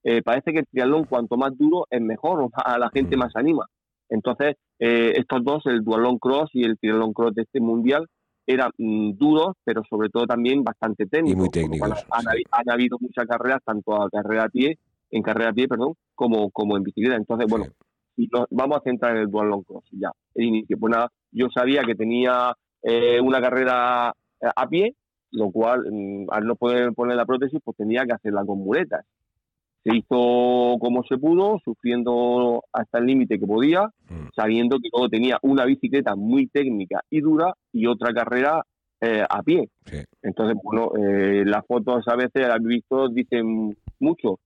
[0.02, 3.66] Eh, parece que el triatlón cuanto más duro es mejor, a la gente más anima.
[4.14, 8.06] Entonces, eh, estos dos, el dualón cross y el triatlón cross de este mundial,
[8.46, 11.32] eran mm, duros, pero sobre todo también bastante técnicos.
[11.32, 12.06] Y muy técnicos.
[12.10, 14.78] Han, habido muchas carreras, tanto a carrera a pie,
[15.10, 17.16] en carrera a pie, perdón, como, como en bicicleta.
[17.16, 17.66] Entonces, bueno,
[18.50, 20.78] vamos a centrar en el dual long cross ya, el inicio.
[20.78, 24.94] Pues nada, yo sabía que tenía eh, una carrera eh, a pie,
[25.32, 29.04] lo cual, mm, al no poder poner la prótesis, pues tenía que hacerla con muletas.
[29.84, 34.28] Se hizo como se pudo, sufriendo hasta el límite que podía, mm.
[34.34, 38.62] sabiendo que luego tenía una bicicleta muy técnica y dura y otra carrera
[39.00, 39.68] eh, a pie.
[40.22, 44.38] Entonces, bueno, las fotos a veces, las visto, dicen mucho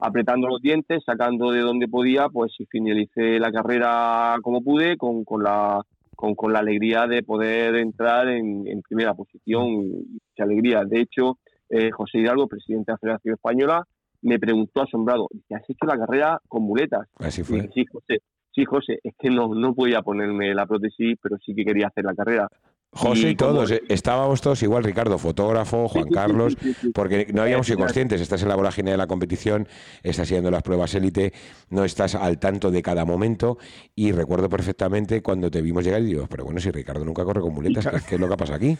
[0.00, 5.42] apretando los dientes, sacando de donde podía, pues finalicé la carrera como pude, con, con
[5.42, 5.82] la
[6.14, 10.82] con, con, la alegría de poder entrar en, en primera posición y mucha alegría.
[10.84, 13.84] De hecho, eh, José Hidalgo, presidente de la Federación Española,
[14.26, 17.08] me preguntó asombrado, ¿has hecho la carrera con muletas?
[17.18, 17.70] Así fue.
[17.72, 18.18] sí, José,
[18.52, 22.04] sí, José, es que no, no podía ponerme la prótesis, pero sí que quería hacer
[22.04, 22.48] la carrera.
[22.96, 26.56] José y, todos, eh, estábamos todos igual, Ricardo, fotógrafo, Juan Carlos,
[26.94, 29.68] porque no habíamos sido conscientes, estás en la vorágine de la competición,
[30.02, 31.32] estás haciendo las pruebas élite,
[31.70, 33.58] no estás al tanto de cada momento.
[33.94, 37.40] Y recuerdo perfectamente cuando te vimos llegar y digo, pero bueno, si Ricardo nunca corre
[37.40, 38.76] con muletas, ¿qué, es lo que pasa aquí?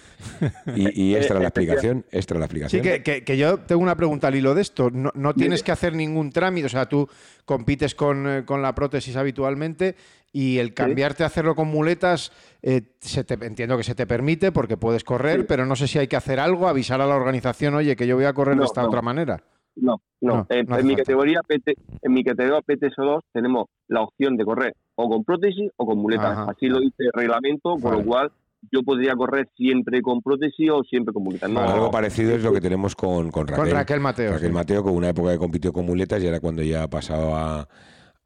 [0.74, 2.82] Y, extra la explicación, extra la explicación.
[2.82, 5.94] Sí, que, yo tengo una pregunta al hilo de esto, no, no tienes que hacer
[5.94, 7.08] ningún trámite, o sea, tú
[7.44, 9.94] compites con, eh, con la prótesis habitualmente
[10.36, 12.30] y el cambiarte a hacerlo con muletas,
[12.60, 15.98] eh, se te, entiendo que se te permite porque puedes correr, pero no sé si
[15.98, 18.66] hay que hacer algo, avisar a la organización, oye, que yo voy a correr de
[18.66, 19.42] esta otra manera.
[19.76, 20.46] No, no.
[20.50, 25.24] en, mi categoría PT, en mi categoría PTSO2 tenemos la opción de correr o con
[25.24, 26.36] prótesis o con muletas.
[26.50, 28.30] Así lo dice el reglamento, por lo cual
[28.70, 31.50] yo podría correr siempre con prótesis o siempre con muletas.
[31.50, 33.64] algo parecido es lo que tenemos con, con Raquel.
[33.64, 34.32] Con Raquel Mateo.
[34.32, 37.66] Raquel Mateo, con una época que compitió con muletas y era cuando ya ha pasado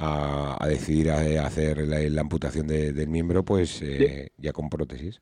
[0.01, 5.21] a a, decidir a, hacer la, amputación del miembro, pues eh, ya con prótesis.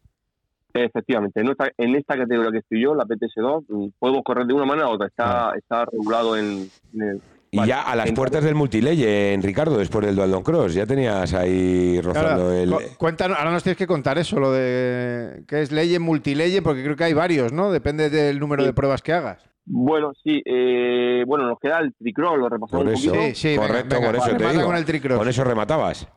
[0.74, 4.54] Efectivamente, en esta, en esta categoría que estoy yo, la PTS2, mm, podemos correr de
[4.54, 8.54] una manera u otra, está, está regulado en, el, y ya a las puertas del
[8.54, 12.74] multileye, en Ricardo, después del Dualdon Cross, ya tenías ahí rozando el.
[12.98, 16.84] Cuéntanos, ahora nos tienes que contar eso, lo de qué es ley en multileye, porque
[16.84, 17.72] creo que hay varios, ¿no?
[17.72, 19.47] Depende del número de pruebas que hagas.
[19.70, 23.14] Bueno, sí, eh, bueno, nos queda el tricross, lo repasamos un poquito.
[23.14, 24.64] Sí, sí, correcto, por eso te digo.
[24.64, 26.08] Con, el con eso rematabas.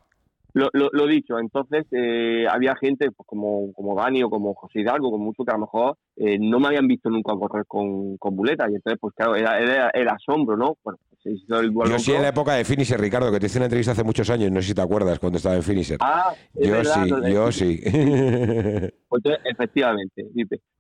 [0.54, 5.12] Lo, lo, dicho, entonces eh, había gente pues, como, como Dani o como José Hidalgo,
[5.12, 8.36] como mucho que a lo mejor eh, no me habían visto nunca correr con, con
[8.36, 10.76] buletas y entonces pues claro, era, era, era asombro, ¿no?
[10.84, 14.04] Bueno, yo sí en la época de Finisher, Ricardo, que te hice una entrevista hace
[14.04, 15.98] muchos años, no sé si te acuerdas cuando estaba en Finisher.
[16.02, 17.82] Ah, yo sí, yo sí.
[19.12, 20.26] Pues efectivamente,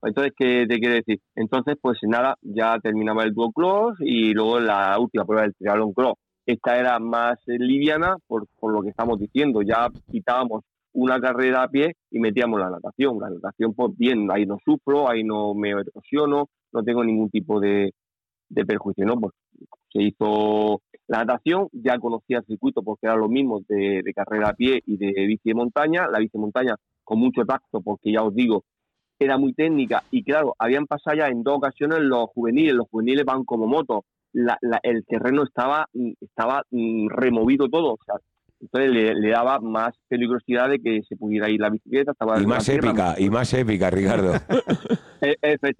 [0.01, 1.19] entonces, ¿qué te quiero decir?
[1.35, 5.93] Entonces, pues nada, ya terminaba el dual cross y luego la última prueba del triatlón
[5.93, 6.13] cross.
[6.45, 10.63] Esta era más liviana por, por lo que estamos diciendo, ya quitábamos
[10.93, 13.19] una carrera a pie y metíamos la natación.
[13.19, 17.59] La natación, pues bien, ahí no sufro, ahí no me erosiono, no tengo ningún tipo
[17.59, 17.93] de,
[18.49, 19.19] de perjuicio, ¿no?
[19.19, 19.33] Pues
[19.91, 24.53] se hizo la natación, ya conocía el circuito porque era lo mismo de, carrera a
[24.53, 28.23] pie y de bici de montaña, la bici de montaña con mucho tacto porque ya
[28.23, 28.63] os digo,
[29.19, 30.03] era muy técnica.
[30.11, 34.01] Y claro, habían pasado ya en dos ocasiones los juveniles, los juveniles van como motos,
[34.33, 35.87] el terreno estaba,
[36.21, 38.15] estaba mm, removido todo, o sea,
[38.61, 42.11] entonces le, daba más peligrosidad de que se pudiera ir la bicicleta.
[42.11, 44.33] Estaba y más épica, y más épica, Ricardo.
[45.23, 45.37] E,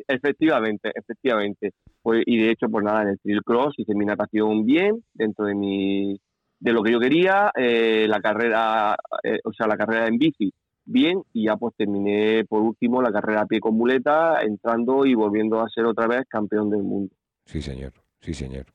[0.08, 1.72] efectivamente, efectivamente.
[2.04, 5.46] Pues, y de hecho, pues nada, en el trail cross hice mi natación bien, dentro
[5.46, 6.22] de mi
[6.60, 10.54] de lo que yo quería, eh, la carrera, eh, o sea, la carrera en bici
[10.86, 15.16] bien, y ya pues terminé por último la carrera a pie con muleta, entrando y
[15.16, 17.16] volviendo a ser otra vez campeón del mundo.
[17.46, 17.94] Sí, señor.
[18.22, 18.66] Sí, señor.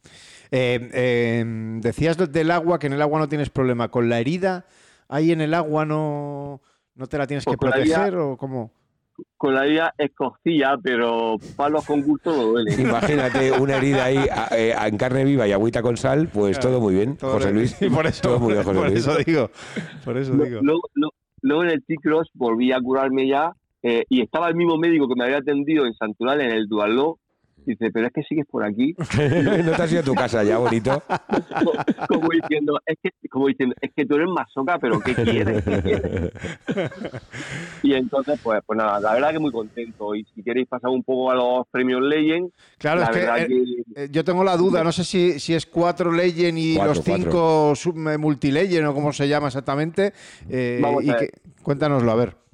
[0.50, 3.88] Eh, em, decías del agua, que en el agua no tienes problema.
[3.88, 4.66] ¿Con la herida
[5.08, 6.60] ahí en el agua no,
[6.94, 8.72] no te la tienes pues que proteger o cómo?
[9.36, 12.74] Con la herida es costilla, pero palos con gusto no duele.
[12.78, 14.18] Imagínate una herida ahí
[14.50, 17.76] eh, en carne viva y agüita con sal, pues todo muy bien, José Luis.
[17.94, 19.50] por eso, muy bien, José por eso digo.
[20.04, 20.60] Por eso digo.
[21.42, 23.52] Luego, en el T-Cross volví a curarme ya
[23.82, 27.20] eh, y estaba el mismo médico que me había atendido en Santural en el Dualó
[27.66, 28.94] Dice, pero es que sigues por aquí.
[29.64, 31.02] ¿No te has ido a tu casa ya, bonito?
[32.08, 35.64] como, diciendo, es que, como diciendo, es que tú eres masoca, pero ¿qué quieres?
[37.82, 40.14] y entonces, pues, pues nada, la verdad que muy contento.
[40.14, 42.52] Y si queréis pasar un poco a los premios Legend.
[42.78, 43.64] Claro, es que,
[43.96, 47.72] eh, yo tengo la duda, no sé si, si es cuatro Legend y los cinco
[48.16, 50.12] multilegend o cómo se llama exactamente.
[50.48, 52.45] Eh, y cuéntanoslo, a ver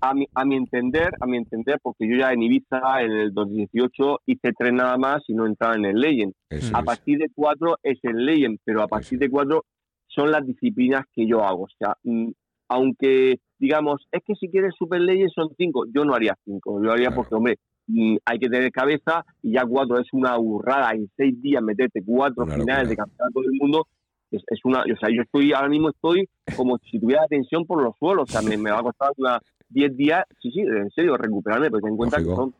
[0.00, 3.34] a mi, a mi entender, a mi entender, porque yo ya en Ibiza en el
[3.34, 6.34] 2018 hice tres nada más y no entraba en el Legend.
[6.72, 9.64] a partir de cuatro es el Legend, pero a partir de cuatro
[10.06, 11.64] son las disciplinas que yo hago.
[11.64, 12.30] O sea, mm,
[12.68, 16.92] aunque digamos, es que si quieres Super Legend son cinco, yo no haría cinco, yo
[16.92, 17.58] haría porque, hombre,
[17.88, 20.92] mm, hay que tener cabeza y ya cuatro es una burrada.
[20.92, 23.86] En seis días meterte cuatro finales de campeonato del mundo
[24.30, 27.96] es, una, o sea, yo estoy, ahora mismo estoy como si tuviera tensión por los
[27.98, 31.16] suelos, o sea, me, me va a costar una, 10 días, sí, sí, en serio,
[31.16, 32.54] recuperarme, porque ten en cuenta que son,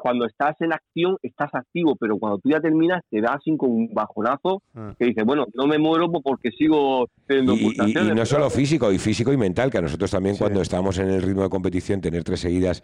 [0.00, 3.74] cuando estás en acción estás activo, pero cuando tú ya terminas te da así como
[3.74, 4.94] un bajonazo ah.
[4.98, 8.92] que dices, bueno, no me muero porque sigo teniendo y, y, y, no solo físico,
[8.92, 12.00] y físico y mental, que a nosotros también cuando estábamos en el ritmo de competición,
[12.00, 12.82] tener tres seguidas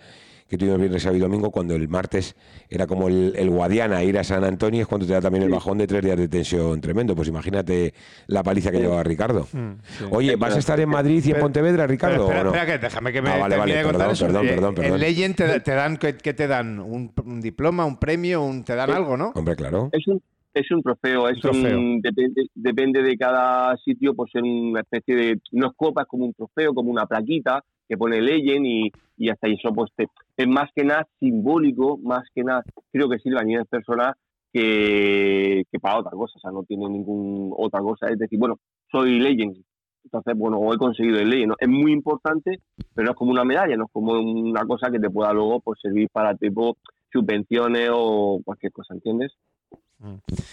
[0.53, 2.37] que tuvimos viernes, sábado y domingo, cuando el martes
[2.69, 5.79] era como el, Guadiana ir a San Antonio, es cuando te da también el bajón
[5.79, 7.17] de tres días de tensión tremendo.
[7.17, 7.95] Pues imagínate
[8.27, 9.49] la paliza que llevaba Ricardo.
[9.51, 9.71] Mm,
[10.11, 12.25] Oye, ¿vas a estar en Madrid y en Pontevedra, Ricardo?
[12.25, 15.37] Espera, espera, que déjame que me ah, vale, vale, perdón, Perdón, perdón, perdón, En Legend
[15.37, 16.81] te, dan, ¿qué, te dan?
[16.81, 17.02] ¿Un,
[17.41, 19.33] diploma, un premio, un, te dan algo, no?
[19.35, 19.89] Hombre, claro.
[19.93, 20.23] Es un,
[20.55, 25.41] es un trofeo, es un depende, depende de cada sitio, pues es una especie de,
[25.53, 29.29] no es copa, es como un trofeo, como una plaquita, que pone Legend y, y
[29.31, 29.91] hasta eso pues
[30.37, 34.15] es más que nada simbólico, más que nada creo que sirve a nivel personal
[34.53, 38.59] que, que para otra cosa, o sea, no tiene ninguna otra cosa, es decir, bueno,
[38.91, 39.57] soy Legend,
[40.05, 42.61] entonces, bueno, he conseguido el Legend, es muy importante,
[42.95, 45.61] pero no es como una medalla, no es como una cosa que te pueda luego
[45.61, 46.77] pues, servir para tipo
[47.13, 49.33] subvenciones o cualquier cosa, ¿entiendes?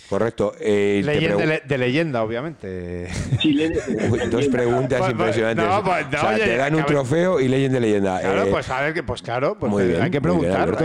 [0.09, 0.53] Correcto.
[0.59, 1.01] Eh,
[1.65, 3.07] de, leyenda, obviamente.
[4.29, 5.65] dos preguntas impresionantes.
[6.43, 8.19] te dan un trofeo y leyenda de leyenda.
[8.19, 10.77] Claro, eh, pues a ver, pues claro, pues hay que preguntar.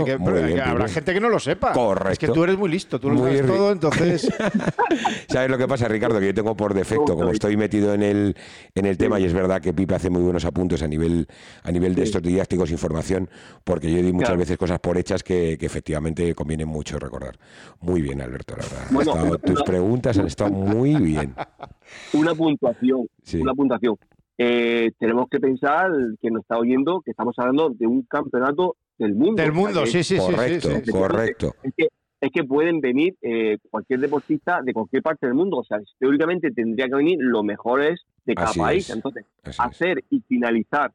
[0.63, 1.73] habrá gente que no lo sepa.
[1.73, 2.11] Correcto.
[2.11, 4.31] Es que tú eres muy listo, tú lo sabes todo, entonces.
[5.29, 6.19] ¿Sabes lo que pasa, Ricardo?
[6.19, 8.35] Que yo tengo por defecto, como estoy metido en el,
[8.73, 11.27] en el tema, y es verdad que Pipe hace muy buenos apuntes a nivel,
[11.63, 13.29] a nivel de estos didácticos, información,
[13.63, 17.37] porque yo di muchas veces cosas por hechas que, que efectivamente conviene mucho recordar.
[17.81, 18.54] Muy bien, Alberto.
[18.91, 21.33] Bueno, tus preguntas han estado muy bien.
[22.13, 23.95] Una puntuación, una puntuación.
[24.37, 25.91] Eh, tenemos que pensar
[26.21, 29.41] que nos está oyendo que estamos hablando de un campeonato del mundo.
[29.41, 31.55] Del mundo, sí, sí, correcto, sí, correcto.
[31.63, 31.87] Es que,
[32.19, 35.57] es que pueden venir eh, cualquier deportista de cualquier parte del mundo.
[35.57, 38.89] O sea, teóricamente tendría que venir los mejores de cada país.
[38.89, 39.25] Entonces,
[39.57, 40.91] hacer y finalizar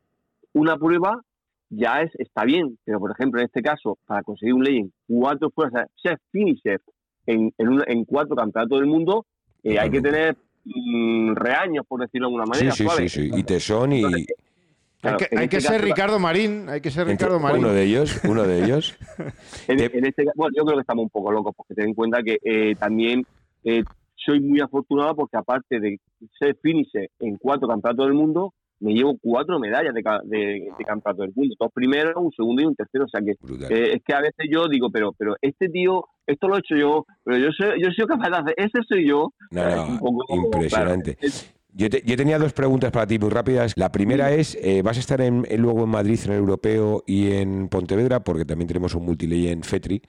[0.52, 1.22] una prueba
[1.70, 5.50] ya es está bien, pero por ejemplo, en este caso, para conseguir un Legend, cuatro
[5.50, 6.80] fuerzas, ser finisher
[7.26, 9.26] en, en, cuatro campeonatos del mundo,
[9.62, 12.72] eh, hay que tener mm, reaños, por decirlo de alguna manera.
[12.72, 14.04] Sí, sí, sí, y tesón y...
[14.04, 17.64] hay que, hay que este ser Ricardo Marín, hay que ser Ricardo Marín.
[17.64, 18.96] Uno de ellos, uno de ellos.
[19.68, 22.38] en, este, bueno, yo creo que estamos un poco locos porque ten en cuenta que
[22.42, 23.24] eh, también
[23.64, 23.82] eh,
[24.16, 25.98] soy muy afortunado porque aparte de
[26.38, 31.32] ser finisher en cuatro campeonatos del mundo, me llevo cuatro medallas de, de, campeonato del
[31.34, 33.04] mundo, dos primeros, un segundo y un tercero.
[33.04, 36.48] O sea que eh, es que a veces yo digo, pero pero este tío, esto
[36.48, 39.32] lo he hecho yo, pero yo soy, yo soy capaz de hacer, ese soy yo.
[40.28, 41.18] impresionante.
[41.72, 43.74] Yo, tenía dos preguntas para ti muy rápidas.
[43.76, 47.30] La primera es, eh, ¿vas a estar en, luego en Madrid, en el Europeo y
[47.32, 48.20] en Pontevedra?
[48.20, 50.02] Porque también tenemos un multiley en FETRI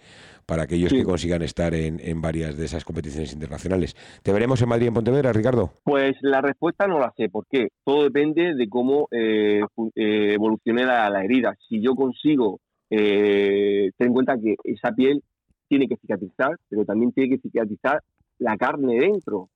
[0.45, 3.95] para aquellos que consigan estar en, varias de esas competiciones internacionales.
[4.21, 5.71] ¿Te veremos en Madrid en Pontevedra, Ricardo?
[5.83, 7.69] Pues la respuesta no la sé, ¿por qué?
[7.83, 9.61] Todo depende de cómo eh,
[9.95, 11.55] eh, evolucione la, herida.
[11.67, 12.59] Si yo consigo
[12.89, 15.23] eh, tener en cuenta que esa piel
[15.67, 18.01] tiene que cicatrizar, pero también tiene que cicatrizar
[18.39, 19.49] la carne dentro,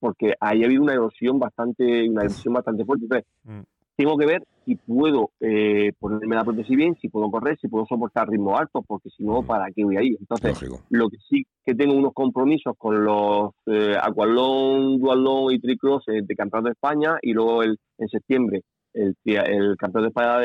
[0.00, 3.04] porque ahí ha habido una erosión bastante, una erosión bastante fuerte.
[3.04, 3.60] Entonces, mm
[3.96, 7.84] tengo que ver si puedo eh, ponerme la prótesis bien, si puedo correr, si puedo
[7.86, 10.16] soportar ritmo alto, porque si no, ¿para qué voy ahí?
[10.18, 16.04] Entonces, lo que sí que tengo unos compromisos con los eh, Aqualón, Dualón y Tricross
[16.08, 18.62] eh, de Campeonato de España y luego el, en septiembre
[18.94, 20.38] el, el Campeonato de España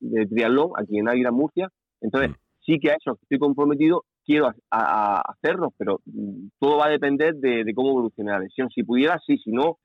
[0.00, 1.68] de, Triatlón aquí en Águila, Murcia.
[2.00, 2.34] Entonces, mm.
[2.64, 7.64] sí que a eso estoy comprometido, quiero hacerlo, pero mm, todo va a depender de,
[7.64, 8.68] de cómo evolucione la lesión.
[8.70, 9.78] Si pudiera, sí, si no,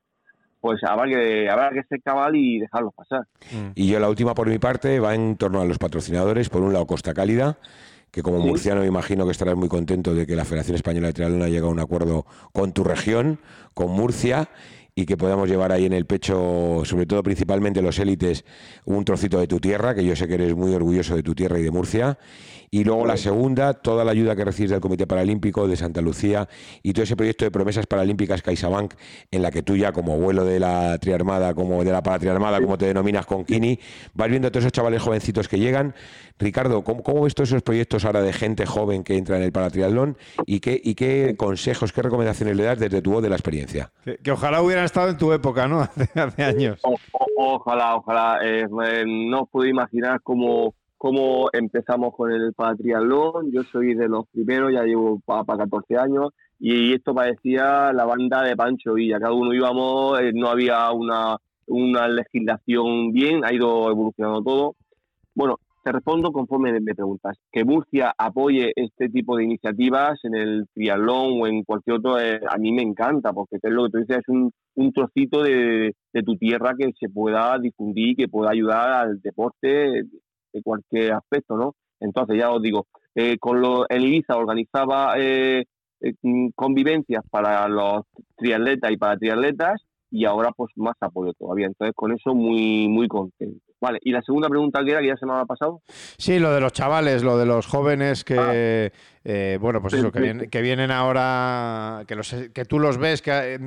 [0.64, 3.28] pues habrá que, habrá que ser cabal y dejarlos pasar.
[3.52, 3.72] Mm.
[3.76, 6.48] Y yo la última por mi parte va en torno a los patrocinadores.
[6.48, 7.58] Por un lado, Costa Cálida,
[8.12, 11.14] que como murciano me imagino que estarás muy contento de que la Federación Española de
[11.16, 13.40] Triatlón haya llegado a un acuerdo con tu región,
[13.74, 14.48] con Murcia.
[14.96, 18.46] Y que podamos llevar ahí en el pecho, sobre todo principalmente los élites,
[18.86, 21.60] un trocito de tu tierra, que yo sé que eres muy orgulloso de tu tierra
[21.60, 22.18] y de Murcia.
[22.74, 26.50] Y luego la segunda, toda la ayuda que recibes del Comité Paralímpico de Santa Lucía
[26.82, 28.96] y todo ese proyecto de promesas paralímpicas CaixaBank,
[29.30, 32.80] en la que tú ya como abuelo de la triarmada, como de la paratriarmada, como
[32.80, 33.80] te denominas con Kini,
[34.16, 35.94] vas viendo a todos esos chavales jovencitos que llegan.
[36.40, 40.18] Ricardo, ¿cómo, ves todos esos proyectos ahora de gente joven que entra en el paratriatlón
[40.48, 43.92] y qué, y qué consejos, qué recomendaciones le das desde tu voz de la experiencia?
[44.24, 45.82] Que, ojalá hubieran estado en tu época, ¿no?
[46.16, 46.82] Hace, años.
[47.36, 48.40] ojalá, ojalá.
[48.44, 48.68] Eh,
[49.06, 53.52] no puedo imaginar cómo cómo empezamos con el patriatlón.
[53.52, 56.30] Yo soy de los primeros, ya llevo para 14 años,
[56.60, 59.20] y esto parecía la banda de Pancho Villa.
[59.20, 61.36] Cada uno íbamos, eh, no había una,
[61.68, 64.76] una legislación bien, ha ido evolucionando todo.
[65.36, 67.38] Bueno, te respondo conforme me preguntas.
[67.52, 72.40] Que Murcia apoye este tipo de iniciativas en el triatlón o en cualquier otro, eh,
[72.50, 75.94] a mí me encanta, porque es lo que tú dices, es un, un trocito de,
[76.14, 79.68] de, tu tierra que se pueda difundir, que pueda ayudar al deporte
[80.54, 81.76] de cualquier aspecto, ¿no?
[82.00, 85.66] Entonces, ya os digo, eh, con lo, el Ibiza organizaba eh,
[86.02, 86.14] eh,
[86.56, 88.04] convivencias para los
[88.36, 89.82] triatletas y para triatletas
[90.12, 91.68] y ahora pues más apoyo todavía.
[91.68, 93.73] Entonces, con eso muy, muy contento.
[93.84, 95.82] Vale, y la segunda pregunta que era, que ya se me ha pasado.
[96.18, 98.98] Sí, lo de los chavales, lo de los jóvenes que, ah.
[99.26, 103.22] eh, bueno, pues eso, que, vienen, que vienen ahora, que, los, que tú los ves,
[103.22, 103.60] que,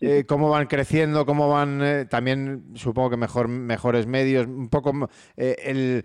[0.00, 5.10] eh, cómo van creciendo, cómo van, eh, también supongo que mejor, mejores medios, un poco,
[5.36, 6.04] el,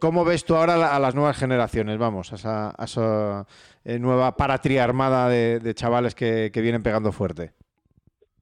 [0.00, 3.46] ¿cómo ves tú ahora a las nuevas generaciones, vamos, a esa, a esa
[3.84, 7.52] nueva paratriarmada de, de chavales que, que vienen pegando fuerte?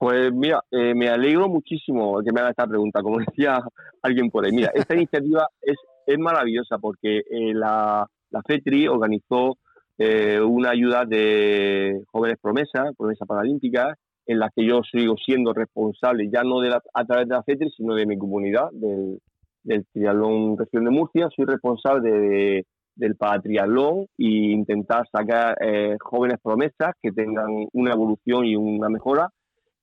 [0.02, 3.60] Pues mira, eh, me alegro muchísimo que me haga esta pregunta, como decía
[4.02, 4.50] alguien por ahí.
[4.50, 9.58] Mira, esta iniciativa es, es maravillosa porque eh, la, la FETRI organizó
[9.98, 13.96] eh, una ayuda de jóvenes promesas, promesas paralímpicas,
[14.26, 17.70] en la que yo sigo siendo responsable, ya no de a través de la FETRI,
[17.70, 19.20] sino de mi comunidad, del,
[19.62, 21.28] del triatlón región de Murcia.
[21.30, 22.66] Soy responsable de,
[22.96, 25.56] del triatlón e intentar sacar
[26.00, 29.30] jóvenes promesas que tengan una evolución y una mejora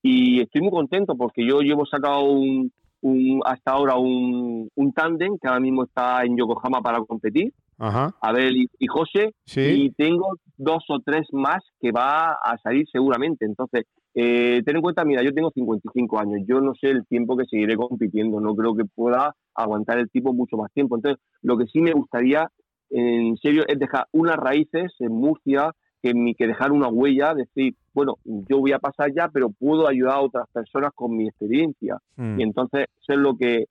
[0.02, 2.72] y estoy muy contento porque yo llevo sacado un,
[3.46, 7.54] hasta ahora un, un tándem que ahora mismo está en Yokohama para competir,
[8.22, 13.46] Abel y, José, y tengo dos o tres más que va a salir seguramente.
[13.46, 17.38] Entonces, eh, ten en cuenta, mira, yo tengo 55 años, yo no sé el tiempo
[17.38, 20.98] que seguiré compitiendo, no creo que pueda aguantar el tipo mucho más tiempo.
[20.98, 22.50] Entonces, lo que sí me gustaría,
[22.90, 25.72] en serio, es dejar unas raíces en Murcia,
[26.02, 30.16] que, que dejar una huella, decir, bueno, yo voy a pasar ya, pero puedo ayudar
[30.16, 31.98] a otras personas con mi experiencia.
[32.16, 32.40] Mm.
[32.40, 33.66] Y entonces eso es lo que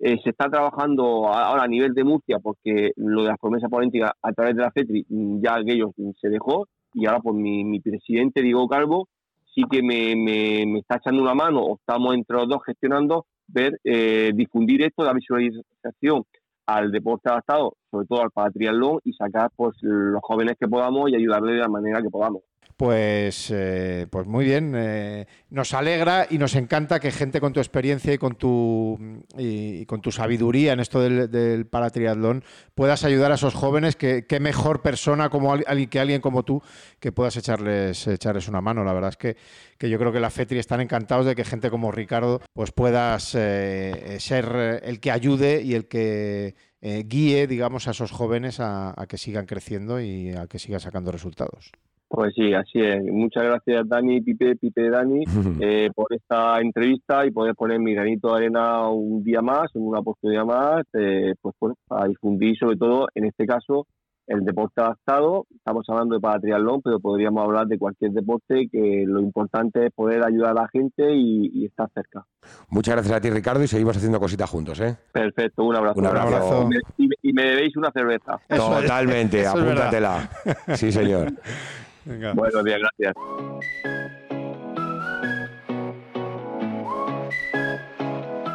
[0.00, 4.12] eh, se está trabajando ahora a nivel de Murcia, porque lo de las promesas políticas
[4.22, 7.80] a través de la FETRI mm, ya aquello se dejó, y ahora pues mi, mi
[7.80, 9.08] presidente, Diego Calvo,
[9.54, 13.80] sí que me, me, está echando una mano, o estamos entre los dos gestionando, ver,
[13.82, 16.24] eh, difundir esto, la visualización
[16.68, 21.16] al deporte adaptado, sobre todo al patriatlón, y sacar pues los jóvenes que podamos y
[21.16, 22.42] ayudarle de la manera que podamos.
[22.78, 27.58] Pues, eh, pues muy bien, eh, nos alegra y nos encanta que gente con tu
[27.58, 28.96] experiencia y con tu,
[29.36, 32.44] y, con tu sabiduría en esto del, del, paratriatlón
[32.76, 35.56] puedas ayudar a esos jóvenes, que mejor persona como
[35.90, 36.62] que alguien como tú
[37.00, 38.84] que puedas echarles, echarles una mano.
[38.84, 39.36] La verdad es que,
[39.76, 43.34] que yo creo que la FETRI están encantados de que gente como Ricardo pues puedas
[43.34, 49.18] eh, ser el que ayude y el que guíe, digamos, a esos jóvenes a que
[49.18, 51.72] sigan creciendo y a que sigan sacando resultados.
[52.08, 53.02] Pues sí, así es.
[53.04, 55.24] Muchas gracias Dani, Pipe, Pipe, Dani,
[55.60, 59.82] eh, por esta entrevista y poder poner mi granito de arena un día más, en
[59.82, 63.86] una oportunidad más, eh, pues, pues para difundir sobre todo, en este caso,
[64.28, 65.46] el deporte adaptado.
[65.54, 69.92] Estamos hablando de para triatlón, pero podríamos hablar de cualquier deporte, que lo importante es
[69.92, 72.24] poder ayudar a la gente y, estar cerca.
[72.68, 74.96] Muchas gracias a ti, Ricardo, y seguimos haciendo cositas juntos, ¿eh?
[75.12, 75.98] Perfecto, un abrazo.
[75.98, 76.68] Un abrazo.
[76.96, 78.38] Y, me, debéis una cerveza.
[78.48, 80.28] Totalmente, apúntatela.
[80.74, 81.32] Sí, señor.
[82.08, 82.32] Venga.
[82.32, 83.14] Buenos días, gracias.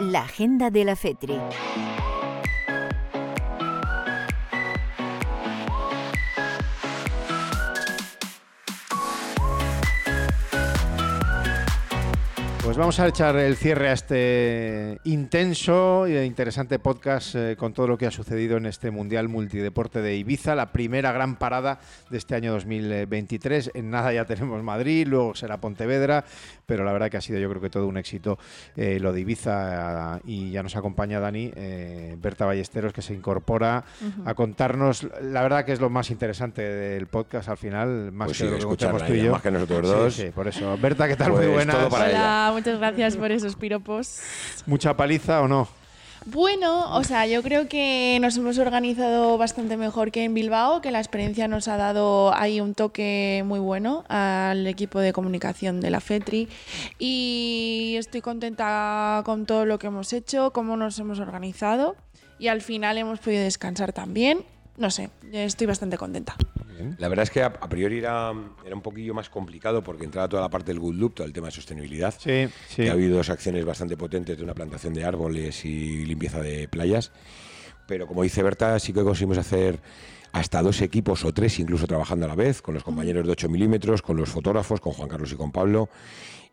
[0.02, 1.40] La agenda de la FETRI.
[12.64, 17.88] Pues vamos a echar el cierre a este intenso e interesante podcast eh, con todo
[17.88, 21.80] lo que ha sucedido en este Mundial Multideporte de Ibiza, la primera gran parada
[22.10, 23.72] de este año 2023.
[23.74, 26.24] En nada ya tenemos Madrid, luego será Pontevedra,
[26.66, 28.40] pero la verdad que ha sido yo creo que todo un éxito
[28.78, 33.84] eh, lo de Ibiza y ya nos acompaña Dani, eh, Berta Ballesteros, que se incorpora
[34.24, 38.38] a contarnos, la verdad que es lo más interesante del podcast al final, más pues
[38.38, 39.34] que lo que tú y yo.
[39.34, 40.14] Más que nosotros dos.
[40.14, 40.78] Sí, por eso.
[40.78, 41.32] Berta, ¿qué tal?
[41.32, 41.76] Muy pues buenas.
[41.76, 44.20] Todo para ella muchas gracias por esos piropos.
[44.66, 45.68] ¿Mucha paliza o no?
[46.26, 50.90] Bueno, o sea, yo creo que nos hemos organizado bastante mejor que en Bilbao, que
[50.90, 55.90] la experiencia nos ha dado ahí un toque muy bueno al equipo de comunicación de
[55.90, 56.48] la FETRI
[56.98, 61.98] y estoy contenta con todo lo que hemos hecho, cómo nos hemos organizado
[62.40, 64.46] y al final hemos podido descansar también.
[64.78, 66.36] No sé, estoy bastante contenta.
[66.98, 68.34] La verdad es que a, priori era,
[68.66, 71.34] era un poquillo más complicado porque entraba toda la parte del good loop, todo el
[71.34, 72.14] tema de sostenibilidad.
[72.18, 72.88] Sí, sí.
[72.88, 77.12] ha habido dos acciones bastante potentes de una plantación de árboles y limpieza de playas.
[77.88, 79.80] Pero como dice Berta, sí que conseguimos hacer
[80.32, 83.50] hasta dos equipos o tres incluso trabajando a la vez, con los compañeros de 8
[83.50, 85.90] milímetros, con los fotógrafos, con Juan Carlos y con Pablo.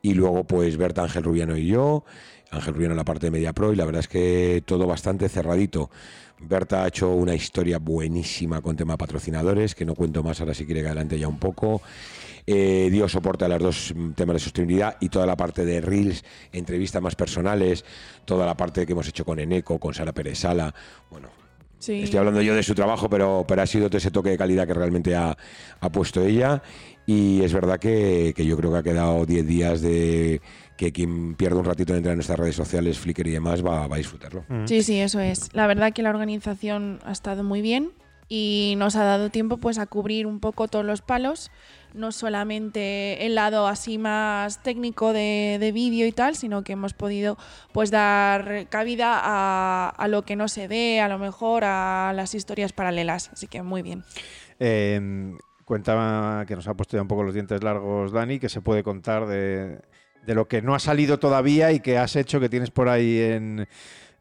[0.03, 2.05] Y luego pues Berta, Ángel Rubiano y yo,
[2.51, 5.29] Ángel Rubiano en la parte de Media Pro y la verdad es que todo bastante
[5.29, 5.91] cerradito.
[6.41, 10.65] Berta ha hecho una historia buenísima con tema patrocinadores, que no cuento más ahora si
[10.65, 11.83] quiere que adelante ya un poco.
[12.47, 16.25] Eh, dio soporte a los dos temas de sostenibilidad y toda la parte de Reels,
[16.53, 17.85] entrevistas más personales,
[18.25, 20.75] toda la parte que hemos hecho con Eneco, con Sara Pérez Sala.
[21.11, 21.29] Bueno,
[21.81, 24.75] Estoy hablando yo de su trabajo, pero, pero ha sido ese toque de calidad que
[24.75, 25.35] realmente ha,
[25.91, 26.63] puesto ella.
[27.07, 30.43] Y es verdad que, que, yo creo que ha quedado 10 días de
[30.81, 33.85] que quien pierda un ratito de entrar en nuestras redes sociales, Flickr y demás, va,
[33.85, 34.47] a disfrutarlo.
[34.49, 34.65] Mm.
[34.65, 35.53] Sí, sí, eso es.
[35.53, 37.93] La verdad que la organización ha estado muy bien
[38.31, 41.51] y nos ha dado tiempo pues a cubrir un poco todos los palos,
[41.93, 47.37] no solamente el lado así más técnico de, vídeo y tal, sino que hemos podido
[47.73, 52.73] pues dar cabida a, lo que no se ve, a lo mejor a las historias
[52.73, 54.03] paralelas, así que muy bien.
[54.59, 55.37] Eh,
[55.67, 58.83] cuenta que nos ha puesto ya un poco los dientes largos Dani, que se puede
[58.83, 59.79] contar de,
[60.27, 63.19] de lo que no ha salido todavía y que has hecho que tienes por ahí
[63.19, 63.67] en,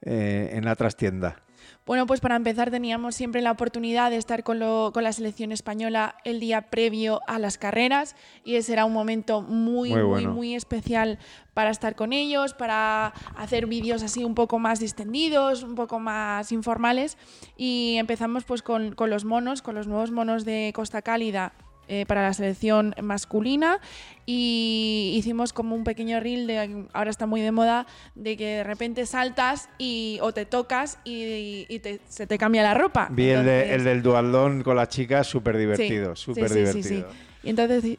[0.01, 1.43] eh, en la trastienda?
[1.89, 6.39] Bueno, pues para empezar teníamos siempre la oportunidad de estar con, la selección española el
[6.39, 11.17] día previo a las carreras y ese era un momento muy, muy, muy, especial
[11.55, 16.51] para estar con ellos, para hacer vídeos así un poco más distendidos, un poco más
[16.51, 17.17] informales
[17.57, 21.53] y empezamos pues con, con los monos, con los nuevos monos de Costa Cálida
[21.91, 23.79] eh, para la selección masculina
[24.27, 28.63] y hicimos como un pequeño reel de ahora está muy de moda de que de
[28.63, 31.65] repente saltas y o te tocas y,
[32.07, 33.07] se te cambia la ropa.
[33.09, 37.07] Vi el, del dualdón con las chicas, súper divertido, súper divertido.
[37.41, 37.97] Y entonces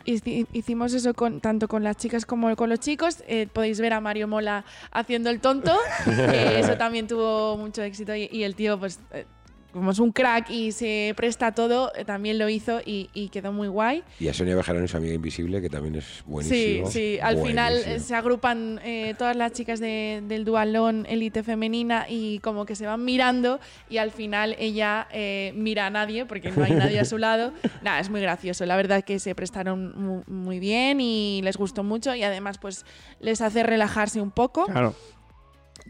[0.52, 3.24] hicimos eso con, tanto con las chicas como con los chicos.
[3.26, 5.76] Eh, podéis ver a Mario Mola haciendo el tonto.
[6.06, 9.24] eso también tuvo mucho éxito y, y el tío pues eh,
[9.72, 13.68] como es un crack y se presta todo, eh, también lo hizo y, quedó muy
[13.68, 14.02] guay.
[14.18, 16.86] Y a Sonia Bejarano, su amiga invisible, que también es buenísimo.
[16.86, 22.06] Sí, sí, al final eh, se agrupan eh, todas las chicas del dualón élite femenina
[22.09, 25.06] y como que se van mirando y al final ella
[25.55, 27.52] mira a nadie porque no hay nadie a su lado.
[27.82, 28.66] Nada, es muy gracioso.
[28.66, 32.84] La verdad que se prestaron muy, bien y les gustó mucho y además pues
[33.20, 34.66] les hace relajarse un poco.
[34.66, 34.94] Claro.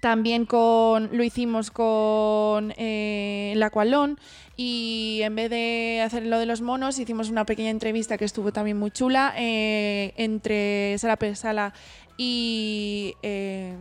[0.00, 4.18] También con, lo hicimos con eh, el Aqualón
[4.56, 8.52] y en vez de hacer lo de los monos hicimos una pequeña entrevista que estuvo
[8.52, 11.74] también muy chula eh, entre Sara Pesala
[12.16, 13.14] y...
[13.22, 13.74] Eh,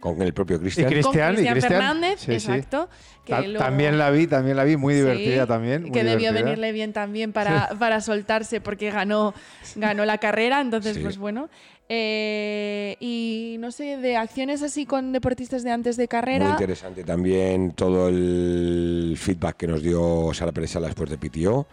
[0.00, 0.86] con el propio Cristian.
[0.90, 2.90] Y Cristian, Fernández, exacto.
[3.58, 5.90] también la vi, también la vi, muy divertida también.
[5.90, 9.32] que debió venirle bien también para, para soltarse porque ganó,
[9.76, 11.48] ganó la carrera, entonces pues bueno.
[11.88, 16.44] Eh, y no sé, de acciones así con deportistas de antes de carrera.
[16.44, 21.66] Muy interesante también todo el feedback que nos dio Sara Pérez después de PTO,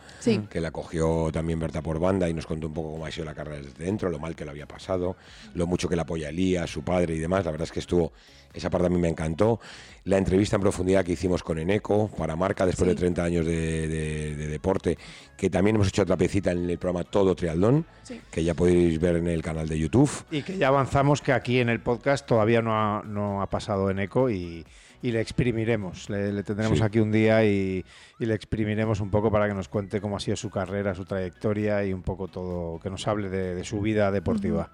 [0.50, 3.26] que la cogió también Berta por banda y nos contó un poco cómo ha sido
[3.26, 5.16] la carrera desde dentro, lo mal que lo había pasado,
[5.54, 7.46] lo mucho que la apoya Elías, su padre y demás.
[7.46, 8.12] La verdad es que estuvo
[8.53, 9.60] esa parte a mí me encantó.
[10.03, 14.36] La entrevista en profundidad que hicimos con Eneco para Marca después de 30 años de,
[14.36, 14.98] deporte,
[15.38, 17.86] que también hemos hecho otra pecita en el programa Todo Trialdón,
[18.32, 20.10] que ya podéis ver en el canal de YouTube.
[20.32, 23.90] Y que ya avanzamos que aquí en el podcast todavía no ha, no ha pasado
[23.90, 24.65] Eneco y,
[25.02, 26.10] y le exprimiremos.
[26.10, 27.84] Le, tendremos aquí un día y,
[28.19, 31.06] y, le exprimiremos un poco para que nos cuente cómo ha sido su carrera, su
[31.06, 34.69] trayectoria y un poco todo, que nos hable de, su vida deportiva.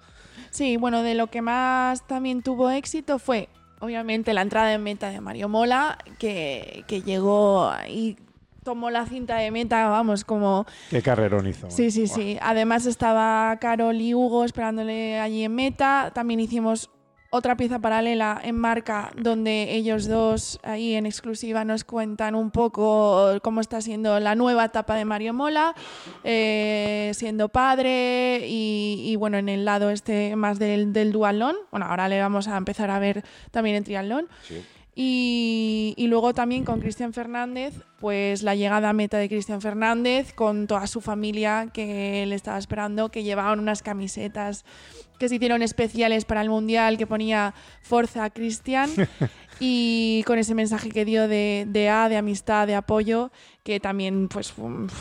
[0.50, 3.48] Sí, bueno, de lo que más también tuvo éxito fue
[3.80, 8.16] obviamente la entrada en meta de Mario Mola, que, llegó y
[8.64, 10.66] tomó la cinta de meta, vamos, como...
[10.90, 11.70] Qué carrerón hizo.
[11.70, 12.36] Sí, sí, sí.
[12.42, 16.10] Además estaba Carol y Hugo esperándole allí en meta.
[16.14, 16.90] También hicimos
[17.30, 23.38] otra pieza paralela en marca donde ellos dos ahí en exclusiva nos cuentan un poco
[23.42, 25.74] cómo está siendo la nueva etapa de Mario Mola,
[26.24, 31.56] eh, siendo padre y, bueno, en el lado este más del, del dualón.
[31.70, 34.28] Bueno, ahora le vamos a empezar a ver también en triatlón.
[35.00, 40.32] Y, y, luego también con Cristian Fernández, pues la llegada a meta de Cristian Fernández
[40.32, 44.64] con toda su familia que le estaba esperando, que llevaban unas camisetas
[45.18, 48.90] que se hicieron especiales para el Mundial que ponía Forza Cristian
[49.60, 53.30] y con ese mensaje que dio de, de, A, de amistad, de apoyo,
[53.64, 54.54] que también pues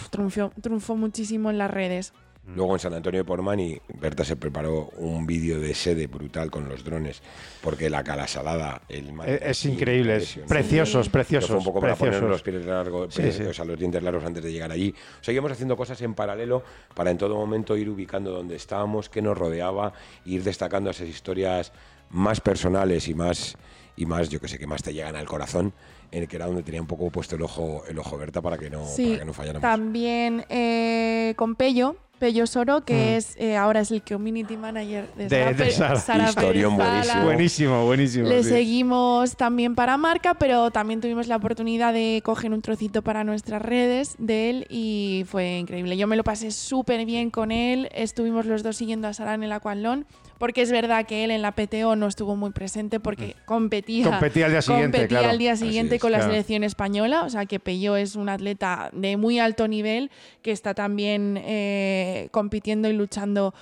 [0.09, 2.13] triunfó, triunfó muchísimo en las redes.
[2.55, 6.69] Luego en San Antonio de Pormani, Berta se preparó un vídeo de sede brutal con
[6.69, 7.21] los drones,
[7.61, 11.49] porque la cala salada, el es, es increíble, es preciosos, preciosos.
[11.49, 14.51] Fue un poco para poner los pies largos, o sea, los dientes largos antes de
[14.51, 14.95] llegar allí.
[15.19, 16.63] Seguimos haciendo cosas en paralelo
[16.95, 19.91] para en todo momento ir ubicando dónde estábamos, qué nos rodeaba,
[20.23, 21.73] ir destacando esas historias
[22.11, 23.57] más personales y más
[23.97, 25.73] y más, yo que sé, que más te llegan al corazón,
[26.11, 28.57] en el que era donde tenía un poco puesto el ojo, el ojo Berta para
[28.57, 29.61] que no, para que no falláramos.
[29.63, 33.17] También eh, con Pello, Pello Soro, que mm.
[33.17, 36.31] es eh, ahora es el community manager de, de, Sara.
[36.35, 37.23] buenísimo.
[37.23, 38.27] buenísimo, buenísimo.
[38.27, 43.23] Le seguimos también para marca, pero también tuvimos la oportunidad de coger un trocito para
[43.23, 45.97] nuestras redes de él y fue increíble.
[45.97, 47.89] Yo me lo pasé súper bien con él.
[47.93, 50.05] Estuvimos los dos siguiendo a Sara en el Aqualón
[50.37, 53.45] porque es verdad que él en la PTO no estuvo muy presente porque mm.
[53.45, 57.45] competía, competía al día siguiente, competía al día siguiente con la selección española, o sea
[57.45, 60.11] que Pello es un atleta de muy alto nivel
[60.41, 63.53] que está también eh, compitiendo y luchando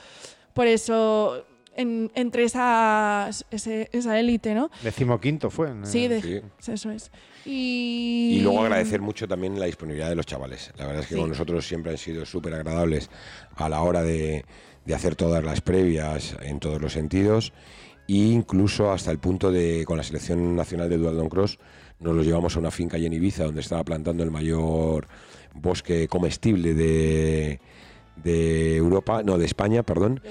[0.53, 1.45] por eso
[1.77, 4.71] entre esa, esa élite, ¿no?
[4.81, 5.73] Decimoquinto fue.
[5.83, 6.09] Sí,
[6.65, 7.11] eso es.
[7.45, 8.37] Y...
[8.37, 8.39] y...
[8.41, 10.71] luego agradecer mucho también la disponibilidad de los chavales.
[10.77, 13.09] La verdad es que con nosotros siempre han sido súper agradables
[13.55, 14.45] a la hora de,
[14.85, 17.53] de hacer todas las previas en todos los sentidos
[18.07, 21.59] e incluso hasta el punto de con la selección nacional de Dualdon Cross
[21.99, 25.07] nos los llevamos a una finca en Ibiza donde estaba plantando el mayor
[25.53, 27.59] bosque comestible de,
[28.17, 30.21] de Europa, no, de España, perdón.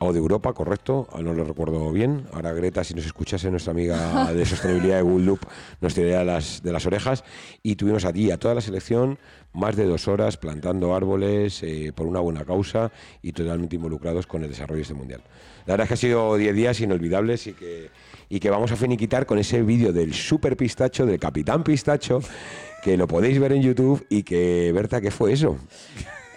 [0.00, 2.26] O de Europa, correcto, ah, no lo recuerdo bien.
[2.32, 5.40] Ahora Greta, si nos escuchase, nuestra amiga de sostenibilidad de Good Loop,
[5.80, 7.24] nos tiraría las, de las orejas.
[7.64, 9.18] Y tuvimos allí a toda la selección
[9.52, 12.92] más de dos horas plantando árboles eh, por una buena causa
[13.22, 15.20] y totalmente involucrados con el desarrollo de este mundial.
[15.66, 17.90] La verdad es que ha sido 10 días inolvidables y que,
[18.28, 22.20] y que vamos a finiquitar con ese vídeo del super pistacho, del capitán pistacho,
[22.82, 25.58] que lo podéis ver en YouTube y que, Berta, ¿qué fue eso?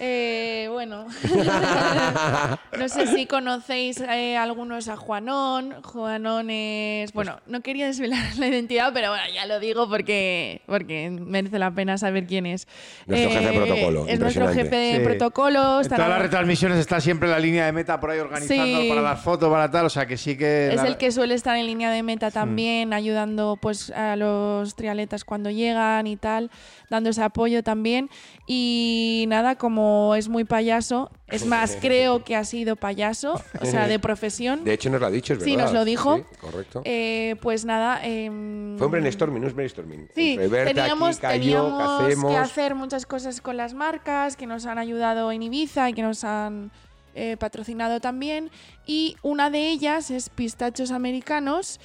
[0.04, 1.06] Eh, bueno,
[2.80, 5.76] no sé si conocéis eh, algunos a Juanón.
[5.84, 7.14] Juanón es.
[7.14, 11.70] Bueno, no quería desvelar la identidad, pero bueno, ya lo digo porque, porque merece la
[11.70, 12.68] pena saber quién es.
[13.06, 14.08] Nuestro jefe de eh, protocolo.
[14.08, 15.82] Es nuestro jefe de protocolo.
[15.82, 19.22] En todas las retransmisiones está siempre la línea de meta por ahí organizando para las
[19.22, 19.86] fotos, para tal.
[19.86, 20.74] O sea que sí que.
[20.74, 25.24] Es el que suele estar en línea de meta también, ayudando pues a los trialetas
[25.26, 26.50] cuando llegan y tal,
[26.90, 28.10] dando ese apoyo también.
[28.48, 33.88] Y nada, como es muy payaso, es más, creo que ha sido payaso, o sea,
[33.88, 34.64] de profesión.
[34.64, 35.52] De hecho, nos lo ha dicho, es verdad.
[35.52, 36.24] Sí, nos lo dijo.
[36.40, 36.82] correcto.
[36.86, 38.04] Eh, pues nada.
[38.04, 40.10] Em, Fue un brainstorming, no es brainstorming.
[40.14, 45.90] Sí, teníamos, que hacer muchas cosas con las marcas que nos han ayudado en Ibiza
[45.90, 46.72] y que nos han
[47.16, 48.52] eh, patrocinado también.
[48.86, 51.80] Y una de ellas es Pistachos Americanos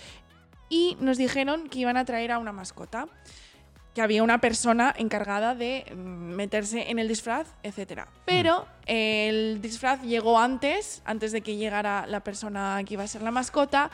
[0.69, 3.09] y nos dijeron que iban a traer a una mascota
[3.97, 8.03] que había una persona encargada de mm, meterse en el disfraz, etc.
[8.27, 13.23] Pero el disfraz llegó antes, antes de que llegara la persona que iba a ser
[13.23, 13.91] la mascota,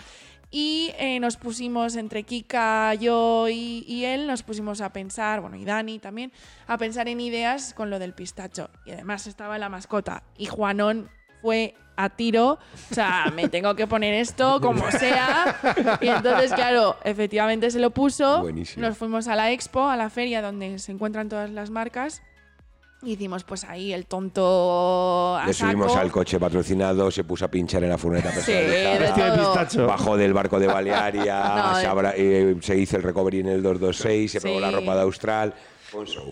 [0.50, 5.64] y eh, nos pusimos entre Kika, yo y, él, nos pusimos a pensar, bueno, y
[5.64, 6.32] Dani también,
[6.66, 8.70] a pensar en ideas con lo del pistacho.
[8.84, 10.24] Y además estaba la mascota.
[10.36, 11.10] Y Juanón
[11.42, 12.58] fue a tiro,
[12.90, 15.98] o sea, me tengo que poner esto como sea.
[16.00, 18.44] Y entonces, claro, efectivamente se lo puso.
[18.76, 22.22] Nos fuimos a la expo, a la feria donde se encuentran todas las marcas.
[23.04, 27.82] Hicimos pues ahí el tonto a Le subimos al coche patrocinado, se puso a pinchar
[27.82, 31.74] en la furneta sí, de Bajó del barco de Balearia,
[32.14, 35.52] se, se, hizo el recovery en el 226, se pegó la ropa de Austral.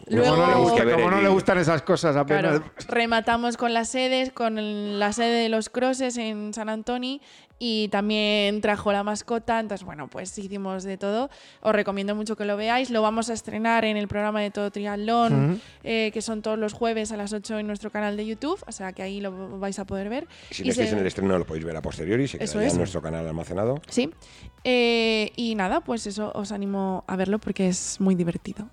[0.08, 2.60] Luego, como no le gustan esas cosas apenas.
[2.88, 7.20] rematamos con las sedes, con la sede de los crosses en San Antonio
[7.62, 9.60] y también trajo la mascota.
[9.60, 11.28] Entonces, bueno, pues hicimos de todo.
[11.60, 12.90] Os recomiendo mucho que lo veáis.
[12.90, 16.72] Lo vamos a estrenar en el programa de Todo Triatlón, eh, que son todos los
[16.72, 18.58] jueves a las 8 en nuestro canal de YouTube.
[18.66, 20.26] O sea que ahí lo vais a poder ver.
[20.50, 23.02] Si no estáis en el estreno, lo podéis ver a posteriori, se queda en nuestro
[23.02, 23.80] canal almacenado.
[23.88, 24.10] Sí.
[24.64, 28.70] Eh, y nada, pues eso os animo a verlo porque es muy divertido.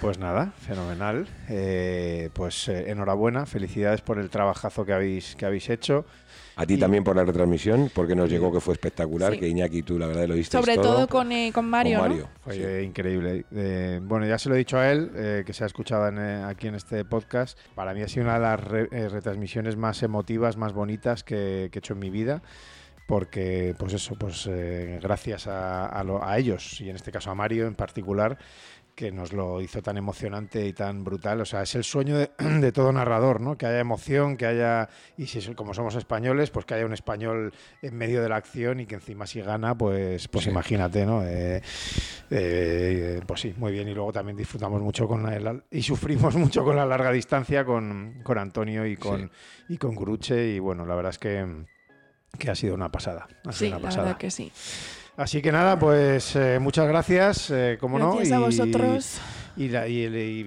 [0.00, 1.26] Pues nada, fenomenal.
[1.48, 6.04] Eh, pues enhorabuena, felicidades por el trabajazo que habéis, que habéis hecho.
[6.56, 9.98] A ti también por la retransmisión, porque nos llegó que fue espectacular, que Iñaki tú
[9.98, 10.56] la verdad lo viste.
[10.56, 12.00] Sobre todo, con, eh, con, Mario.
[12.00, 12.28] Mario.
[12.40, 13.44] Fue increíble.
[13.52, 16.04] Eh, bueno, ya se lo he dicho a él, eh, que se ha escuchado
[16.46, 17.58] aquí en este podcast.
[17.74, 18.60] Para mí ha sido una de las
[19.12, 22.42] retransmisiones más emotivas, más bonitas que, he hecho en mi vida
[23.06, 24.48] porque pues eso, pues
[25.02, 28.38] gracias a, a, ellos y en este caso a Mario en particular,
[28.94, 31.40] que nos lo hizo tan emocionante y tan brutal.
[31.40, 33.56] O sea, es el sueño de, todo narrador, ¿no?
[33.56, 37.52] Que haya emoción, que haya, y si como somos españoles, pues que haya un español
[37.82, 41.24] en medio de la acción y que encima si gana, pues, pues imagínate, ¿no?
[41.24, 41.62] Eh,
[42.30, 43.88] eh, pues sí, muy bien.
[43.88, 48.20] Y luego también disfrutamos mucho con el, y sufrimos mucho con la larga distancia con,
[48.22, 49.30] con Antonio y con,
[49.68, 50.48] y con Guruche.
[50.48, 51.64] Y bueno, la verdad es que,
[52.38, 53.28] que ha sido una pasada.
[53.50, 54.52] sí, la verdad que sí.
[55.20, 58.14] Así que nada, pues eh, muchas gracias, eh, como no.
[58.14, 59.20] Gracias a vosotros.
[59.54, 59.68] Y,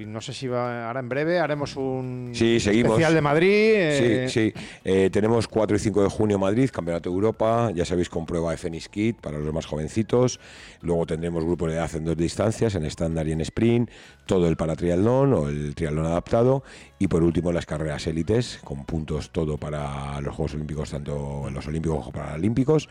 [0.08, 3.50] no sé si va ahora en breve haremos un sí, especial de Madrid.
[3.52, 4.28] Eh.
[4.28, 4.52] Sí,
[4.84, 5.10] sí.
[5.12, 7.70] tenemos 4 y 5 de junio Madrid, Campeonato de Europa.
[7.76, 10.40] Ya sabéis, con prueba de Fenix Kit para los más jovencitos.
[10.82, 13.92] Luego tendremos grupos de edad en dos distancias, en estándar y en sprint.
[14.26, 16.64] Todo el paratriatlón o el triatlón adaptado.
[16.98, 21.54] Y por último, las carreras élites, con puntos todo para los Juegos Olímpicos, tanto en
[21.54, 22.90] los Olímpicos como Paralímpicos.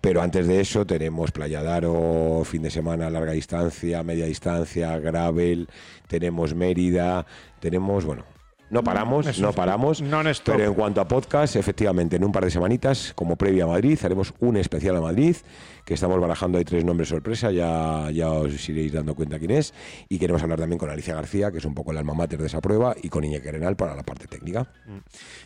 [0.00, 5.68] Pero antes de eso tenemos Playa Daro, fin de semana, larga distancia, media distancia, gravel,
[6.06, 7.26] tenemos Mérida,
[7.60, 8.24] tenemos, bueno,
[8.70, 10.02] no paramos, no paramos.
[10.44, 13.98] pero en cuanto a podcast, efectivamente, en un par de semanitas, como previa a Madrid,
[14.02, 15.36] haremos un especial a Madrid,
[15.84, 19.72] que estamos barajando, hay tres nombres sorpresa, ya, ya os iréis dando cuenta quién es.
[20.08, 22.46] Y queremos hablar también con Alicia García, que es un poco el alma mater de
[22.46, 24.68] esa prueba, y con Iñaki Arenal para la parte técnica.
[24.86, 24.98] Mm.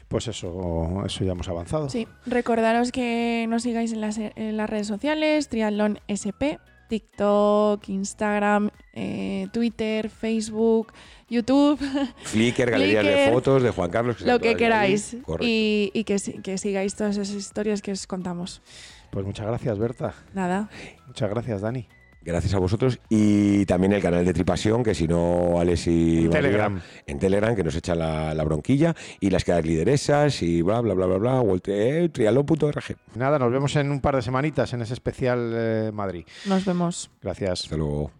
[0.09, 1.89] Pues eso, eso ya hemos avanzado.
[1.89, 6.59] Sí, recordaros que nos sigáis en las, en las redes sociales, Triatlón SP,
[6.93, 10.93] TikTok, Instagram, eh, Twitter, Facebook,
[11.32, 11.80] YouTube.
[12.24, 14.20] Flickr, galerías de fotos de Juan Carlos.
[14.20, 15.16] lo que queráis.
[15.40, 18.62] Y, que, que sigáis todas esas historias que os contamos.
[19.10, 20.14] Pues muchas gracias, Berta.
[20.34, 20.68] Nada.
[21.06, 21.88] Muchas gracias, Dani.
[22.24, 26.30] Gracias a vosotros y también el canal de Tripasión, que si no, Alex y en
[26.30, 26.80] Telegram.
[27.04, 31.06] en Telegram, que nos echa la, bronquilla, y las quedas lideresas y bla, bla, bla,
[31.06, 32.96] bla, bla, eh, trialón.org.
[33.16, 36.24] Nada, nos vemos en un par de semanitas en ese especial eh, Madrid.
[36.46, 37.10] Nos vemos.
[37.20, 37.64] Gracias.
[37.64, 38.12] Hasta luego.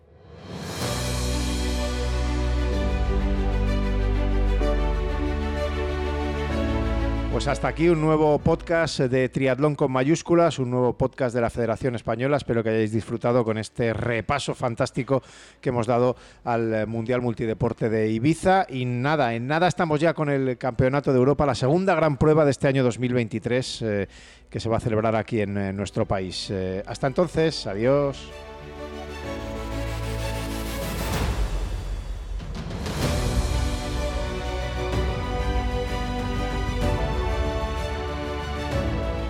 [7.32, 11.48] Pues hasta aquí un nuevo podcast de Triatlón con mayúsculas, un nuevo podcast de la
[11.48, 12.36] Federación Española.
[12.36, 15.22] Espero que hayáis disfrutado con este repaso fantástico
[15.62, 16.14] que hemos dado
[16.44, 18.66] al Mundial Multideporte de Ibiza.
[18.68, 22.44] Y nada, en nada estamos ya con el Campeonato de Europa, la segunda gran prueba
[22.44, 24.09] de este año 2023 eh,
[24.50, 26.48] que se va a celebrar aquí en, nuestro país.
[26.50, 28.30] Eh, hasta entonces, adiós.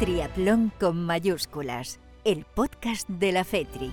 [0.03, 3.93] Triatlón con mayúsculas, el podcast de la FETRI.